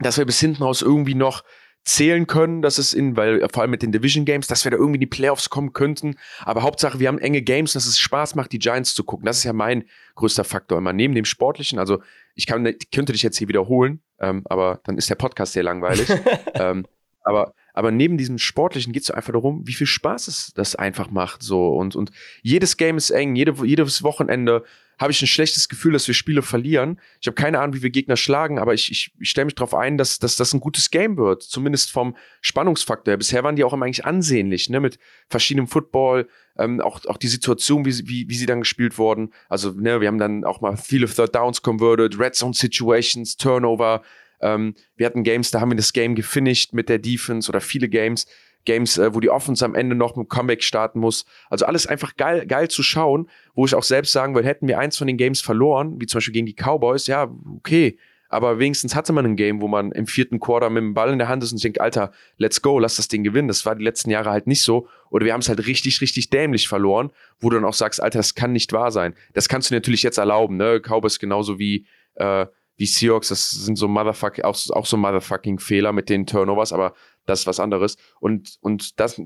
dass 0.00 0.18
wir 0.18 0.26
bis 0.26 0.40
hinten 0.40 0.62
raus 0.62 0.82
irgendwie 0.82 1.14
noch 1.14 1.42
zählen 1.84 2.26
können, 2.26 2.60
dass 2.62 2.78
es 2.78 2.92
in, 2.92 3.16
weil 3.16 3.46
vor 3.48 3.62
allem 3.62 3.70
mit 3.70 3.82
den 3.82 3.92
Division 3.92 4.24
Games, 4.24 4.46
dass 4.46 4.64
wir 4.64 4.70
da 4.70 4.76
irgendwie 4.76 4.96
in 4.96 5.00
die 5.00 5.06
Playoffs 5.06 5.48
kommen 5.48 5.72
könnten. 5.72 6.16
Aber 6.40 6.62
Hauptsache, 6.62 7.00
wir 7.00 7.08
haben 7.08 7.18
enge 7.18 7.42
Games, 7.42 7.72
dass 7.72 7.86
es 7.86 7.98
Spaß 7.98 8.34
macht, 8.34 8.52
die 8.52 8.58
Giants 8.58 8.94
zu 8.94 9.02
gucken. 9.02 9.24
Das 9.24 9.38
ist 9.38 9.44
ja 9.44 9.52
mein 9.52 9.84
größter 10.14 10.44
Faktor 10.44 10.78
immer. 10.78 10.92
Neben 10.92 11.14
dem 11.14 11.24
Sportlichen, 11.24 11.78
also 11.78 12.02
ich 12.34 12.46
kann, 12.46 12.64
könnte 12.92 13.12
dich 13.12 13.22
jetzt 13.22 13.38
hier 13.38 13.48
wiederholen, 13.48 14.00
ähm, 14.18 14.42
aber 14.44 14.80
dann 14.84 14.98
ist 14.98 15.08
der 15.08 15.14
Podcast 15.14 15.54
sehr 15.54 15.62
langweilig. 15.62 16.08
ähm, 16.54 16.86
aber, 17.22 17.54
aber 17.72 17.90
neben 17.90 18.18
diesem 18.18 18.38
Sportlichen 18.38 18.92
geht 18.92 19.04
es 19.04 19.10
einfach 19.10 19.32
darum, 19.32 19.66
wie 19.66 19.72
viel 19.72 19.86
Spaß 19.86 20.28
es 20.28 20.52
das 20.54 20.76
einfach 20.76 21.10
macht. 21.10 21.42
So. 21.42 21.68
Und, 21.68 21.96
und 21.96 22.10
jedes 22.42 22.76
Game 22.76 22.98
ist 22.98 23.10
eng, 23.10 23.36
jede, 23.36 23.54
jedes 23.64 24.02
Wochenende 24.02 24.64
habe 25.00 25.12
ich 25.12 25.22
ein 25.22 25.26
schlechtes 25.26 25.70
Gefühl, 25.70 25.94
dass 25.94 26.06
wir 26.06 26.14
Spiele 26.14 26.42
verlieren. 26.42 27.00
Ich 27.22 27.26
habe 27.26 27.34
keine 27.34 27.58
Ahnung, 27.58 27.74
wie 27.74 27.82
wir 27.82 27.88
Gegner 27.88 28.18
schlagen, 28.18 28.58
aber 28.58 28.74
ich, 28.74 28.90
ich, 28.90 29.10
ich 29.18 29.30
stelle 29.30 29.46
mich 29.46 29.54
darauf 29.54 29.74
ein, 29.74 29.96
dass, 29.96 30.18
dass 30.18 30.36
das 30.36 30.52
ein 30.52 30.60
gutes 30.60 30.90
Game 30.90 31.16
wird. 31.16 31.42
Zumindest 31.42 31.90
vom 31.90 32.14
Spannungsfaktor. 32.42 33.16
Bisher 33.16 33.42
waren 33.42 33.56
die 33.56 33.64
auch 33.64 33.72
immer 33.72 33.86
eigentlich 33.86 34.04
ansehnlich, 34.04 34.68
ne? 34.68 34.78
Mit 34.78 34.98
verschiedenem 35.30 35.68
Football, 35.68 36.28
ähm, 36.58 36.82
auch, 36.82 37.02
auch 37.06 37.16
die 37.16 37.28
Situation, 37.28 37.86
wie, 37.86 38.06
wie, 38.06 38.28
wie 38.28 38.34
sie 38.34 38.44
dann 38.44 38.60
gespielt 38.60 38.98
wurden. 38.98 39.32
Also, 39.48 39.70
ne, 39.70 40.02
wir 40.02 40.08
haben 40.08 40.18
dann 40.18 40.44
auch 40.44 40.60
mal 40.60 40.76
viele 40.76 41.06
Third 41.06 41.34
Downs 41.34 41.62
converted, 41.62 42.18
Red 42.18 42.34
Zone 42.34 42.52
Situations, 42.52 43.38
Turnover. 43.38 44.02
Ähm, 44.42 44.74
wir 44.96 45.06
hatten 45.06 45.24
Games, 45.24 45.50
da 45.50 45.62
haben 45.62 45.70
wir 45.70 45.76
das 45.76 45.94
Game 45.94 46.14
gefinisht 46.14 46.74
mit 46.74 46.90
der 46.90 46.98
Defense 46.98 47.48
oder 47.48 47.62
viele 47.62 47.88
Games. 47.88 48.26
Games, 48.64 48.98
äh, 48.98 49.14
wo 49.14 49.20
die 49.20 49.30
Offense 49.30 49.64
am 49.64 49.74
Ende 49.74 49.96
noch 49.96 50.16
mit 50.16 50.28
Comeback 50.28 50.62
starten 50.62 51.00
muss. 51.00 51.24
Also 51.48 51.66
alles 51.66 51.86
einfach 51.86 52.16
geil, 52.16 52.46
geil 52.46 52.68
zu 52.68 52.82
schauen, 52.82 53.28
wo 53.54 53.64
ich 53.64 53.74
auch 53.74 53.82
selbst 53.82 54.12
sagen 54.12 54.34
würde, 54.34 54.48
hätten 54.48 54.68
wir 54.68 54.78
eins 54.78 54.96
von 54.98 55.06
den 55.06 55.16
Games 55.16 55.40
verloren, 55.40 56.00
wie 56.00 56.06
zum 56.06 56.18
Beispiel 56.18 56.34
gegen 56.34 56.46
die 56.46 56.54
Cowboys, 56.54 57.06
ja, 57.06 57.30
okay. 57.56 57.98
Aber 58.32 58.60
wenigstens 58.60 58.94
hatte 58.94 59.12
man 59.12 59.26
ein 59.26 59.34
Game, 59.34 59.60
wo 59.60 59.66
man 59.66 59.90
im 59.90 60.06
vierten 60.06 60.38
Quarter 60.38 60.70
mit 60.70 60.82
dem 60.82 60.94
Ball 60.94 61.12
in 61.12 61.18
der 61.18 61.26
Hand 61.26 61.42
ist 61.42 61.50
und 61.50 61.62
denkt, 61.62 61.80
Alter, 61.80 62.12
let's 62.36 62.62
go, 62.62 62.78
lass 62.78 62.94
das 62.94 63.08
Ding 63.08 63.24
gewinnen. 63.24 63.48
Das 63.48 63.66
war 63.66 63.74
die 63.74 63.82
letzten 63.82 64.08
Jahre 64.08 64.30
halt 64.30 64.46
nicht 64.46 64.62
so. 64.62 64.86
Oder 65.10 65.26
wir 65.26 65.32
haben 65.32 65.40
es 65.40 65.48
halt 65.48 65.66
richtig, 65.66 66.00
richtig 66.00 66.30
dämlich 66.30 66.68
verloren, 66.68 67.10
wo 67.40 67.50
du 67.50 67.56
dann 67.56 67.64
auch 67.64 67.74
sagst, 67.74 68.00
Alter, 68.00 68.20
das 68.20 68.36
kann 68.36 68.52
nicht 68.52 68.72
wahr 68.72 68.92
sein. 68.92 69.14
Das 69.32 69.48
kannst 69.48 69.70
du 69.70 69.74
natürlich 69.74 70.04
jetzt 70.04 70.18
erlauben, 70.18 70.56
ne? 70.56 70.80
Cowboys 70.80 71.18
genauso 71.18 71.58
wie, 71.58 71.86
äh, 72.14 72.46
wie 72.76 72.86
Seahawks, 72.86 73.28
das 73.28 73.50
sind 73.50 73.76
so 73.76 73.88
motherfucking, 73.88 74.44
auch, 74.44 74.56
auch 74.70 74.86
so 74.86 74.96
motherfucking 74.96 75.58
Fehler 75.58 75.92
mit 75.92 76.08
den 76.08 76.24
Turnovers, 76.24 76.72
aber 76.72 76.94
das 77.30 77.40
ist 77.40 77.46
was 77.46 77.60
anderes. 77.60 77.96
Und, 78.20 78.58
und 78.60 79.00
das 79.00 79.20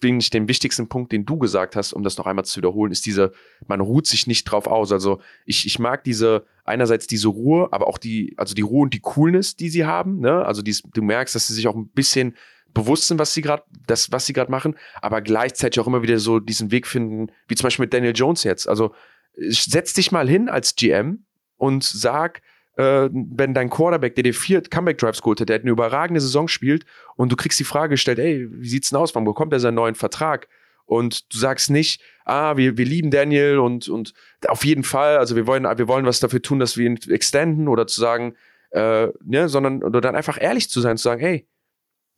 finde 0.00 0.22
ich 0.22 0.30
den 0.30 0.48
wichtigsten 0.48 0.88
Punkt, 0.88 1.12
den 1.12 1.24
du 1.24 1.38
gesagt 1.38 1.76
hast, 1.76 1.92
um 1.92 2.02
das 2.02 2.18
noch 2.18 2.26
einmal 2.26 2.44
zu 2.44 2.58
wiederholen, 2.58 2.92
ist 2.92 3.06
diese, 3.06 3.32
man 3.66 3.80
ruht 3.80 4.06
sich 4.06 4.26
nicht 4.26 4.44
drauf 4.44 4.66
aus. 4.66 4.92
Also 4.92 5.20
ich, 5.46 5.66
ich 5.66 5.78
mag 5.78 6.04
diese, 6.04 6.46
einerseits 6.64 7.06
diese 7.06 7.28
Ruhe, 7.28 7.68
aber 7.70 7.86
auch 7.86 7.98
die, 7.98 8.34
also 8.36 8.54
die 8.54 8.62
Ruhe 8.62 8.82
und 8.82 8.94
die 8.94 9.00
Coolness, 9.00 9.56
die 9.56 9.68
sie 9.68 9.84
haben. 9.84 10.20
Ne? 10.20 10.44
Also 10.44 10.62
dies, 10.62 10.82
du 10.82 11.02
merkst, 11.02 11.34
dass 11.34 11.46
sie 11.46 11.54
sich 11.54 11.68
auch 11.68 11.76
ein 11.76 11.88
bisschen 11.88 12.34
bewusst 12.72 13.06
sind, 13.06 13.18
was 13.18 13.32
sie 13.32 13.42
gerade, 13.42 13.62
das, 13.86 14.10
was 14.10 14.26
sie 14.26 14.32
gerade 14.32 14.50
machen, 14.50 14.76
aber 15.00 15.22
gleichzeitig 15.22 15.78
auch 15.80 15.86
immer 15.86 16.02
wieder 16.02 16.18
so 16.18 16.40
diesen 16.40 16.72
Weg 16.72 16.88
finden, 16.88 17.30
wie 17.46 17.54
zum 17.54 17.64
Beispiel 17.64 17.84
mit 17.84 17.94
Daniel 17.94 18.14
Jones 18.16 18.42
jetzt. 18.42 18.68
Also 18.68 18.94
setz 19.36 19.94
dich 19.94 20.10
mal 20.10 20.28
hin 20.28 20.48
als 20.48 20.74
GM 20.74 21.24
und 21.56 21.84
sag, 21.84 22.42
äh, 22.76 23.08
wenn 23.12 23.54
dein 23.54 23.70
Quarterback, 23.70 24.14
der 24.14 24.24
dir 24.24 24.34
vier 24.34 24.62
Comeback-Drives 24.62 25.22
geholt 25.22 25.40
hat, 25.40 25.48
der 25.48 25.60
eine 25.60 25.70
überragende 25.70 26.20
Saison 26.20 26.48
spielt 26.48 26.84
und 27.16 27.30
du 27.30 27.36
kriegst 27.36 27.58
die 27.60 27.64
Frage 27.64 27.90
gestellt, 27.90 28.18
ey, 28.18 28.48
wie 28.50 28.68
sieht's 28.68 28.90
denn 28.90 28.98
aus, 28.98 29.14
wann 29.14 29.24
bekommt 29.24 29.52
er 29.52 29.60
seinen 29.60 29.74
neuen 29.74 29.94
Vertrag? 29.94 30.48
Und 30.86 31.32
du 31.32 31.38
sagst 31.38 31.70
nicht, 31.70 32.02
ah, 32.24 32.56
wir, 32.56 32.76
wir 32.76 32.84
lieben 32.84 33.10
Daniel 33.10 33.58
und, 33.58 33.88
und 33.88 34.12
auf 34.46 34.64
jeden 34.64 34.84
Fall, 34.84 35.16
also 35.16 35.34
wir 35.34 35.46
wollen, 35.46 35.64
wir 35.64 35.88
wollen 35.88 36.04
was 36.04 36.20
dafür 36.20 36.42
tun, 36.42 36.58
dass 36.58 36.76
wir 36.76 36.86
ihn 36.86 36.98
extenden 37.08 37.68
oder 37.68 37.86
zu 37.86 38.00
sagen, 38.00 38.34
äh, 38.70 39.08
ne, 39.24 39.48
sondern 39.48 39.82
oder 39.82 40.00
dann 40.00 40.16
einfach 40.16 40.40
ehrlich 40.40 40.68
zu 40.68 40.80
sein, 40.80 40.96
zu 40.96 41.04
sagen, 41.04 41.20
hey, 41.20 41.46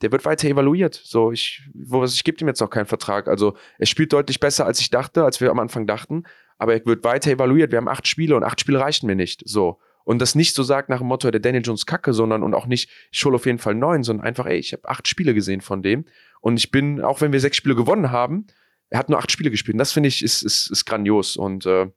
der 0.02 0.12
wird 0.12 0.24
weiter 0.24 0.48
evaluiert. 0.48 0.94
So, 0.94 1.32
ich, 1.32 1.62
wo, 1.74 2.04
ich 2.04 2.24
gebe 2.24 2.38
ihm 2.40 2.48
jetzt 2.48 2.60
noch 2.60 2.70
keinen 2.70 2.86
Vertrag. 2.86 3.28
Also, 3.28 3.56
er 3.78 3.86
spielt 3.86 4.12
deutlich 4.12 4.40
besser, 4.40 4.66
als 4.66 4.80
ich 4.80 4.90
dachte, 4.90 5.24
als 5.24 5.40
wir 5.40 5.50
am 5.50 5.58
Anfang 5.58 5.86
dachten, 5.86 6.24
aber 6.58 6.74
er 6.74 6.86
wird 6.86 7.04
weiter 7.04 7.30
evaluiert. 7.30 7.70
Wir 7.72 7.78
haben 7.78 7.88
acht 7.88 8.06
Spiele 8.06 8.36
und 8.36 8.44
acht 8.44 8.60
Spiele 8.60 8.80
reichen 8.80 9.06
mir 9.06 9.16
nicht. 9.16 9.42
So. 9.46 9.78
Und 10.06 10.20
das 10.20 10.36
nicht 10.36 10.54
so 10.54 10.62
sagt 10.62 10.88
nach 10.88 10.98
dem 10.98 11.08
Motto, 11.08 11.28
der 11.32 11.40
Daniel 11.40 11.64
Jones 11.64 11.84
kacke, 11.84 12.12
sondern 12.12 12.44
und 12.44 12.54
auch 12.54 12.66
nicht, 12.66 12.88
ich 13.10 13.24
hole 13.24 13.34
auf 13.34 13.44
jeden 13.44 13.58
Fall 13.58 13.74
neun, 13.74 14.04
sondern 14.04 14.24
einfach, 14.24 14.46
ey, 14.46 14.56
ich 14.56 14.72
habe 14.72 14.88
acht 14.88 15.08
Spiele 15.08 15.34
gesehen 15.34 15.60
von 15.60 15.82
dem. 15.82 16.04
Und 16.40 16.58
ich 16.58 16.70
bin, 16.70 17.00
auch 17.00 17.20
wenn 17.20 17.32
wir 17.32 17.40
sechs 17.40 17.56
Spiele 17.56 17.74
gewonnen 17.74 18.12
haben, 18.12 18.46
er 18.88 19.00
hat 19.00 19.08
nur 19.08 19.18
acht 19.18 19.32
Spiele 19.32 19.50
gespielt. 19.50 19.74
Und 19.74 19.80
das 19.80 19.90
finde 19.90 20.08
ich 20.08 20.22
ist, 20.22 20.42
ist, 20.42 20.70
ist 20.70 20.84
grandios. 20.84 21.36
Und 21.36 21.66
äh, 21.66 21.88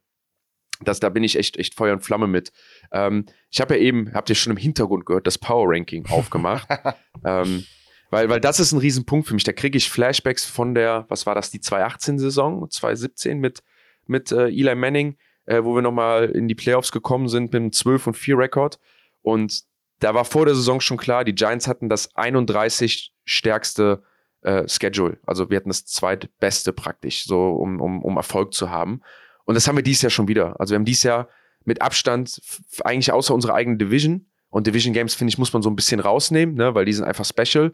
das, 0.80 0.98
da 0.98 1.08
bin 1.08 1.22
ich 1.22 1.38
echt, 1.38 1.56
echt 1.56 1.76
Feuer 1.76 1.92
und 1.92 2.00
Flamme 2.00 2.26
mit. 2.26 2.50
Ähm, 2.90 3.26
ich 3.48 3.60
habe 3.60 3.76
ja 3.76 3.80
eben, 3.80 4.12
habt 4.12 4.28
ihr 4.28 4.34
schon 4.34 4.50
im 4.50 4.56
Hintergrund 4.56 5.06
gehört, 5.06 5.28
das 5.28 5.38
Power 5.38 5.68
Ranking 5.68 6.04
aufgemacht. 6.06 6.68
ähm, 7.24 7.64
weil, 8.10 8.28
weil 8.28 8.40
das 8.40 8.58
ist 8.58 8.72
ein 8.72 8.80
Riesenpunkt 8.80 9.28
für 9.28 9.34
mich. 9.34 9.44
Da 9.44 9.52
kriege 9.52 9.78
ich 9.78 9.88
Flashbacks 9.88 10.44
von 10.44 10.74
der, 10.74 11.06
was 11.08 11.26
war 11.26 11.36
das, 11.36 11.52
die 11.52 11.60
2018-Saison, 11.60 12.68
2017 12.68 13.38
mit, 13.38 13.62
mit 14.08 14.32
äh, 14.32 14.48
Eli 14.48 14.74
Manning, 14.74 15.16
äh, 15.46 15.62
wo 15.64 15.74
wir 15.74 15.82
nochmal 15.82 16.30
in 16.30 16.48
die 16.48 16.54
Playoffs 16.54 16.92
gekommen 16.92 17.28
sind 17.28 17.52
mit 17.52 17.56
einem 17.56 17.72
12 17.72 18.08
und 18.08 18.14
4 18.14 18.38
Rekord. 18.38 18.78
Und 19.22 19.62
da 20.00 20.14
war 20.14 20.24
vor 20.24 20.46
der 20.46 20.54
Saison 20.54 20.80
schon 20.80 20.96
klar, 20.96 21.24
die 21.24 21.34
Giants 21.34 21.68
hatten 21.68 21.88
das 21.88 22.14
31 22.16 23.12
stärkste 23.24 24.02
äh, 24.42 24.66
Schedule. 24.66 25.18
Also 25.26 25.50
wir 25.50 25.56
hatten 25.56 25.68
das 25.68 25.84
zweitbeste 25.84 26.72
praktisch, 26.72 27.24
so 27.24 27.50
um, 27.50 27.80
um, 27.80 28.02
um 28.02 28.16
Erfolg 28.16 28.54
zu 28.54 28.70
haben. 28.70 29.02
Und 29.44 29.54
das 29.54 29.68
haben 29.68 29.76
wir 29.76 29.82
dieses 29.82 30.02
Jahr 30.02 30.10
schon 30.10 30.28
wieder. 30.28 30.58
Also 30.58 30.72
wir 30.72 30.76
haben 30.76 30.84
dieses 30.84 31.02
Jahr 31.02 31.28
mit 31.64 31.82
Abstand 31.82 32.40
eigentlich 32.84 33.12
außer 33.12 33.34
unserer 33.34 33.54
eigenen 33.54 33.78
Division 33.78 34.26
und 34.48 34.66
Division 34.66 34.94
Games, 34.94 35.14
finde 35.14 35.30
ich, 35.30 35.38
muss 35.38 35.52
man 35.52 35.62
so 35.62 35.70
ein 35.70 35.76
bisschen 35.76 36.00
rausnehmen, 36.00 36.54
ne, 36.54 36.74
weil 36.74 36.84
die 36.84 36.92
sind 36.92 37.04
einfach 37.04 37.24
special. 37.24 37.72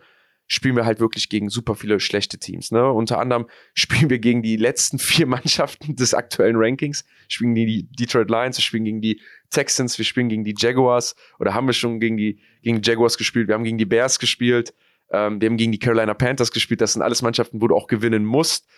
Spielen 0.48 0.76
wir 0.76 0.84
halt 0.84 1.00
wirklich 1.00 1.28
gegen 1.28 1.48
super 1.48 1.74
viele 1.74 1.98
schlechte 1.98 2.38
Teams. 2.38 2.70
Ne? 2.70 2.90
Unter 2.90 3.18
anderem 3.18 3.46
spielen 3.74 4.10
wir 4.10 4.18
gegen 4.18 4.42
die 4.42 4.56
letzten 4.56 4.98
vier 4.98 5.26
Mannschaften 5.26 5.96
des 5.96 6.14
aktuellen 6.14 6.56
Rankings. 6.56 7.04
Wir 7.04 7.30
spielen 7.30 7.54
gegen 7.54 7.66
die 7.66 7.88
Detroit 7.90 8.30
Lions, 8.30 8.56
wir 8.58 8.62
spielen 8.62 8.84
gegen 8.84 9.00
die 9.00 9.20
Texans, 9.50 9.98
wir 9.98 10.04
spielen 10.04 10.28
gegen 10.28 10.44
die 10.44 10.54
Jaguars 10.56 11.16
oder 11.38 11.54
haben 11.54 11.66
wir 11.66 11.72
schon 11.72 12.00
gegen 12.00 12.16
die, 12.16 12.40
gegen 12.62 12.80
die 12.80 12.88
Jaguars 12.88 13.18
gespielt, 13.18 13.48
wir 13.48 13.54
haben 13.54 13.64
gegen 13.64 13.78
die 13.78 13.86
Bears 13.86 14.18
gespielt, 14.18 14.74
ähm, 15.10 15.40
wir 15.40 15.48
haben 15.48 15.56
gegen 15.56 15.72
die 15.72 15.78
Carolina 15.78 16.14
Panthers 16.14 16.50
gespielt. 16.50 16.80
Das 16.80 16.92
sind 16.92 17.02
alles 17.02 17.22
Mannschaften, 17.22 17.60
wo 17.60 17.68
du 17.68 17.74
auch 17.74 17.86
gewinnen 17.86 18.24
musst. 18.24 18.68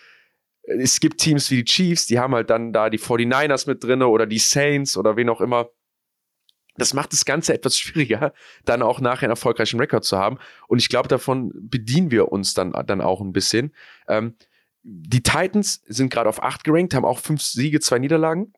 Es 0.63 0.99
gibt 0.99 1.19
Teams 1.19 1.49
wie 1.49 1.57
die 1.57 1.65
Chiefs, 1.65 2.05
die 2.05 2.19
haben 2.19 2.35
halt 2.35 2.49
dann 2.49 2.73
da 2.73 2.89
die 2.89 2.99
49ers 2.99 3.67
mit 3.67 3.83
drinne 3.83 4.07
oder 4.07 4.27
die 4.27 4.37
Saints 4.37 4.97
oder 4.97 5.17
wen 5.17 5.29
auch 5.29 5.41
immer. 5.41 5.69
Das 6.75 6.93
macht 6.93 7.13
das 7.13 7.25
Ganze 7.25 7.53
etwas 7.55 7.77
schwieriger, 7.77 8.33
dann 8.65 8.81
auch 8.81 8.99
nachher 9.01 9.23
einen 9.23 9.31
erfolgreichen 9.31 9.79
Rekord 9.79 10.03
zu 10.05 10.17
haben. 10.17 10.37
Und 10.67 10.79
ich 10.79 10.89
glaube, 10.89 11.07
davon 11.07 11.51
bedienen 11.53 12.11
wir 12.11 12.31
uns 12.31 12.53
dann, 12.53 12.71
dann 12.85 13.01
auch 13.01 13.21
ein 13.21 13.33
bisschen. 13.33 13.73
Ähm, 14.07 14.35
die 14.83 15.21
Titans 15.21 15.81
sind 15.87 16.11
gerade 16.11 16.29
auf 16.29 16.41
8 16.41 16.63
gerankt, 16.63 16.93
haben 16.93 17.05
auch 17.05 17.19
fünf 17.19 17.41
Siege, 17.41 17.79
zwei 17.79 17.99
Niederlagen. 17.99 18.53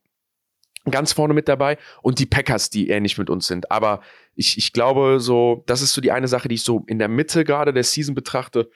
Ganz 0.90 1.14
vorne 1.14 1.34
mit 1.34 1.48
dabei. 1.48 1.78
Und 2.02 2.20
die 2.20 2.26
Packers, 2.26 2.70
die 2.70 2.90
ähnlich 2.90 3.18
mit 3.18 3.30
uns 3.30 3.48
sind. 3.48 3.70
Aber 3.70 4.02
ich, 4.36 4.58
ich 4.58 4.74
glaube, 4.74 5.20
so, 5.20 5.64
das 5.68 5.82
ist 5.82 5.94
so 5.94 6.02
die 6.02 6.12
eine 6.12 6.28
Sache, 6.28 6.48
die 6.48 6.56
ich 6.56 6.64
so 6.64 6.84
in 6.88 6.98
der 7.00 7.08
Mitte 7.08 7.44
gerade 7.44 7.74
der 7.74 7.84
Season 7.84 8.16
betrachte 8.16 8.70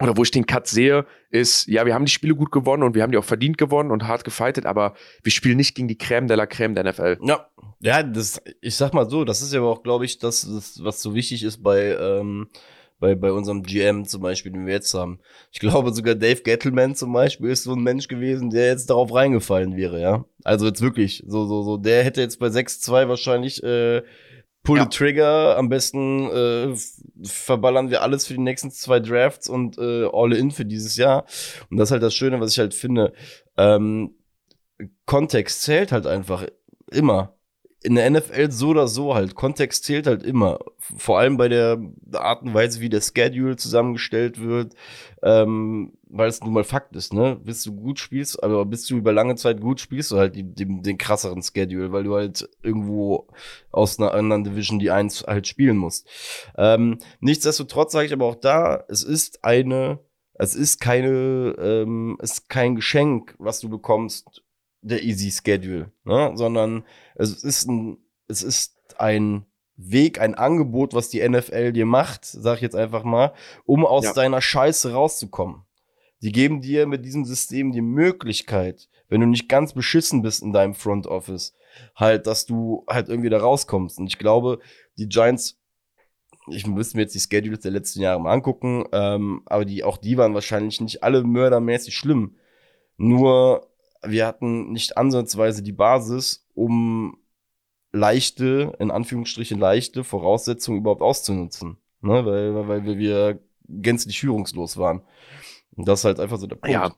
oder 0.00 0.16
wo 0.16 0.22
ich 0.22 0.30
den 0.30 0.46
Cut 0.46 0.66
sehe, 0.66 1.06
ist, 1.30 1.66
ja, 1.66 1.84
wir 1.84 1.94
haben 1.94 2.04
die 2.04 2.10
Spiele 2.10 2.34
gut 2.34 2.52
gewonnen 2.52 2.82
und 2.82 2.94
wir 2.94 3.02
haben 3.02 3.10
die 3.10 3.18
auch 3.18 3.24
verdient 3.24 3.58
gewonnen 3.58 3.90
und 3.90 4.06
hart 4.06 4.24
gefightet, 4.24 4.66
aber 4.66 4.94
wir 5.22 5.32
spielen 5.32 5.56
nicht 5.56 5.74
gegen 5.74 5.88
die 5.88 5.96
Crème 5.96 6.26
de 6.26 6.36
la 6.36 6.44
Crème 6.44 6.74
der 6.74 6.84
NFL. 6.84 7.18
Ja, 7.22 7.48
ja, 7.80 8.02
das, 8.02 8.40
ich 8.60 8.76
sag 8.76 8.94
mal 8.94 9.08
so, 9.08 9.24
das 9.24 9.42
ist 9.42 9.52
ja 9.52 9.60
auch, 9.60 9.82
glaube 9.82 10.04
ich, 10.04 10.18
das, 10.18 10.42
das, 10.42 10.82
was 10.82 11.02
so 11.02 11.14
wichtig 11.14 11.42
ist 11.42 11.62
bei, 11.62 11.96
ähm, 11.96 12.48
bei, 13.00 13.14
bei 13.14 13.32
unserem 13.32 13.62
GM 13.62 14.04
zum 14.04 14.22
Beispiel, 14.22 14.52
den 14.52 14.66
wir 14.66 14.74
jetzt 14.74 14.92
haben. 14.94 15.20
Ich 15.52 15.60
glaube 15.60 15.92
sogar 15.92 16.14
Dave 16.14 16.42
Gettleman 16.42 16.94
zum 16.94 17.12
Beispiel 17.12 17.50
ist 17.50 17.64
so 17.64 17.74
ein 17.74 17.82
Mensch 17.82 18.08
gewesen, 18.08 18.50
der 18.50 18.66
jetzt 18.66 18.90
darauf 18.90 19.12
reingefallen 19.12 19.76
wäre, 19.76 20.00
ja. 20.00 20.24
Also 20.44 20.66
jetzt 20.66 20.80
wirklich, 20.80 21.24
so, 21.26 21.46
so, 21.46 21.62
so, 21.62 21.76
der 21.76 22.04
hätte 22.04 22.20
jetzt 22.20 22.38
bei 22.38 22.48
6-2 22.48 23.08
wahrscheinlich 23.08 23.62
äh, 23.62 24.02
Pull 24.62 24.78
ja. 24.78 24.84
the 24.84 24.90
Trigger, 24.90 25.56
am 25.56 25.68
besten 25.68 26.28
äh, 26.30 26.74
verballern 27.22 27.90
wir 27.90 28.02
alles 28.02 28.26
für 28.26 28.34
die 28.34 28.40
nächsten 28.40 28.70
zwei 28.70 29.00
Drafts 29.00 29.48
und 29.48 29.78
äh, 29.78 30.08
all 30.12 30.32
in 30.32 30.50
für 30.50 30.64
dieses 30.64 30.96
Jahr. 30.96 31.24
Und 31.70 31.78
das 31.78 31.88
ist 31.88 31.92
halt 31.92 32.02
das 32.02 32.14
Schöne, 32.14 32.40
was 32.40 32.52
ich 32.52 32.58
halt 32.58 32.74
finde. 32.74 33.12
Ähm, 33.56 34.14
Kontext 35.06 35.62
zählt 35.62 35.92
halt 35.92 36.06
einfach 36.06 36.46
immer 36.90 37.38
in 37.82 37.94
der 37.94 38.10
NFL 38.10 38.50
so 38.50 38.68
oder 38.68 38.88
so 38.88 39.14
halt. 39.14 39.34
Kontext 39.34 39.84
zählt 39.84 40.06
halt 40.06 40.22
immer. 40.22 40.58
Vor 40.78 41.18
allem 41.18 41.36
bei 41.36 41.48
der 41.48 41.78
Art 42.12 42.42
und 42.42 42.54
Weise, 42.54 42.80
wie 42.80 42.88
der 42.88 43.00
Schedule 43.00 43.56
zusammengestellt 43.56 44.40
wird, 44.40 44.74
ähm, 45.22 45.92
weil 46.10 46.28
es 46.28 46.40
nun 46.40 46.52
mal 46.52 46.64
Fakt 46.64 46.96
ist, 46.96 47.12
ne? 47.12 47.38
Bist 47.42 47.66
du 47.66 47.74
gut 47.74 47.98
spielst, 47.98 48.42
aber 48.42 48.64
bist 48.64 48.88
du 48.90 48.96
über 48.96 49.12
lange 49.12 49.36
Zeit 49.36 49.60
gut, 49.60 49.80
spielst 49.80 50.10
du 50.10 50.16
halt 50.18 50.36
die, 50.36 50.42
den, 50.42 50.82
den 50.82 50.98
krasseren 50.98 51.42
Schedule, 51.42 51.92
weil 51.92 52.04
du 52.04 52.14
halt 52.14 52.48
irgendwo 52.62 53.28
aus 53.70 53.98
einer 53.98 54.12
anderen 54.12 54.44
Division 54.44 54.78
die 54.78 54.90
eins 54.90 55.24
halt 55.26 55.46
spielen 55.46 55.76
musst. 55.76 56.08
Ähm, 56.56 56.98
nichtsdestotrotz 57.20 57.92
sage 57.92 58.06
ich 58.06 58.12
aber 58.12 58.26
auch 58.26 58.36
da, 58.36 58.84
es 58.88 59.02
ist 59.02 59.44
eine, 59.44 59.98
es 60.34 60.54
ist 60.54 60.80
keine, 60.80 61.54
ähm, 61.58 62.16
es 62.20 62.32
ist 62.32 62.48
kein 62.48 62.76
Geschenk, 62.76 63.34
was 63.38 63.60
du 63.60 63.68
bekommst, 63.68 64.42
der 64.80 65.02
Easy 65.02 65.30
Schedule, 65.30 65.92
ne? 66.04 66.32
sondern 66.34 66.84
es 67.16 67.42
ist 67.42 67.68
ein, 67.68 67.98
es 68.28 68.42
ist 68.42 68.76
ein 68.98 69.44
Weg, 69.76 70.20
ein 70.20 70.34
Angebot, 70.34 70.92
was 70.92 71.08
die 71.08 71.26
NFL 71.26 71.72
dir 71.72 71.86
macht, 71.86 72.24
sag 72.24 72.56
ich 72.56 72.62
jetzt 72.62 72.76
einfach 72.76 73.04
mal, 73.04 73.32
um 73.64 73.86
aus 73.86 74.04
ja. 74.04 74.12
deiner 74.12 74.40
Scheiße 74.40 74.92
rauszukommen. 74.92 75.62
Die 76.22 76.32
geben 76.32 76.60
dir 76.60 76.86
mit 76.86 77.04
diesem 77.04 77.24
System 77.24 77.72
die 77.72 77.80
Möglichkeit, 77.80 78.88
wenn 79.08 79.20
du 79.20 79.26
nicht 79.26 79.48
ganz 79.48 79.72
beschissen 79.72 80.22
bist 80.22 80.42
in 80.42 80.52
deinem 80.52 80.74
Front 80.74 81.06
Office, 81.06 81.54
halt, 81.94 82.26
dass 82.26 82.46
du 82.46 82.84
halt 82.88 83.08
irgendwie 83.08 83.30
da 83.30 83.38
rauskommst. 83.38 83.98
Und 83.98 84.06
ich 84.06 84.18
glaube, 84.18 84.58
die 84.98 85.08
Giants, 85.08 85.58
ich 86.48 86.66
müsste 86.66 86.96
mir 86.96 87.02
jetzt 87.02 87.14
die 87.14 87.20
Schedules 87.20 87.60
der 87.60 87.70
letzten 87.70 88.00
Jahre 88.00 88.20
mal 88.20 88.32
angucken, 88.32 88.84
ähm, 88.92 89.42
aber 89.46 89.64
die, 89.64 89.84
auch 89.84 89.96
die 89.96 90.16
waren 90.16 90.34
wahrscheinlich 90.34 90.80
nicht 90.80 91.02
alle 91.02 91.22
mördermäßig 91.22 91.94
schlimm. 91.94 92.36
Nur 92.96 93.68
wir 94.02 94.26
hatten 94.26 94.72
nicht 94.72 94.96
ansatzweise 94.96 95.62
die 95.62 95.72
Basis, 95.72 96.46
um 96.54 97.18
leichte, 97.92 98.76
in 98.78 98.90
Anführungsstrichen 98.90 99.58
leichte 99.58 100.04
Voraussetzungen 100.04 100.80
überhaupt 100.80 101.02
auszunutzen. 101.02 101.78
Ne? 102.00 102.24
Weil, 102.24 102.68
weil 102.68 102.84
wir, 102.84 102.98
wir 102.98 103.40
gänzlich 103.68 104.20
führungslos 104.20 104.76
waren. 104.76 105.02
Und 105.78 105.88
das 105.88 106.00
ist 106.00 106.04
halt 106.04 106.20
einfach 106.20 106.36
so 106.36 106.46
der 106.46 106.56
Punkt. 106.56 106.72
Ja, 106.72 106.94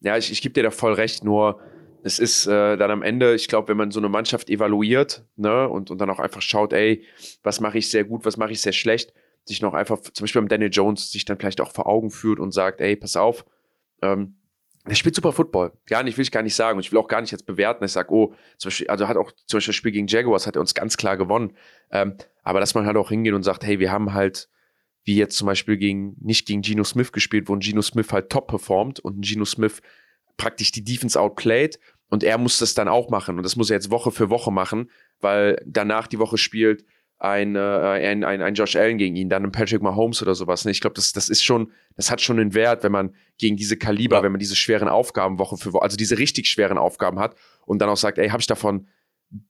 ja 0.00 0.18
ich, 0.18 0.30
ich 0.30 0.42
gebe 0.42 0.52
dir 0.52 0.64
da 0.64 0.70
voll 0.70 0.92
recht, 0.92 1.24
nur 1.24 1.60
es 2.02 2.18
ist 2.18 2.46
äh, 2.46 2.76
dann 2.76 2.90
am 2.90 3.02
Ende, 3.02 3.34
ich 3.34 3.48
glaube, 3.48 3.68
wenn 3.68 3.76
man 3.76 3.90
so 3.90 4.00
eine 4.00 4.08
Mannschaft 4.08 4.50
evaluiert 4.50 5.24
ne, 5.36 5.68
und, 5.68 5.90
und 5.90 5.98
dann 5.98 6.10
auch 6.10 6.18
einfach 6.18 6.42
schaut, 6.42 6.72
ey, 6.72 7.04
was 7.42 7.60
mache 7.60 7.78
ich 7.78 7.88
sehr 7.90 8.04
gut, 8.04 8.24
was 8.24 8.36
mache 8.36 8.52
ich 8.52 8.60
sehr 8.60 8.72
schlecht, 8.72 9.14
sich 9.44 9.62
noch 9.62 9.74
einfach, 9.74 10.00
zum 10.00 10.24
Beispiel 10.24 10.42
beim 10.42 10.48
Daniel 10.48 10.70
Jones, 10.70 11.10
sich 11.10 11.24
dann 11.24 11.38
vielleicht 11.38 11.60
auch 11.60 11.72
vor 11.72 11.86
Augen 11.86 12.10
führt 12.10 12.38
und 12.38 12.52
sagt, 12.52 12.80
ey, 12.80 12.96
pass 12.96 13.16
auf, 13.16 13.44
ähm, 14.02 14.34
der 14.88 14.94
spielt 14.94 15.14
super 15.14 15.32
Football. 15.32 15.72
Gar 15.86 16.02
nicht, 16.02 16.16
will 16.16 16.22
ich 16.22 16.30
gar 16.30 16.42
nicht 16.42 16.54
sagen. 16.54 16.78
Und 16.78 16.84
ich 16.84 16.92
will 16.92 16.98
auch 16.98 17.08
gar 17.08 17.20
nicht 17.20 17.30
jetzt 17.30 17.44
bewerten. 17.44 17.84
Ich 17.84 17.92
sage, 17.92 18.10
oh, 18.10 18.34
zum 18.56 18.68
Beispiel, 18.68 18.88
also 18.88 19.06
hat 19.06 19.16
auch 19.18 19.32
zum 19.46 19.58
Beispiel 19.58 19.72
das 19.72 19.76
Spiel 19.76 19.92
gegen 19.92 20.06
Jaguars 20.06 20.46
hat 20.46 20.56
er 20.56 20.60
uns 20.60 20.74
ganz 20.74 20.96
klar 20.96 21.18
gewonnen. 21.18 21.52
Ähm, 21.90 22.16
aber 22.42 22.60
dass 22.60 22.74
man 22.74 22.86
halt 22.86 22.96
auch 22.96 23.10
hingeht 23.10 23.34
und 23.34 23.42
sagt, 23.42 23.64
hey, 23.64 23.78
wir 23.80 23.92
haben 23.92 24.14
halt, 24.14 24.48
wie 25.08 25.16
jetzt 25.16 25.38
zum 25.38 25.46
Beispiel 25.46 25.78
gegen, 25.78 26.16
nicht 26.20 26.46
gegen 26.46 26.60
Geno 26.60 26.84
Smith 26.84 27.12
gespielt, 27.12 27.48
wo 27.48 27.56
ein 27.56 27.60
Geno 27.60 27.80
Smith 27.80 28.12
halt 28.12 28.28
top 28.28 28.46
performt 28.46 29.00
und 29.00 29.18
ein 29.18 29.22
Geno 29.22 29.46
Smith 29.46 29.80
praktisch 30.36 30.70
die 30.70 30.84
Defense 30.84 31.18
outplayed 31.18 31.80
und 32.10 32.22
er 32.22 32.36
muss 32.36 32.58
das 32.58 32.74
dann 32.74 32.88
auch 32.88 33.08
machen. 33.08 33.38
Und 33.38 33.42
das 33.42 33.56
muss 33.56 33.70
er 33.70 33.76
jetzt 33.76 33.90
Woche 33.90 34.12
für 34.12 34.28
Woche 34.28 34.52
machen, 34.52 34.90
weil 35.20 35.60
danach 35.66 36.08
die 36.08 36.18
Woche 36.18 36.36
spielt 36.36 36.84
ein, 37.18 37.56
äh, 37.56 37.58
ein, 37.58 38.22
ein, 38.22 38.42
ein 38.42 38.54
Josh 38.54 38.76
Allen 38.76 38.98
gegen 38.98 39.16
ihn, 39.16 39.30
dann 39.30 39.44
ein 39.44 39.50
Patrick 39.50 39.80
Mahomes 39.80 40.20
oder 40.20 40.34
sowas. 40.34 40.66
Ne? 40.66 40.72
Ich 40.72 40.82
glaube, 40.82 40.94
das, 40.94 41.12
das 41.12 41.30
ist 41.30 41.42
schon, 41.42 41.72
das 41.96 42.10
hat 42.10 42.20
schon 42.20 42.38
einen 42.38 42.52
Wert, 42.52 42.84
wenn 42.84 42.92
man 42.92 43.14
gegen 43.38 43.56
diese 43.56 43.78
Kaliber, 43.78 44.18
ja. 44.18 44.22
wenn 44.22 44.32
man 44.32 44.38
diese 44.38 44.56
schweren 44.56 44.88
Aufgaben 44.88 45.38
Woche 45.38 45.56
für 45.56 45.72
Woche, 45.72 45.82
also 45.82 45.96
diese 45.96 46.18
richtig 46.18 46.48
schweren 46.48 46.76
Aufgaben 46.76 47.18
hat 47.18 47.34
und 47.64 47.80
dann 47.80 47.88
auch 47.88 47.96
sagt, 47.96 48.18
ey, 48.18 48.28
habe 48.28 48.42
ich 48.42 48.46
davon 48.46 48.88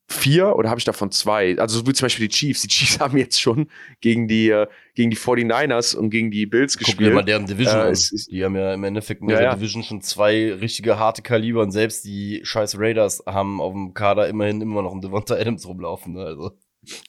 vier 0.09 0.57
oder 0.57 0.70
habe 0.70 0.79
ich 0.79 0.85
davon 0.85 1.11
zwei? 1.11 1.57
Also 1.59 1.87
wie 1.87 1.93
zum 1.93 2.07
Beispiel 2.07 2.29
die 2.29 2.35
Chiefs. 2.35 2.62
Die 2.62 2.68
Chiefs 2.68 2.99
haben 3.01 3.16
jetzt 3.16 3.41
schon 3.41 3.68
gegen 4.01 4.26
die, 4.26 4.51
äh, 4.51 4.66
gegen 4.95 5.11
die 5.11 5.16
49ers 5.16 5.95
und 5.97 6.11
gegen 6.11 6.31
die 6.31 6.47
Bills 6.47 6.76
Guck 6.76 6.87
gespielt. 6.87 7.11
dir 7.11 7.14
mal 7.14 7.24
deren 7.24 7.47
Division 7.47 7.76
Äh, 7.81 7.89
an. 7.89 7.97
Die 8.31 8.45
haben 8.45 8.57
ja 8.57 8.74
im 8.74 8.85
Endeffekt 8.85 9.22
in 9.22 9.29
Ja, 9.29 9.37
ihrer 9.37 9.45
ja. 9.45 9.55
Division 9.55 9.83
schon 9.83 10.01
zwei 10.01 10.53
richtige 10.55 10.99
harte 10.99 11.22
Kaliber 11.22 11.62
und 11.62 11.70
selbst 11.70 12.05
die 12.05 12.41
scheiß 12.43 12.79
Raiders 12.79 13.22
haben 13.26 13.61
auf 13.61 13.72
dem 13.72 13.95
Kader 13.95 14.29
immerhin 14.29 14.61
immer 14.61 14.83
noch 14.83 14.93
einen 14.93 15.01
Devonta 15.03 15.35
Adams 15.35 15.66
rumlaufen. 15.66 16.14
Ne? 16.14 16.24
Also. 16.24 16.53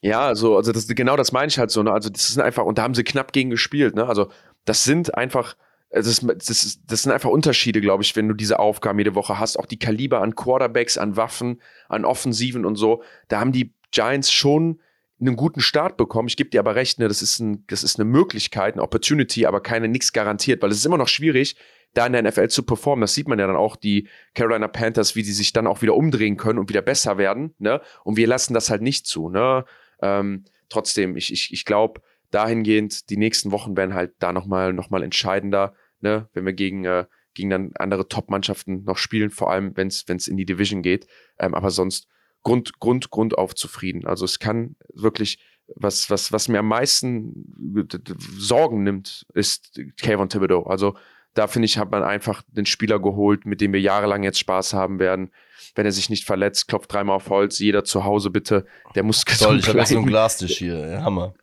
Ja, 0.02 0.22
also, 0.22 0.58
also 0.58 0.72
das, 0.72 0.88
genau 0.88 1.16
das 1.16 1.32
meine 1.32 1.48
ich 1.48 1.58
halt 1.58 1.72
so, 1.72 1.82
ne? 1.84 1.92
Also 1.92 2.10
das 2.10 2.28
sind 2.28 2.42
einfach, 2.42 2.66
und 2.66 2.78
da 2.78 2.84
haben 2.84 2.96
sie 2.96 3.04
knapp 3.04 3.32
gegen 3.32 3.50
gespielt, 3.50 3.96
ne? 3.96 4.06
Also 4.08 4.30
das 4.66 4.84
sind 4.84 5.16
einfach, 5.16 5.56
äh, 5.90 6.02
das, 6.02 6.20
das, 6.20 6.80
das 6.86 7.02
sind 7.02 7.12
einfach 7.12 7.30
Unterschiede, 7.30 7.82
glaube 7.82 8.04
ich, 8.04 8.16
wenn 8.16 8.28
du 8.28 8.34
diese 8.34 8.60
Aufgaben 8.60 9.00
jede 9.00 9.16
Woche 9.16 9.40
hast. 9.40 9.58
Auch 9.58 9.66
die 9.66 9.80
Kaliber 9.80 10.22
an 10.22 10.36
Quarterbacks, 10.36 10.98
an 10.98 11.16
Waffen, 11.16 11.62
an 11.88 12.06
Offensiven 12.06 12.66
und 12.66 12.76
so. 12.76 13.04
Da 13.28 13.40
haben 13.40 13.52
die 13.52 13.74
Giants 13.92 14.32
schon 14.32 14.80
einen 15.20 15.36
guten 15.36 15.60
Start 15.60 15.98
bekommen. 15.98 16.28
Ich 16.28 16.38
gebe 16.38 16.50
dir 16.50 16.60
aber 16.60 16.76
recht, 16.76 17.00
ne, 17.00 17.08
das 17.08 17.22
ist, 17.22 17.40
ein, 17.40 17.66
das 17.68 17.84
ist 17.84 18.00
eine 18.00 18.06
Möglichkeit, 18.10 18.76
eine 18.76 18.84
Opportunity, 18.84 19.46
aber 19.46 19.62
keine 19.62 19.88
nichts 19.88 20.14
garantiert, 20.14 20.62
weil 20.62 20.72
es 20.72 20.78
ist 20.78 20.86
immer 20.86 20.98
noch 20.98 21.10
schwierig, 21.10 21.58
da 21.94 22.06
in 22.06 22.14
der 22.14 22.22
NFL 22.22 22.48
zu 22.50 22.64
performen. 22.64 23.02
Das 23.02 23.16
sieht 23.16 23.28
man 23.28 23.40
ja 23.40 23.48
dann 23.48 23.56
auch, 23.56 23.76
die 23.76 24.08
Carolina 24.34 24.68
Panthers, 24.68 25.16
wie 25.16 25.24
sie 25.24 25.34
sich 25.34 25.54
dann 25.54 25.68
auch 25.68 25.82
wieder 25.82 25.96
umdrehen 25.96 26.38
können 26.38 26.60
und 26.60 26.70
wieder 26.70 26.82
besser 26.82 27.18
werden. 27.18 27.54
Ne? 27.58 27.82
Und 28.04 28.16
wir 28.16 28.28
lassen 28.28 28.54
das 28.54 28.70
halt 28.70 28.82
nicht 28.82 29.08
zu. 29.08 29.30
Ne? 29.30 29.66
Ähm, 30.02 30.46
trotzdem, 30.70 31.18
ich, 31.18 31.34
ich, 31.34 31.52
ich 31.52 31.66
glaube, 31.66 32.02
dahingehend, 32.32 33.10
die 33.10 33.18
nächsten 33.18 33.52
Wochen 33.52 33.76
werden 33.78 33.94
halt 33.94 34.14
da 34.20 34.34
nochmal 34.34 34.74
noch 34.74 34.90
mal 34.90 35.04
entscheidender, 35.04 35.74
ne? 36.02 36.30
wenn 36.34 36.46
wir 36.46 36.54
gegen, 36.54 36.86
äh, 36.86 37.06
gegen 37.34 37.50
dann 37.50 37.72
andere 37.78 38.08
Top-Mannschaften 38.08 38.84
noch 38.84 38.98
spielen, 38.98 39.30
vor 39.30 39.52
allem 39.52 39.76
wenn 39.76 39.88
es 39.88 40.28
in 40.28 40.38
die 40.38 40.46
Division 40.46 40.82
geht. 40.82 41.08
Ähm, 41.38 41.54
aber 41.54 41.72
sonst 41.72 42.08
Grund, 42.44 42.80
Grund, 42.80 43.10
Grund 43.10 43.38
auf 43.38 43.56
zufrieden. 43.56 44.06
Also 44.06 44.26
es 44.26 44.40
kann 44.40 44.76
wirklich, 44.94 45.40
was, 45.76 46.10
was, 46.10 46.32
was 46.32 46.48
mir 46.48 46.60
am 46.60 46.68
meisten 46.68 47.34
d- 47.36 48.00
Sorgen 48.38 48.84
nimmt, 48.84 49.26
ist 49.34 49.80
Kayvon 49.98 50.30
Thibodeau. 50.30 50.64
Also 50.64 50.96
da 51.34 51.48
finde 51.48 51.66
ich, 51.66 51.78
hat 51.78 51.92
man 51.92 52.04
einfach 52.04 52.42
den 52.48 52.66
Spieler 52.66 53.00
geholt, 53.00 53.46
mit 53.46 53.62
dem 53.62 53.74
wir 53.74 53.82
jahrelang 53.82 54.24
jetzt 54.24 54.40
Spaß 54.40 54.74
haben 54.74 55.00
werden. 55.00 55.32
Wenn 55.76 55.86
er 55.86 55.92
sich 55.92 56.10
nicht 56.10 56.26
verletzt, 56.26 56.68
klopft 56.68 56.94
dreimal 56.94 57.16
auf 57.18 57.30
Holz, 57.30 57.60
jeder 57.60 57.84
zu 57.84 58.04
Hause 58.04 58.30
bitte, 58.30 58.66
der 58.96 59.04
muss 59.04 59.24
Toll, 59.24 59.34
gesund 59.34 59.60
ich 59.60 59.68
habe 59.68 59.80
jetzt 59.80 59.90
so 59.90 59.96
einen 59.96 60.06
bleiben. 60.06 60.12
Glastisch 60.12 60.58
hier. 60.58 60.88
Ja, 60.88 61.04
Hammer. 61.04 61.34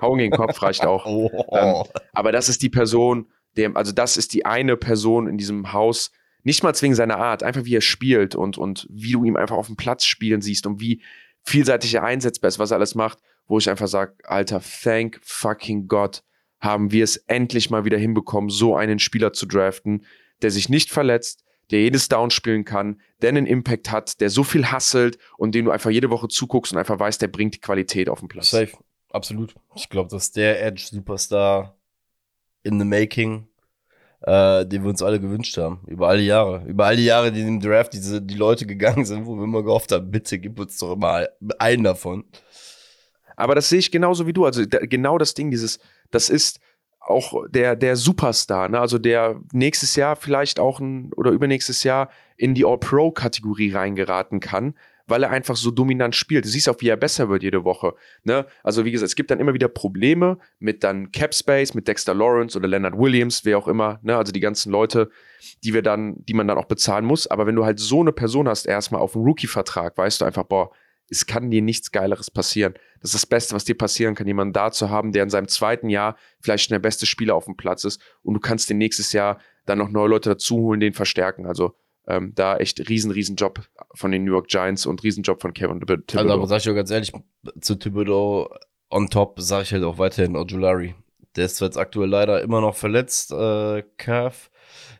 Hauen 0.00 0.18
gegen 0.18 0.30
den 0.30 0.36
Kopf 0.36 0.62
reicht 0.62 0.86
auch. 0.86 1.06
Oh. 1.50 1.84
Aber 2.12 2.32
das 2.32 2.48
ist 2.48 2.62
die 2.62 2.68
Person, 2.68 3.26
der, 3.56 3.74
also 3.74 3.92
das 3.92 4.16
ist 4.16 4.34
die 4.34 4.44
eine 4.44 4.76
Person 4.76 5.26
in 5.26 5.38
diesem 5.38 5.72
Haus, 5.72 6.12
nicht 6.42 6.62
mal 6.62 6.72
wegen 6.80 6.94
seiner 6.94 7.18
Art, 7.18 7.42
einfach 7.42 7.64
wie 7.64 7.76
er 7.76 7.80
spielt 7.80 8.34
und, 8.34 8.58
und 8.58 8.86
wie 8.90 9.12
du 9.12 9.24
ihm 9.24 9.36
einfach 9.36 9.56
auf 9.56 9.66
dem 9.66 9.76
Platz 9.76 10.04
spielen 10.04 10.40
siehst 10.40 10.66
und 10.66 10.80
wie 10.80 11.02
vielseitig 11.42 11.94
er 11.94 12.04
einsetzbar 12.04 12.48
ist, 12.48 12.58
was 12.58 12.70
er 12.70 12.76
alles 12.76 12.94
macht, 12.94 13.18
wo 13.46 13.58
ich 13.58 13.68
einfach 13.68 13.88
sage, 13.88 14.14
Alter, 14.24 14.60
thank 14.82 15.18
fucking 15.22 15.88
God, 15.88 16.22
haben 16.60 16.92
wir 16.92 17.04
es 17.04 17.16
endlich 17.16 17.70
mal 17.70 17.84
wieder 17.84 17.98
hinbekommen, 17.98 18.50
so 18.50 18.76
einen 18.76 18.98
Spieler 18.98 19.32
zu 19.32 19.46
draften, 19.46 20.04
der 20.42 20.50
sich 20.50 20.68
nicht 20.68 20.90
verletzt, 20.90 21.44
der 21.70 21.80
jedes 21.80 22.08
Down 22.08 22.30
spielen 22.30 22.64
kann, 22.64 23.00
der 23.20 23.30
einen 23.30 23.46
Impact 23.46 23.90
hat, 23.90 24.20
der 24.20 24.30
so 24.30 24.44
viel 24.44 24.66
hasselt 24.70 25.18
und 25.36 25.54
dem 25.54 25.66
du 25.66 25.70
einfach 25.70 25.90
jede 25.90 26.10
Woche 26.10 26.28
zuguckst 26.28 26.72
und 26.72 26.78
einfach 26.78 26.98
weißt, 26.98 27.20
der 27.20 27.28
bringt 27.28 27.54
die 27.54 27.60
Qualität 27.60 28.08
auf 28.08 28.20
den 28.20 28.28
Platz. 28.28 28.50
Safe, 28.50 28.72
absolut. 29.10 29.54
Ich 29.74 29.88
glaube, 29.88 30.10
das 30.10 30.24
ist 30.24 30.36
der 30.36 30.64
Edge-Superstar 30.64 31.76
in 32.62 32.78
the 32.78 32.84
making, 32.84 33.48
äh, 34.22 34.66
den 34.66 34.82
wir 34.82 34.90
uns 34.90 35.02
alle 35.02 35.20
gewünscht 35.20 35.56
haben. 35.58 35.80
Über 35.86 36.08
alle 36.08 36.22
Jahre. 36.22 36.64
Über 36.66 36.86
all 36.86 36.96
die 36.96 37.04
Jahre, 37.04 37.32
die 37.32 37.40
in 37.40 37.46
dem 37.46 37.60
Draft 37.60 37.92
diese, 37.92 38.22
die 38.22 38.34
Leute 38.34 38.66
gegangen 38.66 39.04
sind, 39.04 39.26
wo 39.26 39.36
wir 39.36 39.44
immer 39.44 39.62
gehofft 39.62 39.92
haben, 39.92 40.10
bitte 40.10 40.38
gib 40.38 40.58
uns 40.58 40.78
doch 40.78 40.96
mal 40.96 41.28
einen 41.58 41.84
davon. 41.84 42.24
Aber 43.36 43.54
das 43.54 43.68
sehe 43.68 43.78
ich 43.78 43.92
genauso 43.92 44.26
wie 44.26 44.32
du. 44.32 44.44
Also 44.44 44.64
da, 44.66 44.78
genau 44.78 45.16
das 45.16 45.34
Ding, 45.34 45.50
dieses, 45.50 45.78
das 46.10 46.28
ist 46.28 46.58
auch 47.08 47.46
der, 47.48 47.76
der 47.76 47.96
Superstar, 47.96 48.68
ne? 48.68 48.80
Also 48.80 48.98
der 48.98 49.40
nächstes 49.52 49.96
Jahr 49.96 50.16
vielleicht 50.16 50.60
auch 50.60 50.80
ein, 50.80 51.12
oder 51.14 51.30
übernächstes 51.30 51.84
Jahr 51.84 52.10
in 52.36 52.54
die 52.54 52.64
All-Pro-Kategorie 52.64 53.72
reingeraten 53.72 54.40
kann, 54.40 54.74
weil 55.06 55.22
er 55.22 55.30
einfach 55.30 55.56
so 55.56 55.70
dominant 55.70 56.14
spielt. 56.14 56.44
Du 56.44 56.48
siehst 56.48 56.68
auch, 56.68 56.80
wie 56.80 56.88
er 56.88 56.96
besser 56.96 57.28
wird 57.28 57.42
jede 57.42 57.64
Woche. 57.64 57.94
Ne? 58.24 58.46
Also, 58.62 58.84
wie 58.84 58.92
gesagt, 58.92 59.08
es 59.08 59.16
gibt 59.16 59.30
dann 59.30 59.40
immer 59.40 59.54
wieder 59.54 59.68
Probleme 59.68 60.38
mit 60.58 60.84
dann 60.84 61.10
Cap 61.10 61.34
Space, 61.34 61.74
mit 61.74 61.88
Dexter 61.88 62.14
Lawrence 62.14 62.56
oder 62.56 62.68
Leonard 62.68 62.96
Williams, 62.98 63.44
wer 63.44 63.58
auch 63.58 63.68
immer, 63.68 63.98
ne? 64.02 64.16
Also 64.16 64.32
die 64.32 64.40
ganzen 64.40 64.70
Leute, 64.70 65.10
die 65.64 65.72
wir 65.72 65.82
dann, 65.82 66.16
die 66.26 66.34
man 66.34 66.46
dann 66.46 66.58
auch 66.58 66.66
bezahlen 66.66 67.04
muss. 67.04 67.26
Aber 67.26 67.46
wenn 67.46 67.56
du 67.56 67.64
halt 67.64 67.80
so 67.80 68.00
eine 68.00 68.12
Person 68.12 68.48
hast, 68.48 68.66
erstmal 68.66 69.00
auf 69.00 69.16
einem 69.16 69.24
Rookie-Vertrag, 69.24 69.96
weißt 69.96 70.20
du 70.20 70.24
einfach, 70.26 70.44
boah, 70.44 70.70
es 71.10 71.26
kann 71.26 71.50
dir 71.50 71.62
nichts 71.62 71.90
Geileres 71.90 72.30
passieren. 72.30 72.74
Das 73.00 73.10
ist 73.10 73.22
das 73.22 73.26
Beste, 73.26 73.54
was 73.54 73.64
dir 73.64 73.76
passieren 73.76 74.14
kann, 74.14 74.26
jemanden 74.26 74.52
da 74.52 74.70
zu 74.70 74.90
haben, 74.90 75.12
der 75.12 75.22
in 75.22 75.30
seinem 75.30 75.48
zweiten 75.48 75.88
Jahr 75.88 76.16
vielleicht 76.40 76.64
schon 76.64 76.74
der 76.74 76.80
beste 76.80 77.06
Spieler 77.06 77.34
auf 77.34 77.46
dem 77.46 77.56
Platz 77.56 77.84
ist 77.84 78.00
und 78.22 78.34
du 78.34 78.40
kannst 78.40 78.68
den 78.68 78.78
nächstes 78.78 79.12
Jahr 79.12 79.38
dann 79.66 79.78
noch 79.78 79.90
neue 79.90 80.08
Leute 80.08 80.30
dazu 80.30 80.56
holen, 80.56 80.80
den 80.80 80.92
verstärken. 80.92 81.46
Also 81.46 81.74
ähm, 82.06 82.32
da 82.34 82.56
echt 82.56 82.88
riesen, 82.88 83.10
riesen 83.10 83.36
Job 83.36 83.60
von 83.94 84.10
den 84.10 84.24
New 84.24 84.32
York 84.32 84.48
Giants 84.48 84.86
und 84.86 85.02
riesen 85.02 85.22
Job 85.22 85.42
von 85.42 85.52
Kevin 85.52 85.80
Thibodeau. 85.80 86.18
Also, 86.18 86.32
aber 86.32 86.46
sag 86.46 86.58
ich 86.60 86.70
auch 86.70 86.74
ganz 86.74 86.90
ehrlich, 86.90 87.12
zu 87.60 87.74
Thibodeau 87.74 88.48
on 88.90 89.10
top 89.10 89.40
sage 89.40 89.64
ich 89.64 89.72
halt 89.72 89.84
auch 89.84 89.98
weiterhin 89.98 90.36
Ojulari. 90.36 90.94
Der 91.36 91.44
ist 91.44 91.60
jetzt 91.60 91.76
aktuell 91.76 92.08
leider 92.08 92.42
immer 92.42 92.60
noch 92.60 92.74
verletzt, 92.74 93.30
äh, 93.32 93.82
Calf, 93.98 94.50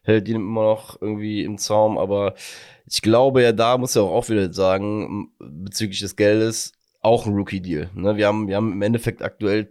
hält 0.02 0.28
ihn 0.28 0.36
immer 0.36 0.62
noch 0.62 1.00
irgendwie 1.00 1.42
im 1.42 1.58
Zaum, 1.58 1.96
aber 1.96 2.34
ich 2.90 3.02
glaube 3.02 3.42
ja, 3.42 3.52
da 3.52 3.78
muss 3.78 3.96
er 3.96 4.02
auch, 4.02 4.28
wieder 4.28 4.52
sagen, 4.52 5.30
bezüglich 5.38 6.00
des 6.00 6.16
Geldes, 6.16 6.72
auch 7.00 7.26
ein 7.26 7.34
Rookie-Deal. 7.34 7.90
Ne? 7.94 8.16
Wir, 8.16 8.26
haben, 8.26 8.48
wir 8.48 8.56
haben 8.56 8.72
im 8.72 8.82
Endeffekt 8.82 9.22
aktuell 9.22 9.68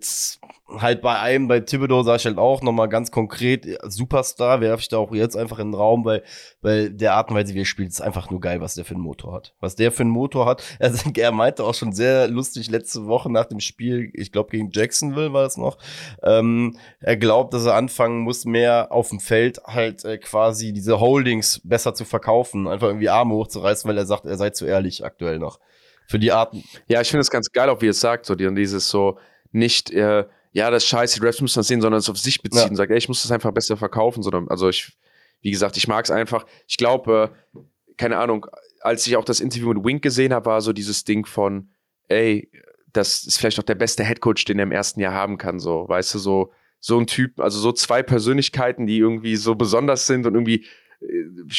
halt 0.69 1.01
bei 1.01 1.17
einem, 1.19 1.47
bei 1.47 1.61
Thibodeau 1.61 2.03
sage 2.03 2.17
ich 2.17 2.25
halt 2.25 2.37
auch 2.37 2.61
nochmal 2.61 2.89
ganz 2.89 3.11
konkret, 3.11 3.65
äh, 3.65 3.77
Superstar 3.83 4.59
werfe 4.59 4.81
ich 4.81 4.89
da 4.89 4.97
auch 4.97 5.13
jetzt 5.13 5.37
einfach 5.37 5.59
in 5.59 5.69
den 5.69 5.75
Raum, 5.75 6.03
weil, 6.03 6.23
weil 6.61 6.89
der 6.89 7.13
Art 7.13 7.29
und 7.29 7.37
Weise, 7.37 7.53
wie 7.53 7.61
er 7.61 7.65
spielt, 7.65 7.89
ist 7.89 8.01
einfach 8.01 8.29
nur 8.29 8.41
geil, 8.41 8.59
was 8.59 8.75
der 8.75 8.85
für 8.85 8.95
einen 8.95 9.03
Motor 9.03 9.33
hat. 9.33 9.53
Was 9.59 9.75
der 9.75 9.91
für 9.91 10.03
einen 10.03 10.11
Motor 10.11 10.45
hat. 10.45 10.63
Also, 10.87 11.09
er 11.15 11.31
meinte 11.31 11.63
auch 11.63 11.73
schon 11.73 11.91
sehr 11.91 12.27
lustig 12.27 12.69
letzte 12.69 13.07
Woche 13.07 13.31
nach 13.31 13.45
dem 13.45 13.59
Spiel, 13.59 14.09
ich 14.13 14.31
glaube 14.31 14.51
gegen 14.51 14.69
Jacksonville 14.71 15.33
war 15.33 15.45
es 15.45 15.57
noch, 15.57 15.77
ähm, 16.23 16.77
er 16.99 17.17
glaubt, 17.17 17.53
dass 17.53 17.65
er 17.65 17.75
anfangen 17.75 18.21
muss, 18.21 18.45
mehr 18.45 18.91
auf 18.91 19.09
dem 19.09 19.19
Feld 19.19 19.59
halt 19.65 20.05
äh, 20.05 20.17
quasi 20.17 20.71
diese 20.71 20.99
Holdings 20.99 21.61
besser 21.63 21.93
zu 21.93 22.05
verkaufen, 22.05 22.67
einfach 22.67 22.87
irgendwie 22.87 23.09
Arme 23.09 23.33
hochzureißen, 23.33 23.89
weil 23.89 23.97
er 23.97 24.05
sagt, 24.05 24.25
er 24.25 24.37
sei 24.37 24.51
zu 24.51 24.65
ehrlich 24.65 25.03
aktuell 25.03 25.39
noch. 25.39 25.59
Für 26.07 26.19
die 26.19 26.31
Arten. 26.31 26.63
Ja, 26.87 27.01
ich 27.01 27.09
finde 27.09 27.21
es 27.21 27.29
ganz 27.29 27.51
geil, 27.51 27.69
auch 27.69 27.81
wie 27.81 27.87
es 27.87 27.99
sagt, 27.99 28.25
so 28.25 28.35
die- 28.35 28.53
dieses 28.55 28.89
so 28.89 29.19
nicht, 29.51 29.91
äh, 29.91 30.25
ja, 30.53 30.71
das 30.71 30.85
scheiße, 30.85 31.19
die 31.19 31.25
Raps 31.25 31.41
müssen 31.41 31.59
das 31.59 31.67
sehen, 31.67 31.81
sondern 31.81 31.99
es 31.99 32.09
auf 32.09 32.17
sich 32.17 32.41
beziehen 32.41 32.59
Ja. 32.61 32.67
und 32.69 32.75
sagt, 32.75 32.91
ey, 32.91 32.97
ich 32.97 33.07
muss 33.07 33.21
das 33.21 33.31
einfach 33.31 33.51
besser 33.51 33.77
verkaufen, 33.77 34.23
sondern, 34.23 34.47
also 34.47 34.69
ich, 34.69 34.97
wie 35.41 35.51
gesagt, 35.51 35.77
ich 35.77 35.87
mag 35.87 36.05
es 36.05 36.11
einfach. 36.11 36.45
Ich 36.67 36.77
glaube, 36.77 37.31
äh, 37.55 37.59
keine 37.97 38.17
Ahnung, 38.17 38.45
als 38.81 39.05
ich 39.05 39.15
auch 39.17 39.25
das 39.25 39.39
Interview 39.39 39.73
mit 39.73 39.83
Wink 39.83 40.01
gesehen 40.01 40.33
habe, 40.33 40.45
war 40.47 40.61
so 40.61 40.71
dieses 40.73 41.03
Ding 41.03 41.25
von, 41.25 41.69
ey, 42.07 42.49
das 42.93 43.23
ist 43.25 43.37
vielleicht 43.37 43.59
auch 43.59 43.63
der 43.63 43.75
beste 43.75 44.03
Headcoach, 44.03 44.45
den 44.47 44.59
er 44.59 44.63
im 44.63 44.71
ersten 44.71 44.99
Jahr 45.01 45.13
haben 45.13 45.37
kann, 45.37 45.59
so, 45.59 45.87
weißt 45.87 46.13
du, 46.15 46.19
so, 46.19 46.51
so 46.79 46.97
ein 46.99 47.07
Typ, 47.07 47.39
also 47.39 47.59
so 47.59 47.71
zwei 47.71 48.01
Persönlichkeiten, 48.03 48.87
die 48.87 48.97
irgendwie 48.99 49.35
so 49.35 49.55
besonders 49.55 50.07
sind 50.07 50.25
und 50.25 50.35
irgendwie 50.35 50.65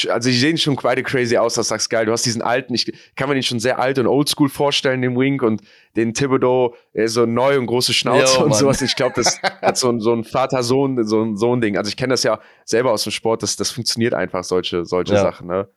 also 0.09 0.29
die 0.29 0.37
sehen 0.37 0.59
schon 0.59 0.77
beide 0.77 1.03
crazy 1.03 1.37
aus, 1.37 1.55
das 1.55 1.69
sagst 1.69 1.89
geil. 1.91 2.07
Du 2.07 2.13
hast 2.13 2.27
diesen 2.27 2.43
alten, 2.43 2.75
ich 2.75 2.93
kann 3.15 3.29
mir 3.29 3.35
den 3.35 3.43
schon 3.45 3.61
sehr 3.61 3.79
alt 3.79 3.99
und 3.99 4.07
oldschool 4.07 4.49
vorstellen, 4.49 5.01
den 5.01 5.17
Wink 5.17 5.43
und 5.43 5.63
den 5.97 6.13
Thibodeau, 6.13 6.75
der 6.95 7.09
so 7.09 7.25
neu 7.25 7.59
und 7.59 7.67
große 7.67 7.95
Schnauze 7.95 8.35
Jo, 8.39 8.43
und 8.43 8.51
Mann. 8.51 8.59
sowas. 8.59 8.83
Ich 8.83 8.97
glaube, 8.97 9.15
das 9.17 9.41
hat 9.63 9.77
so 9.79 9.91
ein, 9.91 10.01
so 10.01 10.13
ein 10.13 10.25
Vater-Sohn, 10.25 11.05
so 11.05 11.23
ein, 11.23 11.37
so 11.37 11.55
ein 11.55 11.61
Ding. 11.61 11.77
Also 11.77 11.89
ich 11.89 11.97
kenne 11.97 12.13
das 12.13 12.25
ja 12.25 12.41
selber 12.65 12.93
aus 12.93 13.05
dem 13.05 13.13
Sport, 13.13 13.43
das, 13.43 13.57
das 13.57 13.71
funktioniert 13.71 14.13
einfach, 14.15 14.43
solche, 14.43 14.85
solche 14.85 15.15
Ja. 15.15 15.23
Sachen, 15.23 15.47
ne? 15.47 15.69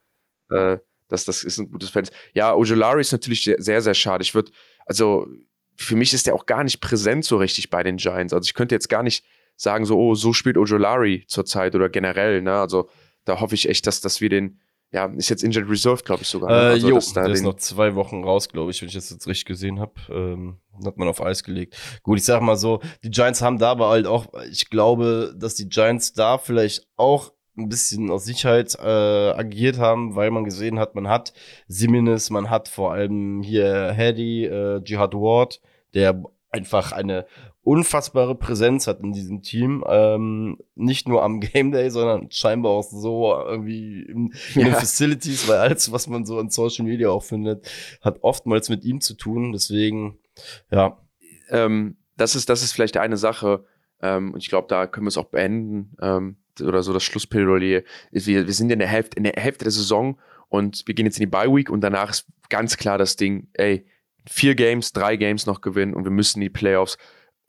Äh, 0.50 0.78
das, 1.08 1.26
das 1.26 1.44
ist 1.44 1.58
ein 1.60 1.70
gutes 1.72 1.90
Fans. 1.90 2.10
Ja, 2.34 2.56
Ojolari 2.56 3.02
ist 3.02 3.12
natürlich 3.12 3.44
sehr, 3.44 3.62
sehr, 3.62 3.82
sehr 3.82 3.94
schade. 3.94 4.24
Ich 4.24 4.34
würde, 4.34 4.52
also 4.86 5.28
für 5.76 5.96
mich 5.96 6.14
ist 6.14 6.26
der 6.26 6.34
auch 6.36 6.46
gar 6.46 6.64
nicht 6.64 6.80
präsent 6.82 7.26
so 7.26 7.38
richtig 7.38 7.70
bei 7.70 7.84
den 7.84 7.98
Giants. 7.98 8.34
Also 8.34 8.46
ich 8.46 8.54
könnte 8.54 8.74
jetzt 8.76 8.90
gar 8.90 9.04
nicht 9.04 9.24
sagen, 9.56 9.86
so, 9.86 9.98
oh, 10.00 10.16
so 10.16 10.34
spielt 10.34 10.58
Ojolari 10.58 11.26
zurzeit 11.28 11.76
oder 11.76 11.90
generell, 11.90 12.42
ne? 12.42 12.54
Also 12.54 12.90
da 13.26 13.40
hoffe 13.40 13.56
ich 13.56 13.70
echt, 13.70 13.88
dass, 13.88 14.02
dass 14.02 14.22
wir 14.22 14.30
den, 14.30 14.60
ja, 14.92 15.06
ist 15.06 15.30
jetzt 15.30 15.44
Injured 15.44 15.70
Reserve, 15.70 16.04
glaube 16.04 16.24
ich 16.24 16.28
sogar. 16.28 16.50
ne? 16.50 16.56
Äh, 16.56 16.72
also, 16.72 16.90
jo, 16.90 17.00
da 17.14 17.24
der 17.24 17.32
ist 17.32 17.44
noch 17.44 17.56
zwei 17.56 17.96
Wochen 17.96 18.24
raus, 18.24 18.50
glaube 18.50 18.72
ich, 18.72 18.82
wenn 18.82 18.90
ich 18.90 18.96
das 18.96 19.10
jetzt 19.10 19.28
richtig 19.28 19.46
gesehen 19.46 19.80
habe. 19.80 19.94
Ähm, 20.10 20.58
hat 20.86 20.98
man 20.98 21.08
auf 21.08 21.22
Eis 21.22 21.44
gelegt. 21.44 21.78
Gut, 22.04 22.18
ich 22.18 22.26
sag 22.26 22.42
mal 22.42 22.58
so, 22.58 22.82
die 23.04 23.10
Giants 23.10 23.42
haben 23.42 23.58
da 23.58 23.72
aber 23.72 23.90
halt 23.90 24.08
auch, 24.08 24.28
ich 24.50 24.70
glaube, 24.70 25.34
dass 25.38 25.56
die 25.56 25.70
Giants 25.70 26.14
da 26.14 26.38
vielleicht 26.38 26.88
auch 26.98 27.32
ein 27.58 27.70
bisschen 27.70 28.10
aus 28.10 28.26
Sicherheit 28.26 28.76
äh, 28.80 29.32
agiert 29.32 29.78
haben, 29.78 30.16
weil 30.16 30.32
man 30.32 30.44
gesehen 30.44 30.80
hat, 30.80 30.96
man 30.96 31.08
hat 31.08 31.34
Simmons, 31.68 32.30
man 32.30 32.50
hat 32.50 32.68
vor 32.68 32.94
allem 32.94 33.42
hier 33.44 33.92
Hedy, 33.92 34.46
äh, 34.46 34.82
Jihad 34.84 35.14
Ward, 35.14 35.62
der 35.94 36.24
einfach 36.50 36.92
eine 36.92 37.26
unfassbare 37.64 38.36
Präsenz 38.36 38.88
hat 38.88 39.02
in 39.02 39.12
diesem 39.12 39.42
Team. 39.42 39.84
Ähm, 39.88 40.58
nicht 40.76 41.08
nur 41.08 41.24
am 41.24 41.40
Game 41.42 41.72
Day, 41.72 41.90
sondern 41.90 42.32
scheinbar 42.32 42.72
auch 42.72 42.84
so 42.84 43.34
irgendwie 43.34 44.02
in, 44.04 44.34
in 44.56 44.66
den 44.66 44.74
Facilities, 44.74 45.48
weil 45.48 45.58
alles, 45.58 45.92
was 45.92 46.08
man 46.08 46.26
so 46.26 46.40
in 46.40 46.50
Social 46.50 46.86
Media 46.86 47.10
auch 47.10 47.24
findet, 47.24 47.70
hat 48.02 48.20
oftmals 48.22 48.70
mit 48.70 48.84
ihm 48.84 49.02
zu 49.02 49.16
tun. 49.16 49.52
Deswegen, 49.52 50.18
ja. 50.72 50.98
Ähm, 51.50 51.98
das 52.18 52.36
ist, 52.36 52.50
das 52.50 52.64
ist 52.64 52.72
vielleicht 52.72 52.98
eine 52.98 53.18
Sache, 53.18 53.66
ähm, 54.02 54.34
und 54.34 54.42
ich 54.42 54.50
glaube, 54.50 54.68
da 54.68 54.88
können 54.88 55.06
wir 55.06 55.10
es 55.10 55.18
auch 55.18 55.26
beenden, 55.26 55.96
ähm, 56.02 56.38
oder 56.62 56.84
so 56.84 56.94
das 56.94 57.04
Schlussplädoyer. 57.04 57.84
Wir, 58.12 58.48
wir 58.48 58.54
sind 58.54 58.72
in 58.72 58.80
der 58.80 58.88
Hälfte, 58.88 59.18
in 59.18 59.24
der 59.24 59.34
Hälfte 59.38 59.66
der 59.66 59.72
Saison 59.72 60.20
und 60.50 60.84
wir 60.86 60.96
gehen 60.96 61.06
jetzt 61.06 61.18
in 61.18 61.24
die 61.24 61.32
Bye 61.32 61.54
Week 61.54 61.70
und 61.70 61.82
danach 61.82 62.10
ist 62.10 62.28
ganz 62.50 62.78
klar 62.78 62.98
das 62.98 63.16
Ding, 63.16 63.48
ey, 63.54 63.86
vier 64.30 64.56
Games, 64.56 64.92
drei 64.94 65.16
Games 65.16 65.46
noch 65.46 65.62
gewinnen 65.62 65.94
und 65.94 66.04
wir 66.04 66.12
müssen 66.12 66.40
in 66.40 66.46
die 66.46 66.50
Playoffs 66.50 66.98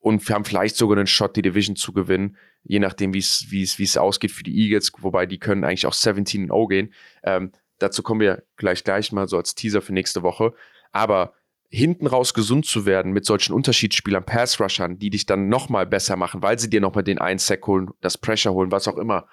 und 0.02 0.26
wir 0.28 0.34
haben 0.34 0.44
vielleicht 0.44 0.76
sogar 0.76 0.98
einen 0.98 1.06
Shot, 1.06 1.36
die 1.36 1.42
Division 1.42 1.76
zu 1.76 1.92
gewinnen, 1.92 2.36
je 2.64 2.80
nachdem, 2.80 3.14
wie 3.14 3.20
es, 3.20 3.46
wie 3.50 3.62
es, 3.62 3.78
wie 3.78 3.84
es 3.84 3.96
ausgeht 3.96 4.32
für 4.32 4.42
die 4.42 4.54
Eagles, 4.54 4.90
wobei 4.98 5.26
die 5.26 5.38
können 5.38 5.62
eigentlich 5.62 5.86
auch 5.86 5.94
17-0 5.94 6.68
gehen. 6.68 6.92
Ähm, 7.22 7.52
dazu 7.78 8.02
kommen 8.02 8.20
wir 8.20 8.42
gleich 8.56 8.82
gleich 8.82 9.12
mal 9.12 9.28
so 9.28 9.36
als 9.36 9.54
Teaser 9.54 9.80
für 9.80 9.92
nächste 9.92 10.24
Woche. 10.24 10.54
Aber 10.90 11.34
hinten 11.68 12.08
raus 12.08 12.34
gesund 12.34 12.66
zu 12.66 12.84
werden 12.84 13.12
mit 13.12 13.24
solchen 13.24 13.54
Unterschiedsspielern, 13.54 14.24
Pass-Rushern, 14.24 14.98
die 14.98 15.08
dich 15.08 15.24
dann 15.24 15.48
nochmal 15.48 15.86
besser 15.86 16.16
machen, 16.16 16.42
weil 16.42 16.58
sie 16.58 16.68
dir 16.68 16.80
nochmal 16.80 17.04
den 17.04 17.18
einen 17.18 17.38
Sack 17.38 17.64
holen, 17.68 17.90
das 18.00 18.18
Pressure 18.18 18.52
holen, 18.52 18.72
was 18.72 18.88
auch 18.88 18.98
immer. 18.98 19.28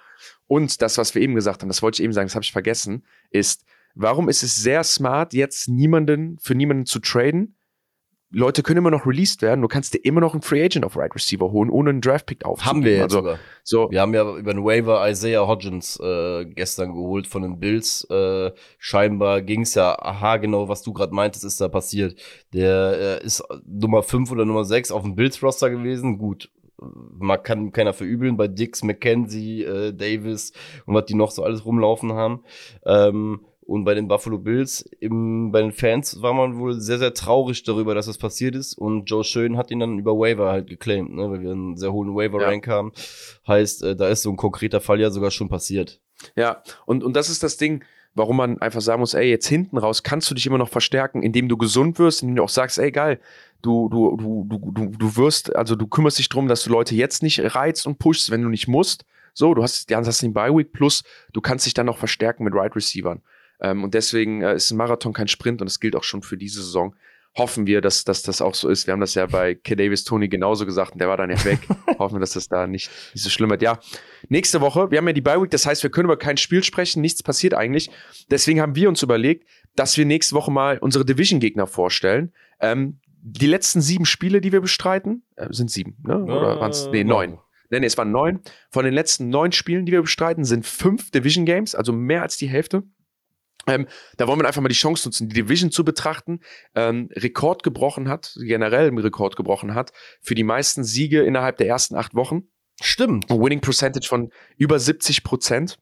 Und 0.46 0.84
das, 0.84 1.00
was 1.00 1.16
wir 1.16 1.22
eben 1.24 1.34
gesagt 1.34 1.64
haben, 1.64 1.70
das 1.70 1.82
wollte 1.82 2.00
ich 2.00 2.04
eben 2.04 2.14
sagen, 2.14 2.28
das 2.28 2.36
habe 2.36 2.46
ich 2.46 2.52
vergessen, 2.52 3.04
ist, 3.32 3.66
warum 3.96 4.30
ist 4.30 4.44
es 4.44 4.56
sehr 4.56 4.84
smart, 4.84 5.34
jetzt 5.34 5.68
niemanden, 5.68 6.38
für 6.40 6.54
niemanden 6.54 6.86
zu 6.86 7.00
traden, 7.00 7.56
Leute 8.32 8.62
können 8.62 8.78
immer 8.78 8.92
noch 8.92 9.08
released 9.08 9.42
werden. 9.42 9.62
Du 9.62 9.68
kannst 9.68 9.94
dir 9.94 10.00
immer 10.00 10.22
noch 10.22 10.34
einen 10.34 10.44
Free 10.44 10.64
Agent 10.64 10.86
auf 10.86 10.96
Right 10.96 11.14
Receiver 11.16 11.52
holen, 11.52 11.70
ohne 11.72 11.90
einen 11.90 12.02
Draft-Pick 12.02 12.46
aufzugeben. 12.46 12.70
Haben 12.70 12.86
wir 12.86 12.92
jetzt 12.92 13.04
also, 13.04 13.18
sogar. 13.18 13.40
So. 13.64 13.90
Wir 13.90 14.02
haben 14.02 14.14
ja 14.14 14.38
über 14.38 14.54
den 14.54 14.64
Waiver 14.64 15.10
Isaiah 15.10 15.48
Hodgins 15.48 16.00
äh, 16.00 16.46
gestern 16.46 16.94
geholt 16.94 17.26
von 17.26 17.42
den 17.42 17.60
Bills. 17.60 18.04
Äh, 18.10 18.52
scheinbar 18.78 19.42
ging 19.42 19.62
es 19.62 19.74
ja, 19.74 19.98
aha, 19.98 20.38
genau, 20.38 20.70
was 20.70 20.84
du 20.84 20.94
gerade 20.94 21.14
meintest, 21.14 21.44
ist 21.44 21.60
da 21.60 21.70
passiert. 21.70 22.20
Der 22.54 23.20
äh, 23.22 23.26
ist 23.26 23.44
Nummer 23.66 24.04
5 24.04 24.32
oder 24.32 24.46
Nummer 24.46 24.64
6 24.64 24.92
auf 24.92 25.02
dem 25.02 25.16
Bills-Roster 25.16 25.72
gewesen. 25.72 26.20
Gut, 26.20 26.52
man 26.78 27.42
kann 27.42 27.72
keiner 27.72 27.94
verübeln 27.94 28.38
bei 28.38 28.48
Dix, 28.48 28.84
McKenzie, 28.84 29.64
äh, 29.64 29.94
Davis 29.94 30.54
und 30.86 30.94
was 30.94 31.06
die 31.06 31.16
noch 31.16 31.32
so 31.32 31.44
alles 31.44 31.66
rumlaufen 31.66 32.14
haben. 32.14 32.44
Ähm, 32.86 33.42
und 33.70 33.84
bei 33.84 33.94
den 33.94 34.08
Buffalo 34.08 34.40
Bills, 34.40 34.82
im, 35.00 35.52
bei 35.52 35.62
den 35.62 35.72
Fans 35.72 36.24
war 36.24 36.34
man 36.34 36.58
wohl 36.58 36.80
sehr, 36.82 36.98
sehr 36.98 37.14
traurig 37.14 37.62
darüber, 37.62 37.94
dass 37.94 38.08
das 38.08 38.18
passiert 38.18 38.56
ist. 38.56 38.74
Und 38.74 39.06
Joe 39.06 39.24
Schön 39.24 39.58
hat 39.58 39.70
ihn 39.70 39.80
dann 39.80 40.00
über 40.00 40.14
Waiver 40.18 40.52
halt 40.52 40.66
geclaimed, 40.68 41.14
ne? 41.14 41.30
weil 41.30 41.42
wir 41.42 41.52
einen 41.52 41.78
sehr 41.78 41.94
hohen 41.94 42.16
Waiver-Rank 42.16 42.66
ja. 42.66 42.74
haben. 42.74 42.92
Heißt, 43.48 43.84
äh, 43.84 43.96
da 43.96 44.10
ist 44.10 44.24
so 44.24 44.32
ein 44.32 44.38
konkreter 44.38 44.82
Fall 44.82 45.00
ja 45.00 45.12
sogar 45.12 45.30
schon 45.30 45.50
passiert. 45.50 46.02
Ja, 46.36 46.64
und, 46.88 47.04
und 47.04 47.16
das 47.16 47.30
ist 47.30 47.44
das 47.44 47.58
Ding, 47.58 47.84
warum 48.16 48.38
man 48.38 48.60
einfach 48.60 48.82
sagen 48.82 49.02
muss, 49.02 49.14
ey, 49.14 49.30
jetzt 49.30 49.48
hinten 49.48 49.78
raus 49.78 50.02
kannst 50.02 50.32
du 50.32 50.34
dich 50.36 50.48
immer 50.48 50.58
noch 50.58 50.70
verstärken, 50.70 51.22
indem 51.22 51.48
du 51.48 51.56
gesund 51.56 52.00
wirst, 52.00 52.24
indem 52.24 52.38
du 52.38 52.44
auch 52.44 52.50
sagst, 52.50 52.80
ey, 52.80 52.92
geil, 52.92 53.20
du, 53.62 53.88
du, 53.88 54.18
du, 54.18 54.48
du, 54.50 54.72
du, 54.72 54.86
du 54.98 55.16
wirst, 55.16 55.56
also 55.56 55.76
du 55.76 55.86
kümmerst 55.86 56.18
dich 56.18 56.30
darum, 56.30 56.48
dass 56.48 56.64
du 56.64 56.72
Leute 56.72 56.96
jetzt 56.96 57.22
nicht 57.22 57.40
reizt 57.56 57.86
und 57.86 58.00
pushst, 58.00 58.32
wenn 58.32 58.42
du 58.42 58.50
nicht 58.50 58.68
musst. 58.68 59.06
So, 59.36 59.54
du 59.54 59.62
hast, 59.62 59.94
hast 59.94 60.22
den 60.24 60.34
Bye-Week 60.34 60.74
plus, 60.74 61.04
du 61.34 61.40
kannst 61.40 61.68
dich 61.68 61.76
dann 61.76 61.86
noch 61.86 62.00
verstärken 62.00 62.44
mit 62.44 62.56
Right 62.56 62.76
Receivern. 62.76 63.22
Ähm, 63.62 63.84
und 63.84 63.94
deswegen 63.94 64.42
äh, 64.42 64.56
ist 64.56 64.72
ein 64.72 64.78
Marathon 64.78 65.14
kein 65.14 65.28
Sprint 65.28 65.62
und 65.62 65.70
das 65.70 65.80
gilt 65.80 65.96
auch 65.96 66.04
schon 66.04 66.22
für 66.22 66.38
diese 66.38 66.62
Saison. 66.62 66.96
Hoffen 67.38 67.68
wir, 67.68 67.80
dass, 67.82 68.04
dass 68.06 68.24
das 68.24 68.42
auch 68.42 68.56
so 68.56 68.70
ist. 68.70 68.88
Wir 68.88 68.94
haben 68.94 69.02
das 69.02 69.14
ja 69.14 69.28
bei 69.28 69.54
K. 69.54 69.76
Davis 69.76 70.04
Tony 70.04 70.28
genauso 70.28 70.66
gesagt 70.66 70.94
und 70.94 71.00
der 71.00 71.08
war 71.08 71.18
dann 71.18 71.30
ja 71.30 71.44
weg. 71.46 71.60
Hoffen 72.00 72.16
wir, 72.16 72.20
dass 72.20 72.32
das 72.32 72.48
da 72.48 72.66
nicht, 72.66 72.90
nicht 73.14 73.24
so 73.24 73.30
schlimm 73.30 73.50
wird. 73.52 73.62
Ja, 73.62 73.80
nächste 74.30 74.62
Woche, 74.62 74.90
wir 74.90 74.98
haben 74.98 75.08
ja 75.08 75.14
die 75.14 75.22
Bye 75.22 75.42
Week, 75.42 75.52
das 75.52 75.66
heißt, 75.66 75.84
wir 75.84 75.92
können 75.92 76.06
über 76.06 76.18
kein 76.18 76.38
Spiel 76.38 76.64
sprechen, 76.64 77.02
nichts 77.02 77.22
passiert 77.22 77.54
eigentlich. 77.54 77.92
Deswegen 78.32 78.62
haben 78.62 78.76
wir 78.76 78.90
uns 78.90 79.04
überlegt, 79.04 79.48
dass 79.76 79.96
wir 79.96 80.06
nächste 80.06 80.36
Woche 80.36 80.52
mal 80.52 80.80
unsere 80.80 81.06
Division-Gegner 81.06 81.68
vorstellen. 81.68 82.34
Ähm, 82.60 83.00
die 83.22 83.48
letzten 83.48 83.82
sieben 83.82 84.06
Spiele, 84.06 84.42
die 84.42 84.52
wir 84.52 84.62
bestreiten, 84.62 85.24
äh, 85.36 85.48
sind 85.52 85.70
sieben, 85.70 85.98
ne? 86.04 86.24
Oder 86.24 86.58
äh, 86.58 86.60
waren 86.60 86.72
es? 86.72 86.90
Nee, 86.92 87.04
neun. 87.04 87.38
Nee, 87.70 87.80
nee, 87.80 87.86
es 87.86 87.98
waren 87.98 88.12
neun. 88.12 88.40
Von 88.72 88.86
den 88.86 88.94
letzten 88.94 89.30
neun 89.30 89.52
Spielen, 89.52 89.86
die 89.86 89.92
wir 89.92 90.02
bestreiten, 90.02 90.44
sind 90.44 90.66
fünf 90.66 91.12
Division 91.12 91.46
Games, 91.46 91.76
also 91.76 91.94
mehr 91.94 92.24
als 92.24 92.38
die 92.38 92.48
Hälfte. 92.48 92.84
Ähm, 93.68 93.88
da 94.18 94.28
wollen 94.28 94.40
wir 94.40 94.48
einfach 94.48 94.62
mal 94.62 94.70
die 94.70 94.76
Chance 94.76 95.08
nutzen, 95.08 95.30
die 95.30 95.36
Division 95.36 95.72
zu 95.72 95.84
betrachten. 95.84 96.40
Ähm, 96.76 97.10
Rekord 97.14 97.64
gebrochen 97.64 98.10
hat, 98.10 98.36
generell 98.40 98.88
einen 98.88 98.98
Rekord 98.98 99.36
gebrochen 99.36 99.76
hat, 99.76 99.92
für 100.22 100.36
die 100.36 100.44
meisten 100.44 100.84
Siege 100.84 101.22
innerhalb 101.24 101.58
der 101.58 101.68
ersten 101.68 101.96
acht 101.96 102.16
Wochen. 102.16 102.44
Stimmt. 102.82 103.30
Ein 103.30 103.42
Winning 103.42 103.62
Percentage 103.62 104.08
von 104.08 104.32
über 104.58 104.80
70 104.80 105.24
Prozent. 105.24 105.78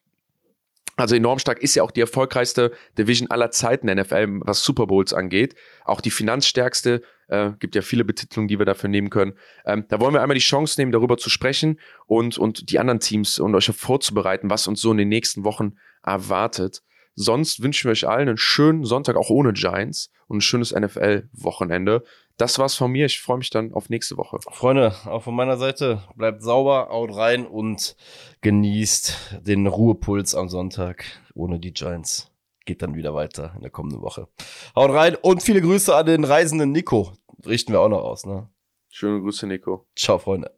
Also 0.96 1.16
enorm 1.16 1.38
stark 1.38 1.62
ist 1.62 1.76
ja 1.76 1.84
auch 1.84 1.92
die 1.92 2.02
erfolgreichste 2.02 2.72
Division 2.98 3.30
aller 3.30 3.52
Zeiten 3.52 3.86
NFL, 3.88 4.40
was 4.42 4.64
Super 4.64 4.88
Bowls 4.88 5.14
angeht. 5.14 5.54
Auch 5.86 6.02
die 6.02 6.10
finanzstärkste. 6.10 7.04
Äh, 7.28 7.52
gibt 7.60 7.76
ja 7.76 7.84
viele 7.84 8.04
Betitelungen, 8.04 8.48
die 8.48 8.58
wir 8.58 8.66
dafür 8.66 8.90
nehmen 8.90 9.12
können. 9.12 9.34
Ähm, 9.66 9.86
da 9.90 10.00
wollen 10.00 10.14
wir 10.14 10.22
einmal 10.22 10.36
die 10.36 10.42
Chance 10.42 10.80
nehmen, 10.80 10.92
darüber 10.92 11.18
zu 11.18 11.30
sprechen 11.30 11.80
und, 12.08 12.38
und 12.38 12.72
die 12.72 12.80
anderen 12.80 13.00
Teams 13.00 13.38
und 13.38 13.54
euch 13.54 13.68
vorzubereiten, 13.68 14.50
was 14.50 14.66
uns 14.66 14.82
so 14.82 14.92
in 14.92 14.98
den 14.98 15.10
nächsten 15.10 15.44
Wochen 15.44 15.74
erwartet. 16.04 16.82
Sonst 17.20 17.63
wünschen 17.63 17.86
wir 17.86 17.93
euch 17.93 18.07
allen 18.07 18.30
einen 18.30 18.38
schönen 18.38 18.86
Sonntag, 18.86 19.15
auch 19.15 19.32
ohne 19.32 19.51
Giants 19.51 20.11
und 20.28 20.38
ein 20.38 20.41
schönes 20.41 20.72
NFL-Wochenende. 20.72 22.03
Das 22.38 22.59
war's 22.59 22.76
von 22.76 22.91
mir. 22.91 23.07
Ich 23.07 23.20
freue 23.20 23.39
mich 23.39 23.49
dann 23.49 23.74
auf 23.74 23.89
nächste 23.89 24.18
Woche. 24.18 24.38
Freunde, 24.51 24.93
auch 25.05 25.24
von 25.24 25.36
meiner 25.36 25.57
Seite, 25.57 26.03
bleibt 26.15 26.43
sauber, 26.43 26.89
haut 26.91 27.15
rein 27.15 27.47
und 27.47 27.95
genießt 28.41 29.39
den 29.41 29.65
Ruhepuls 29.65 30.36
am 30.36 30.47
Sonntag 30.47 31.05
ohne 31.34 31.59
die 31.59 31.74
Giants. 31.74 32.32
Geht 32.65 32.84
dann 32.84 32.93
wieder 32.93 33.15
weiter 33.15 33.53
in 33.55 33.61
der 33.61 33.72
kommenden 33.72 34.03
Woche. 34.03 34.28
Haut 34.76 34.91
rein 34.91 35.15
und 35.15 35.41
viele 35.41 35.61
Grüße 35.61 35.95
an 35.95 36.05
den 36.05 36.24
reisenden 36.24 36.72
Nico. 36.72 37.13
Richten 37.47 37.74
wir 37.74 37.80
auch 37.82 37.89
noch 37.89 38.03
aus, 38.03 38.28
ne? 38.28 38.47
Schöne 38.89 39.22
Grüße, 39.22 39.47
Nico. 39.47 39.88
Ciao, 39.95 40.20
Freunde. 40.20 40.57